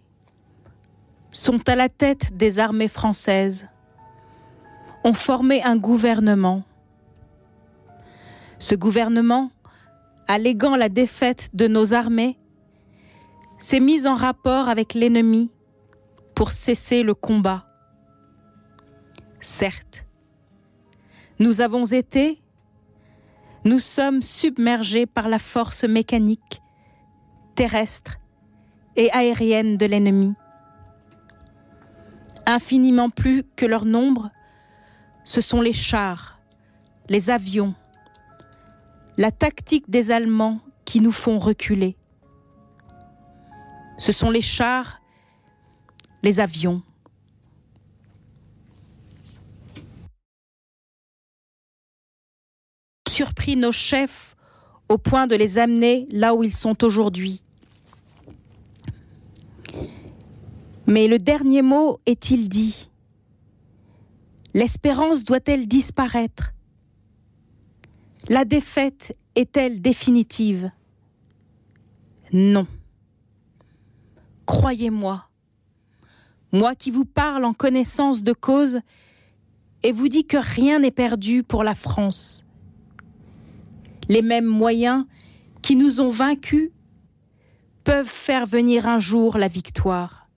[1.32, 3.68] sont à la tête des armées françaises
[5.04, 6.64] ont formé un gouvernement.
[8.58, 9.52] Ce gouvernement,
[10.28, 12.40] alléguant la défaite de nos armées,
[13.60, 15.52] s'est mis en rapport avec l'ennemi
[16.34, 17.66] pour cesser le combat.
[19.42, 20.06] Certes,
[21.40, 22.42] nous avons été,
[23.66, 26.62] nous sommes submergés par la force mécanique,
[27.56, 28.18] terrestre
[28.96, 30.36] et aérienne de l'ennemi.
[32.46, 34.30] Infiniment plus que leur nombre,
[35.24, 36.40] ce sont les chars,
[37.10, 37.74] les avions,
[39.18, 41.98] la tactique des Allemands qui nous font reculer.
[43.98, 45.02] Ce sont les chars,
[46.22, 46.84] les avions.
[53.16, 54.36] Surpris nos chefs
[54.90, 57.42] au point de les amener là où ils sont aujourd'hui.
[60.86, 62.90] Mais le dernier mot est-il dit?
[64.54, 66.52] L'espérance doit-elle disparaître?
[68.28, 70.70] La défaite est-elle définitive?
[72.34, 72.68] Non.
[74.46, 75.30] Croyez-moi,
[76.52, 78.82] moi qui vous parle en connaissance de cause
[79.84, 82.45] et vous dis que rien n'est perdu pour la France.
[84.08, 85.06] Les mêmes moyens
[85.62, 86.72] qui nous ont vaincus
[87.84, 90.28] peuvent faire venir un jour la victoire.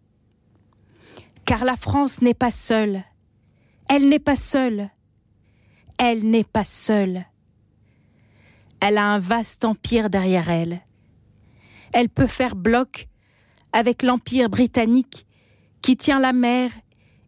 [1.44, 3.04] Car la France n'est pas seule.
[3.88, 4.90] Elle n'est pas seule.
[5.98, 7.24] Elle n'est pas seule.
[8.80, 10.80] Elle a un vaste empire derrière elle.
[11.92, 13.08] Elle peut faire bloc
[13.72, 15.26] avec l'empire britannique
[15.82, 16.70] qui tient la mer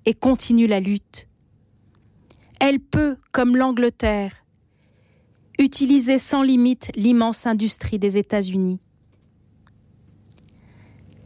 [0.04, 1.28] et continue la lutte.
[2.60, 4.39] Elle peut, comme l'Angleterre,
[5.61, 8.81] utiliser sans limite l'immense industrie des États-Unis.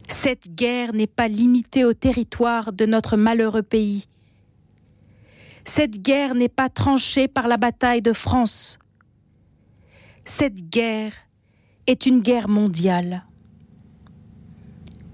[0.07, 4.07] Cette guerre n'est pas limitée au territoire de notre malheureux pays.
[5.63, 8.77] Cette guerre n'est pas tranchée par la bataille de France.
[10.25, 11.13] Cette guerre
[11.87, 13.25] est une guerre mondiale.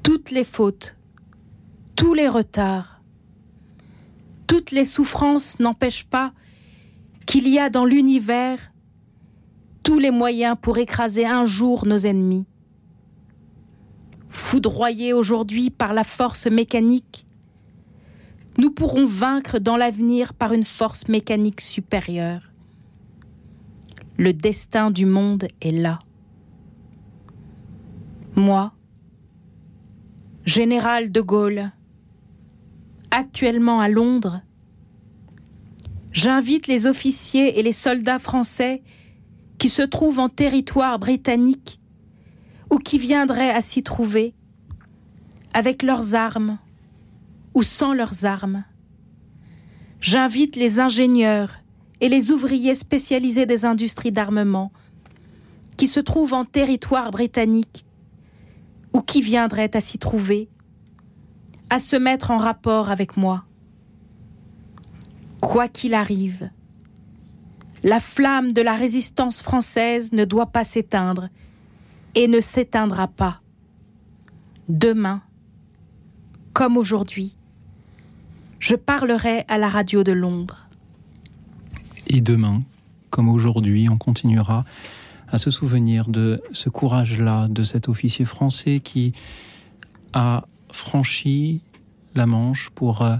[0.03, 0.97] Toutes les fautes,
[1.95, 3.01] tous les retards,
[4.47, 6.33] toutes les souffrances n'empêchent pas
[7.25, 8.70] qu'il y a dans l'univers
[9.83, 12.45] tous les moyens pour écraser un jour nos ennemis
[14.31, 17.25] foudroyés aujourd'hui par la force mécanique,
[18.57, 22.51] nous pourrons vaincre dans l'avenir par une force mécanique supérieure.
[24.17, 25.99] Le destin du monde est là.
[28.35, 28.71] Moi,
[30.45, 31.71] général de Gaulle,
[33.09, 34.41] actuellement à Londres,
[36.11, 38.81] j'invite les officiers et les soldats français
[39.61, 41.79] qui se trouvent en territoire britannique
[42.71, 44.33] ou qui viendraient à s'y trouver,
[45.53, 46.57] avec leurs armes
[47.53, 48.63] ou sans leurs armes.
[49.99, 51.59] J'invite les ingénieurs
[51.99, 54.71] et les ouvriers spécialisés des industries d'armement
[55.77, 57.85] qui se trouvent en territoire britannique
[58.93, 60.49] ou qui viendraient à s'y trouver,
[61.69, 63.45] à se mettre en rapport avec moi.
[65.39, 66.49] Quoi qu'il arrive,
[67.83, 71.29] la flamme de la résistance française ne doit pas s'éteindre
[72.15, 73.41] et ne s'éteindra pas.
[74.69, 75.21] Demain,
[76.53, 77.35] comme aujourd'hui,
[78.59, 80.67] je parlerai à la radio de Londres.
[82.07, 82.61] Et demain,
[83.09, 84.65] comme aujourd'hui, on continuera
[85.29, 89.13] à se souvenir de ce courage-là, de cet officier français qui
[90.13, 91.61] a franchi
[92.15, 93.15] la Manche pour euh,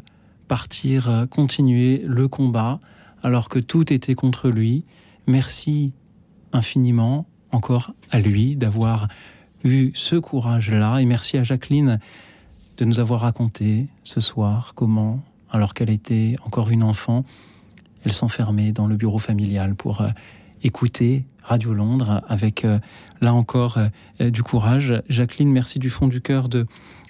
[0.47, 2.79] partir euh, continuer le combat
[3.23, 4.83] alors que tout était contre lui.
[5.27, 5.93] Merci
[6.53, 9.07] infiniment encore à lui d'avoir
[9.63, 10.99] eu ce courage-là.
[10.99, 11.99] Et merci à Jacqueline
[12.77, 17.25] de nous avoir raconté ce soir comment, alors qu'elle était encore une enfant,
[18.03, 20.09] elle s'enfermait dans le bureau familial pour euh,
[20.63, 22.79] écouter Radio Londres avec, euh,
[23.21, 23.77] là encore,
[24.19, 25.01] euh, du courage.
[25.09, 26.65] Jacqueline, merci du fond du cœur de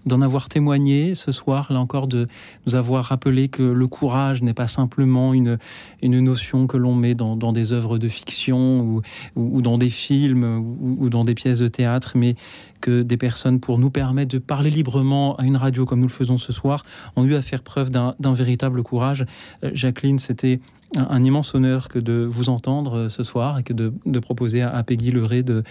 [0.05, 2.27] d'en avoir témoigné ce soir, là encore, de
[2.65, 5.57] nous avoir rappelé que le courage n'est pas simplement une,
[6.01, 9.01] une notion que l'on met dans, des œuvres de fiction ou,
[9.35, 12.35] ou, dans des films ou, ou, dans des pièces de théâtre, mais
[12.81, 16.11] que des personnes, pour nous permettre de parler librement à une radio comme nous le
[16.11, 16.83] faisons ce soir,
[17.15, 19.25] ont eu à faire preuve d'un véritable courage.
[19.63, 20.59] Euh, Jacqueline, c'était
[20.95, 24.69] un, immense honneur que de vous entendre euh, ce soir et que de, proposer à,
[24.69, 25.63] à Peggy Leray de,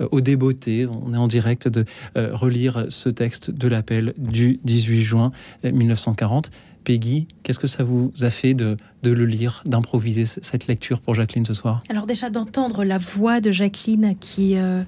[0.00, 1.84] euh, au débeauté, on est en direct, de
[2.16, 5.32] euh, relire ce texte de l'appel du 18 juin
[5.64, 6.50] 1940.
[6.82, 11.44] Peggy, qu'est-ce que ça vous a fait de, le lire, d'improviser cette lecture pour Jacqueline
[11.44, 11.82] ce soir?
[11.88, 14.82] Alors déjà d'entendre la voix de Jacqueline qui, euh,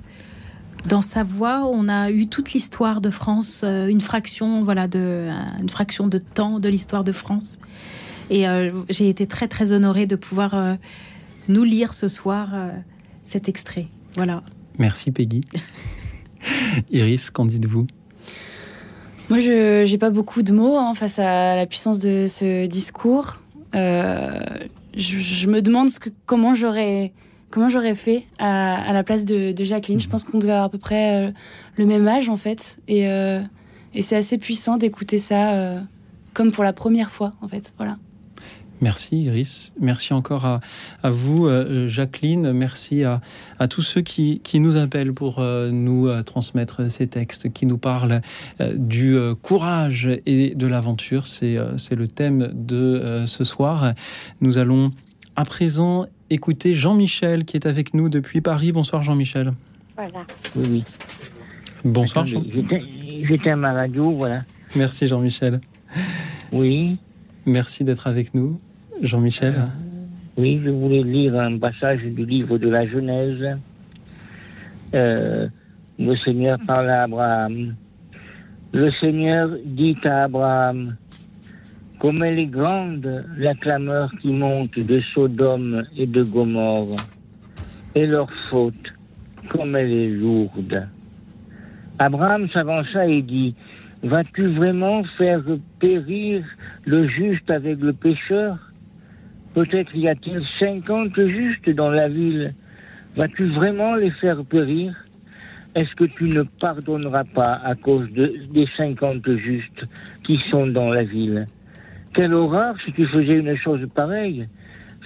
[0.88, 5.28] dans sa voix, on a eu toute l'histoire de France, euh, une fraction, voilà, de,
[5.60, 7.58] une fraction de temps de l'histoire de France.
[8.30, 10.74] Et euh, j'ai été très très honorée de pouvoir euh,
[11.48, 12.54] nous lire ce soir
[13.22, 13.86] cet extrait.
[14.16, 14.42] Voilà.
[14.78, 15.42] Merci Peggy.
[16.90, 17.86] Iris, qu'en dites-vous?
[19.30, 23.40] Moi, je n'ai pas beaucoup de mots hein, face à la puissance de ce discours.
[24.96, 27.12] Je, me demande ce que, comment j'aurais
[27.54, 30.00] comment j'aurais fait à, la place de, Jacqueline.
[30.00, 31.30] Je pense qu'on devait avoir à peu près euh,
[31.76, 32.78] le même âge en fait.
[32.88, 33.40] Et, euh,
[33.94, 35.80] et c'est assez puissant d'écouter ça euh,
[36.32, 37.72] comme pour la première fois en fait.
[37.76, 37.98] Voilà.
[38.84, 40.60] Merci Iris, merci encore à,
[41.02, 41.48] à vous
[41.88, 43.22] Jacqueline, merci à,
[43.58, 48.20] à, tous ceux qui, qui nous appellent pour nous transmettre ces textes, qui nous parlent
[48.60, 51.26] du courage et de l'aventure.
[51.26, 51.56] C'est
[51.96, 53.94] le thème de ce soir.
[54.42, 54.90] Nous allons
[55.34, 58.70] à présent écouter Jean-Michel qui est avec nous depuis Paris.
[58.72, 59.54] Bonsoir Jean-Michel.
[59.96, 60.26] Voilà.
[60.56, 60.84] Oui, oui.
[61.84, 62.26] Bonsoir.
[62.26, 64.44] J'étais à ma radio, voilà.
[64.76, 65.60] Merci Jean-Michel.
[66.52, 66.98] Oui.
[67.46, 68.58] Merci d'être avec nous,
[69.02, 69.54] Jean-Michel.
[69.56, 69.66] Euh,
[70.36, 73.58] oui, je voulais lire un passage du livre de la Genèse.
[74.94, 75.48] Euh,
[75.98, 77.74] le Seigneur parle à Abraham.
[78.72, 80.96] Le Seigneur dit à Abraham,
[82.00, 86.96] comme elle est grande, la clameur qui monte de Sodome et de Gomorre,
[87.94, 88.92] et leur faute,
[89.48, 90.88] comme elle est lourde.
[91.98, 93.54] Abraham s'avança et dit,
[94.02, 95.42] Vas-tu vraiment faire
[95.78, 96.44] périr
[96.84, 98.58] le juste avec le pécheur?
[99.54, 102.54] Peut-être y a-t-il cinquante justes dans la ville.
[103.16, 104.92] Vas-tu vraiment les faire périr?
[105.76, 109.84] Est-ce que tu ne pardonneras pas à cause des cinquante justes
[110.24, 111.46] qui sont dans la ville?
[112.12, 114.48] Quelle horreur si tu faisais une chose pareille.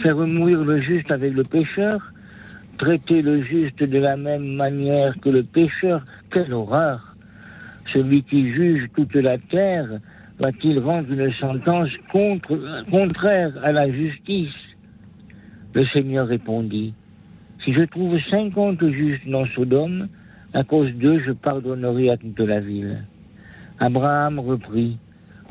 [0.02, 2.12] Faire mourir le juste avec le pécheur,
[2.78, 7.16] traiter le juste de la même manière que le pécheur, quelle horreur.
[7.92, 10.00] Celui qui juge toute la terre
[10.38, 11.90] va-t-il rendre une sentence
[12.90, 14.54] contraire à la justice
[15.74, 16.94] Le Seigneur répondit,
[17.64, 20.08] Si je trouve cinquante justes dans Sodome,
[20.54, 23.04] à cause d'eux je pardonnerai à toute la ville.
[23.80, 24.98] Abraham reprit,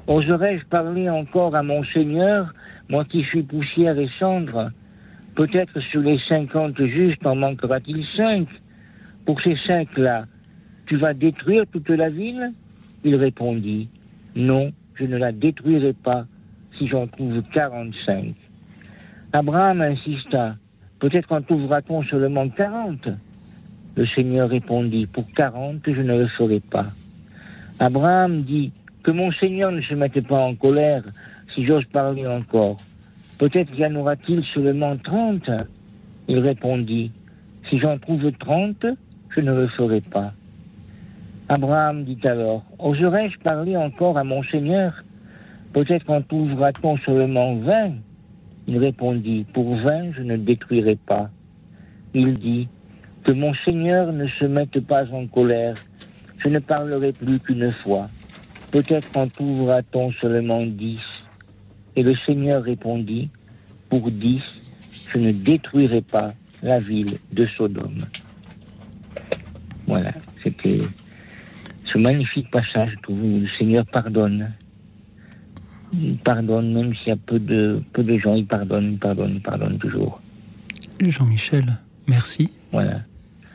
[0.07, 2.53] Oserais-je parler encore à mon Seigneur,
[2.89, 4.71] moi qui suis poussière et cendre
[5.35, 8.47] Peut-être sur les cinquante justes en manquera-t-il cinq.
[9.25, 10.25] Pour ces cinq-là,
[10.87, 12.53] tu vas détruire toute la ville?
[13.03, 13.87] Il répondit,
[14.37, 16.25] non, je ne la détruirai pas
[16.77, 18.35] si j'en trouve quarante-cinq.
[19.33, 20.55] Abraham insista,
[20.99, 23.09] peut-être en trouvera-t-on seulement quarante
[23.95, 26.85] Le Seigneur répondit, pour quarante, je ne le ferai pas.
[27.79, 28.71] Abraham dit,
[29.03, 31.03] que mon Seigneur ne se mette pas en colère,
[31.55, 32.77] si j'ose parler encore.
[33.39, 35.49] Peut-être y en aura-t-il seulement trente
[36.27, 37.11] Il répondit,
[37.69, 38.85] si j'en trouve trente,
[39.29, 40.33] je ne le ferai pas.
[41.49, 45.03] Abraham dit alors, oserais-je parler encore à mon Seigneur?
[45.73, 47.93] Peut-être en trouvera-t-on seulement vingt
[48.67, 51.29] Il répondit, pour vingt, je ne détruirai pas.
[52.13, 52.67] Il dit,
[53.23, 55.73] que mon Seigneur ne se mette pas en colère,
[56.37, 58.09] je ne parlerai plus qu'une fois.
[58.71, 61.01] Peut-être en trouvera-t-on seulement dix.
[61.95, 63.29] Et le Seigneur répondit,
[63.89, 64.41] pour dix,
[65.11, 66.27] je ne détruirai pas
[66.63, 67.99] la ville de Sodome.
[69.87, 70.13] Voilà,
[70.43, 70.81] c'était
[71.91, 74.51] ce magnifique passage où le Seigneur pardonne.
[75.93, 79.35] Il pardonne, même s'il y a peu de, peu de gens, il pardonne, il pardonne,
[79.35, 80.21] il pardonne toujours.
[80.99, 81.77] Jean-Michel,
[82.07, 82.51] merci.
[82.71, 83.01] Voilà.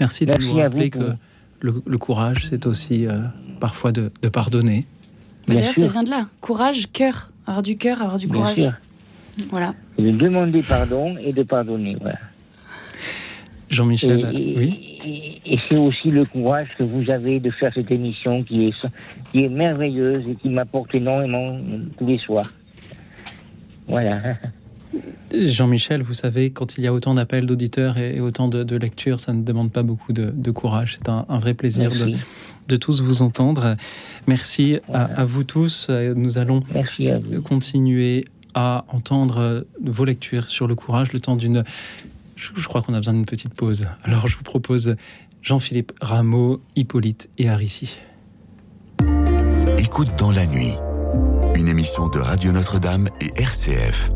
[0.01, 1.13] Merci de nous rappeler que
[1.61, 3.21] le, courage, c'est aussi euh,
[3.61, 4.87] parfois de pardonner.
[5.49, 6.29] D'ailleurs, ça vient de là.
[6.41, 7.31] Courage, cœur.
[7.47, 8.71] Avoir du cœur, avoir du courage.
[9.51, 9.75] Voilà.
[9.99, 11.97] de demander pardon et de pardonner.
[12.01, 12.19] Voilà.
[13.71, 14.92] Jean-Michel, oui.
[15.05, 18.87] Et, c'est aussi le courage que vous avez de faire cette émission qui est,
[19.33, 21.47] qui est merveilleuse et qui m'apporte énormément
[21.99, 22.51] tous les soirs.
[23.87, 24.37] Voilà.
[25.33, 29.33] Jean-Michel, vous savez, quand il y a autant d'appels d'auditeurs et autant de, lectures, ça
[29.33, 30.99] ne demande pas beaucoup de, courage.
[30.99, 31.91] C'est un, vrai plaisir
[32.69, 33.77] de, tous vous entendre.
[34.27, 35.89] Merci à, vous tous.
[35.89, 36.63] Nous allons
[37.45, 41.65] continuer à entendre vos lectures sur le courage le temps d'une...
[42.37, 43.87] Je, crois qu'on a besoin d'une petite pause.
[44.03, 44.97] Alors je vous propose
[45.43, 47.99] Jean-Philippe Rameau, Hippolyte et Arissi.
[49.79, 50.73] Écoute dans la nuit,
[51.55, 54.11] une émission de Radio Notre-Dame et RCF.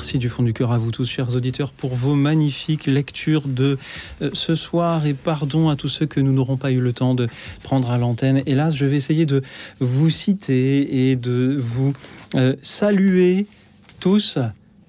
[0.00, 3.76] Merci du fond du cœur à vous tous, chers auditeurs, pour vos magnifiques lectures de
[4.22, 7.14] euh, ce soir et pardon à tous ceux que nous n'aurons pas eu le temps
[7.14, 7.28] de
[7.62, 8.42] prendre à l'antenne.
[8.46, 9.42] Hélas, je vais essayer de
[9.78, 11.92] vous citer et de vous
[12.34, 13.46] euh, saluer
[14.00, 14.38] tous.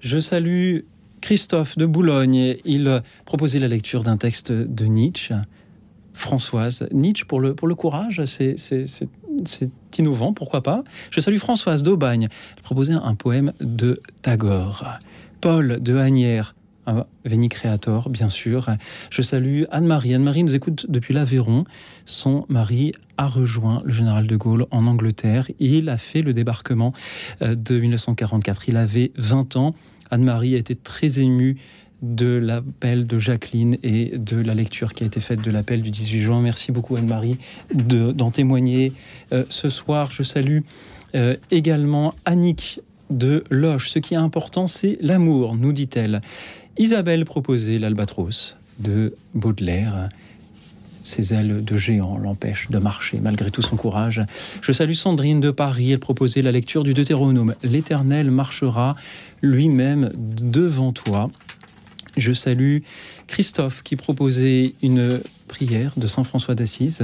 [0.00, 0.78] Je salue
[1.20, 2.56] Christophe de Boulogne.
[2.64, 5.34] Il proposait la lecture d'un texte de Nietzsche.
[6.14, 6.88] Françoise.
[6.90, 8.56] Nietzsche pour le, pour le courage, c'est
[9.98, 10.84] innovant, pourquoi pas.
[11.10, 12.28] Je salue Françoise d'Aubagne.
[12.56, 14.84] Elle proposait un poème de Tagore.
[15.40, 16.54] Paul de Hanière,
[17.24, 18.68] Veni Creator, bien sûr.
[19.10, 20.14] Je salue Anne-Marie.
[20.14, 21.64] Anne-Marie nous écoute depuis l'Aveyron.
[22.04, 25.48] Son mari a rejoint le général de Gaulle en Angleterre.
[25.60, 26.92] Il a fait le débarquement
[27.42, 28.68] euh, de 1944.
[28.68, 29.74] Il avait 20 ans.
[30.10, 31.56] Anne-Marie a été très émue
[32.02, 35.90] de l'appel de Jacqueline et de la lecture qui a été faite de l'appel du
[35.90, 36.40] 18 juin.
[36.42, 37.38] Merci beaucoup Anne-Marie
[37.72, 38.92] d'en témoigner
[39.32, 40.10] euh, ce soir.
[40.10, 40.60] Je salue
[41.14, 42.80] euh, également Annick
[43.10, 43.90] de Loche.
[43.90, 46.22] Ce qui est important, c'est l'amour, nous dit-elle.
[46.76, 50.08] Isabelle proposait l'Albatros de Baudelaire.
[51.04, 54.22] Ses ailes de géant l'empêchent de marcher malgré tout son courage.
[54.60, 55.92] Je salue Sandrine de Paris.
[55.92, 57.54] Elle proposait la lecture du Deutéronome.
[57.62, 58.94] L'Éternel marchera
[59.42, 61.28] lui-même devant toi.
[62.16, 62.78] Je salue
[63.26, 67.02] Christophe qui proposait une prière de Saint François d'Assise.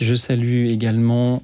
[0.00, 1.42] Je salue également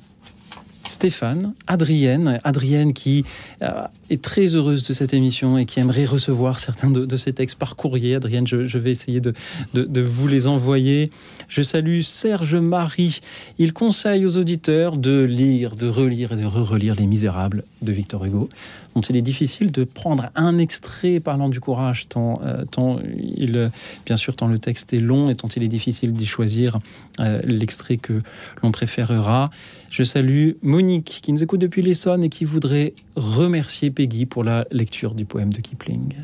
[0.87, 3.25] Stéphane, Adrienne, Adrienne qui
[3.63, 3.71] euh,
[4.11, 7.77] est très heureuse de cette émission et qui aimerait recevoir certains de, ces textes par
[7.77, 8.15] courrier.
[8.15, 9.33] Adrienne, je, vais essayer de,
[9.73, 11.11] de, vous les envoyer.
[11.49, 13.21] Je salue Serge Marie.
[13.59, 18.25] Il conseille aux auditeurs de lire, de relire et de re-relire Les Misérables de Victor
[18.25, 18.51] Hugo
[18.95, 23.71] dont il est difficile de prendre un extrait parlant du courage, tant, euh, tant il,
[24.07, 26.79] bien sûr, tant le texte est long et tant il est difficile d'y choisir
[27.21, 28.23] euh, l'extrait que
[28.63, 29.51] l'on préférera.
[29.91, 34.67] Je salue Monique qui nous écoute depuis l'Essonne et qui voudrait remercier Peggy pour la
[34.71, 36.15] lecture du poème de Kipling.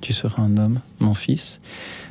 [0.00, 1.60] Tu seras un homme, mon fils.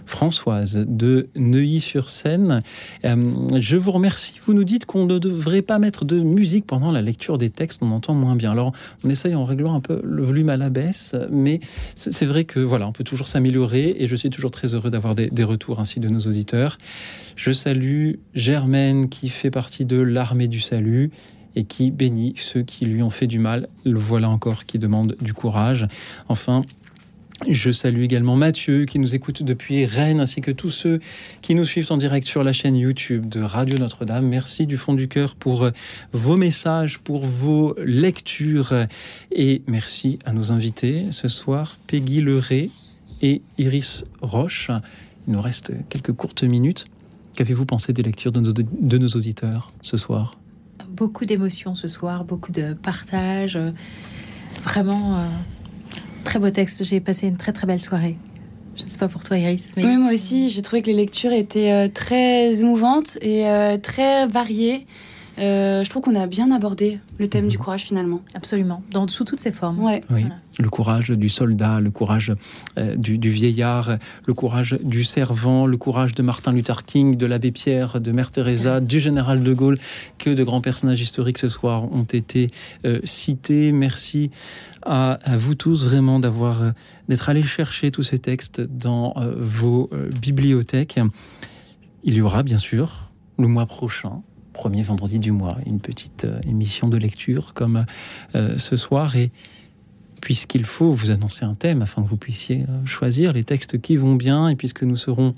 [0.09, 2.63] Françoise de Neuilly-sur-Seine.
[3.05, 4.39] Euh, je vous remercie.
[4.43, 7.79] Vous nous dites qu'on ne devrait pas mettre de musique pendant la lecture des textes,
[7.83, 8.51] on entend moins bien.
[8.51, 8.73] Alors,
[9.03, 11.59] on essaye en réglant un peu le volume à la baisse, mais
[11.93, 15.13] c'est vrai que voilà, on peut toujours s'améliorer et je suis toujours très heureux d'avoir
[15.13, 16.79] des, des, retours ainsi de nos auditeurs.
[17.35, 21.11] Je salue Germaine qui fait partie de l'armée du salut
[21.55, 23.67] et qui bénit ceux qui lui ont fait du mal.
[23.85, 25.87] Le voilà encore qui demande du courage.
[26.27, 26.63] Enfin,
[27.47, 30.99] je salue également Mathieu qui nous écoute depuis Rennes ainsi que tous ceux
[31.41, 34.27] qui nous suivent en direct sur la chaîne YouTube de Radio Notre-Dame.
[34.27, 35.71] Merci du fond du cœur pour euh,
[36.11, 38.73] vos messages, pour vos lectures
[39.31, 42.71] et merci à nos invités ce soir, Peggy Leray
[43.21, 44.69] et Iris Roche.
[45.27, 46.87] Il nous reste quelques courtes minutes.
[47.35, 50.37] Qu'avez-vous pensé des lectures de nos, auditeurs ce soir?
[50.89, 53.57] Beaucoup d'émotions ce soir, beaucoup de partage.
[54.61, 55.27] Vraiment, euh,
[56.23, 56.83] Très beau texte.
[56.83, 58.17] J'ai passé une très très belle soirée.
[58.75, 59.73] Je ne sais pas pour toi, Iris.
[59.75, 59.83] Mais...
[59.83, 60.49] Oui, moi aussi.
[60.49, 64.85] J'ai trouvé que les lectures étaient euh, très émouvantes et euh, très variées.
[65.39, 67.63] Euh, je trouve qu'on a bien abordé le thème du mhm.
[67.63, 68.21] courage finalement.
[68.33, 69.83] Absolument, dans, sous toutes ses formes.
[69.83, 70.03] Ouais.
[70.09, 70.25] Oui.
[70.59, 72.33] Le courage du soldat, le courage
[72.97, 78.01] du, vieillard, le courage du servant, le courage de Martin Luther King, de l'abbé Pierre,
[78.01, 79.77] de Mère Teresa, du général de Gaulle.
[80.17, 82.49] Que de grands personnages historiques ce soir ont été
[83.05, 83.71] cités.
[83.71, 84.31] Merci
[84.83, 86.71] à, vous tous vraiment d'avoir euh,
[87.07, 90.99] d'être allés chercher tous ces textes dans euh, vos euh, bibliothèques.
[92.03, 94.21] Il y aura bien sûr le mois prochain,
[94.59, 97.85] premier vendredi du mois, une petite émission de lecture comme
[98.33, 99.31] ce soir et
[100.19, 104.15] puisqu'il faut vous annoncer un thème afin que vous puissiez choisir les textes qui vont
[104.15, 105.33] bien et puisque nous serons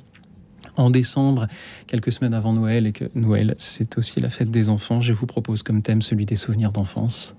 [0.76, 1.46] en décembre,
[1.86, 5.28] quelques semaines avant Noël, et que Noël, c'est aussi la fête des enfants, je vous
[5.28, 7.36] propose comme thème celui des souvenirs d'enfance.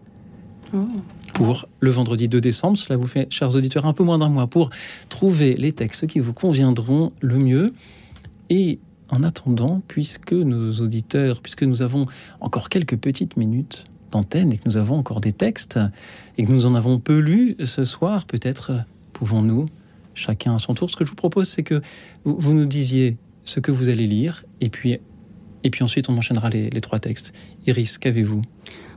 [0.75, 0.87] Oh
[1.35, 2.77] pour le vendredi 2 décembre.
[2.77, 4.71] Cela vous fait, chers auditeurs, un peu moins d'un mois pour
[5.09, 7.73] trouver les textes qui vous conviendront le mieux.
[8.51, 8.79] Et
[9.13, 12.07] en attendant, puisque nos auditeurs, puisque nous avons
[12.41, 15.79] encore quelques petites minutes d'antenne et que nous avons encore des textes
[16.39, 18.73] et que nous en avons peu lus ce soir, peut-être
[19.13, 19.67] pouvons-nous,
[20.15, 21.83] chacun à son tour, ce que je vous propose, c'est que
[22.25, 24.99] vous nous disiez ce que vous allez lire et puis,
[25.63, 27.35] et puis ensuite on enchaînera les, les trois textes.
[27.67, 28.43] Iris, qu'avez-vous?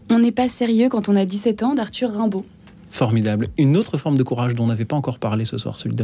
[0.09, 2.45] On n'est pas sérieux quand on a 17 ans d'Arthur Rimbaud.
[2.89, 3.49] Formidable.
[3.57, 5.97] Une autre forme de courage dont on n'avait pas encore parlé ce soir, celui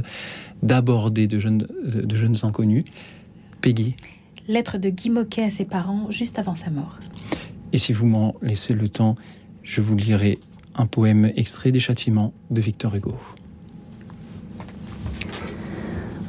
[0.61, 2.83] d'aborder de, jeunes, de jeunes inconnus.
[3.61, 3.95] Peggy.
[4.47, 6.97] Lettre de Guy Moquet à ses parents juste avant sa mort.
[7.73, 9.15] Et si vous m'en laissez le temps,
[9.61, 10.39] je vous lirai
[10.75, 13.15] un poème extrait des châtiments de Victor Hugo.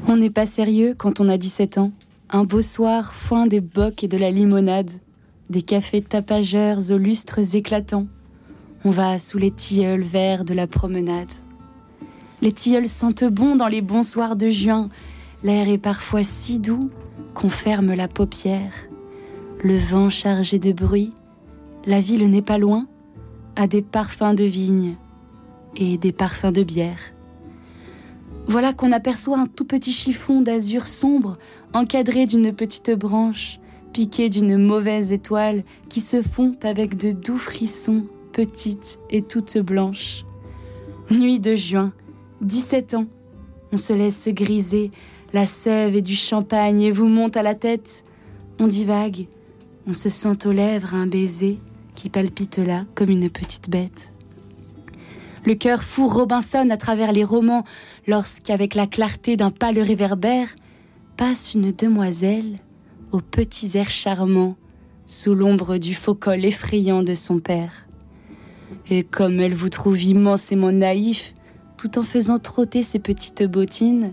[0.06, 1.92] On n'est pas sérieux quand on a 17 ans.
[2.28, 4.90] Un beau soir, foin des bocs et de la limonade
[5.48, 8.06] des cafés tapageurs aux lustres éclatants.
[8.84, 11.30] On va sous les tilleuls verts de la promenade.
[12.40, 14.88] Les tilleuls sentent bon dans les bons soirs de juin.
[15.42, 16.90] L'air est parfois si doux
[17.34, 18.72] qu'on ferme la paupière.
[19.62, 21.12] Le vent chargé de bruit,
[21.86, 22.86] la ville n'est pas loin,
[23.56, 24.96] a des parfums de vigne
[25.76, 27.14] et des parfums de bière.
[28.46, 31.38] Voilà qu'on aperçoit un tout petit chiffon d'azur sombre
[31.74, 33.60] encadré d'une petite branche,
[33.92, 40.24] piqué d'une mauvaise étoile qui se fond avec de doux frissons, petites et toutes blanches.
[41.10, 41.92] Nuit de juin,
[42.40, 43.06] 17 ans,
[43.70, 44.90] on se laisse griser,
[45.32, 48.04] la sève et du champagne vous monte à la tête.
[48.59, 49.26] On divague,
[49.86, 51.59] on se sent aux lèvres un baiser
[51.94, 54.12] qui palpite là comme une petite bête.
[55.44, 57.64] Le cœur fou Robinson à travers les romans
[58.06, 60.48] lorsqu'avec la clarté d'un pâle réverbère
[61.16, 62.59] passe une demoiselle
[63.10, 64.56] aux petits airs charmants
[65.06, 67.88] sous l'ombre du faux col effrayant de son père.
[68.88, 71.34] Et comme elle vous trouve immensément naïf,
[71.76, 74.12] tout en faisant trotter ses petites bottines,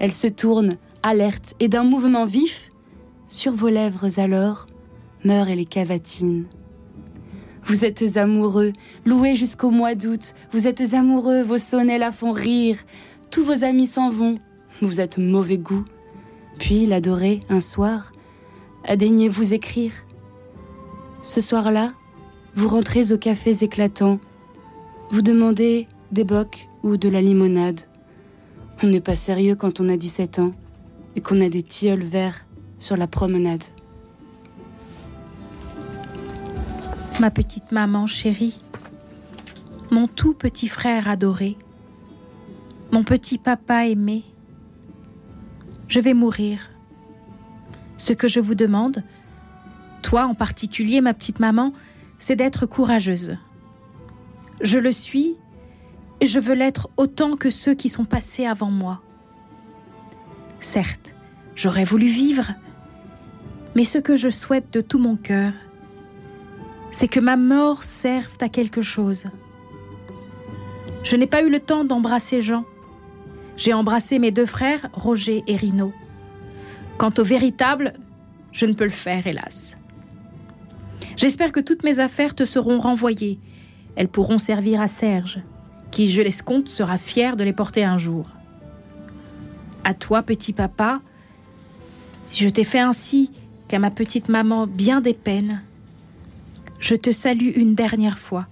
[0.00, 2.70] elle se tourne, alerte et d'un mouvement vif,
[3.28, 4.66] sur vos lèvres alors
[5.24, 6.46] meurent les cavatines.
[7.64, 8.72] Vous êtes amoureux,
[9.04, 12.78] loué jusqu'au mois d'août, vous êtes amoureux, vos sonnets la font rire,
[13.30, 14.40] tous vos amis s'en vont,
[14.80, 15.84] vous êtes mauvais goût.
[16.58, 18.10] Puis l'adoré, un soir,
[18.84, 19.92] a daigné vous écrire.
[21.22, 21.92] Ce soir-là,
[22.54, 24.18] vous rentrez aux cafés éclatants,
[25.10, 27.89] vous demandez des bocs ou de la limonade.
[28.82, 30.52] On n'est pas sérieux quand on a 17 ans
[31.14, 32.46] et qu'on a des tilleuls verts
[32.78, 33.62] sur la promenade.
[37.20, 38.58] Ma petite maman chérie,
[39.90, 41.58] mon tout petit frère adoré,
[42.90, 44.24] mon petit papa aimé,
[45.86, 46.70] je vais mourir.
[47.98, 49.04] Ce que je vous demande,
[50.00, 51.74] toi en particulier, ma petite maman,
[52.18, 53.36] c'est d'être courageuse.
[54.62, 55.36] Je le suis
[56.26, 59.00] je veux l'être autant que ceux qui sont passés avant moi.
[60.58, 61.14] Certes,
[61.54, 62.52] j'aurais voulu vivre,
[63.74, 65.52] mais ce que je souhaite de tout mon cœur,
[66.90, 69.26] c'est que ma mort serve à quelque chose.
[71.02, 72.64] Je n'ai pas eu le temps d'embrasser Jean.
[73.56, 75.92] J'ai embrassé mes deux frères, Roger et Rino.
[76.98, 77.94] Quant au véritable,
[78.52, 79.78] je ne peux le faire, hélas.
[81.16, 83.38] J'espère que toutes mes affaires te seront renvoyées.
[83.96, 85.40] Elles pourront servir à Serge,
[85.90, 88.30] qui, je l'escompte, sera fier de les porter un jour.
[89.84, 91.00] À toi, petit papa,
[92.26, 93.30] si je t'ai fait ainsi
[93.68, 95.62] qu'à ma petite maman bien des peines,
[96.78, 98.46] je te salue une dernière fois.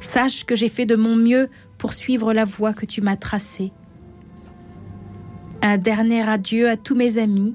[0.00, 1.48] Sache que j'ai fait de mon mieux
[1.78, 3.72] pour suivre la voie que tu m'as tracée.
[5.62, 7.54] Un dernier adieu à tous mes amis,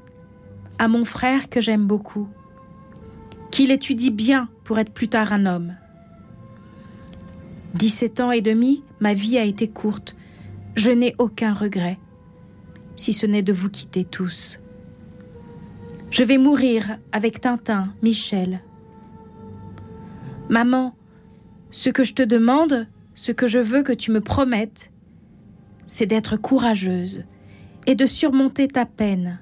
[0.80, 2.28] à mon frère que j'aime beaucoup.
[3.52, 5.76] Qu'il étudie bien pour être plus tard un homme.
[7.76, 10.16] 17 ans et demi, ma vie a été courte.
[10.76, 12.00] Je n'ai aucun regret,
[12.96, 14.60] si ce n'est de vous quitter tous.
[16.10, 18.62] Je vais mourir avec Tintin, Michel.
[20.50, 20.96] Maman,
[21.72, 24.92] ce que je te demande, ce que je veux que tu me promettes,
[25.86, 27.26] c'est d'être courageuse
[27.86, 29.40] et de surmonter ta peine.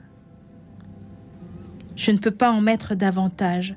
[1.95, 3.76] Je ne peux pas en mettre davantage.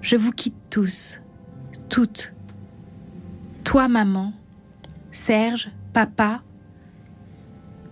[0.00, 1.20] Je vous quitte tous,
[1.88, 2.34] toutes.
[3.64, 4.32] Toi, maman,
[5.10, 6.42] Serge, papa,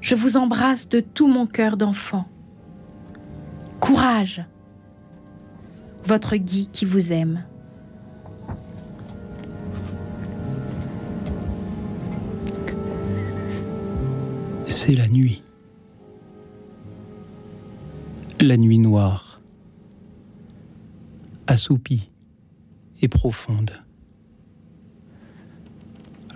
[0.01, 2.26] je vous embrasse de tout mon cœur d'enfant.
[3.80, 4.44] Courage,
[6.05, 7.44] votre Guy qui vous aime.
[14.68, 15.43] C'est la nuit.
[18.40, 19.40] La nuit noire,
[21.47, 22.10] assoupie
[23.01, 23.86] et profonde.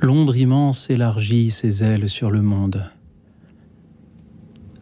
[0.02, 2.90] L'ombre immense élargit ses ailes sur le monde.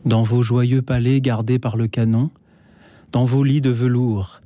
[0.05, 2.31] Dans vos joyeux palais gardés par le canon,
[3.11, 4.41] dans vos lits de velours,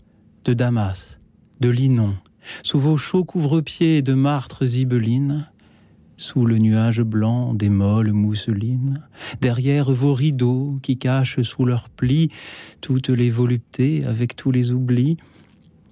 [0.46, 1.18] de damas,
[1.60, 2.14] de linon,
[2.62, 5.46] sous vos chauds couvre-pieds de martres zibelines,
[6.16, 9.02] sous le nuage blanc des molles mousselines,
[9.42, 12.30] derrière vos rideaux qui cachent sous leurs plis
[12.80, 15.18] toutes les voluptés avec tous les oublis,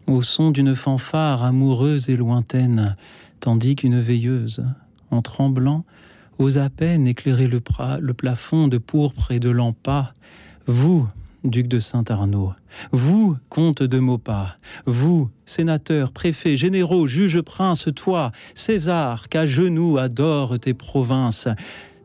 [0.06, 2.96] au son d'une fanfare amoureuse et lointaine,
[3.40, 4.64] tandis qu'une veilleuse,
[5.10, 5.84] en tremblant,
[6.38, 7.60] ose à peine éclairer le,
[8.14, 10.14] plafond de pourpre et de lampas,
[10.66, 11.08] vous,
[11.44, 12.52] duc de Saint-Arnaud,
[12.92, 14.56] vous, comte de Maupas,
[14.86, 21.48] vous, sénateurs, préfets, généraux, juges, princes, toi, César, qu'à genoux adore tes provinces,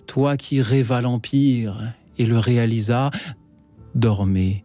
[0.07, 3.12] toi qui rêva l'Empire et le réalisa,
[3.94, 4.64] dormez,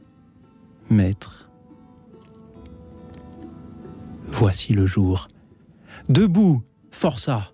[0.88, 1.48] maître.
[4.28, 5.28] Voici le jour.
[6.10, 7.52] Debout, forçat.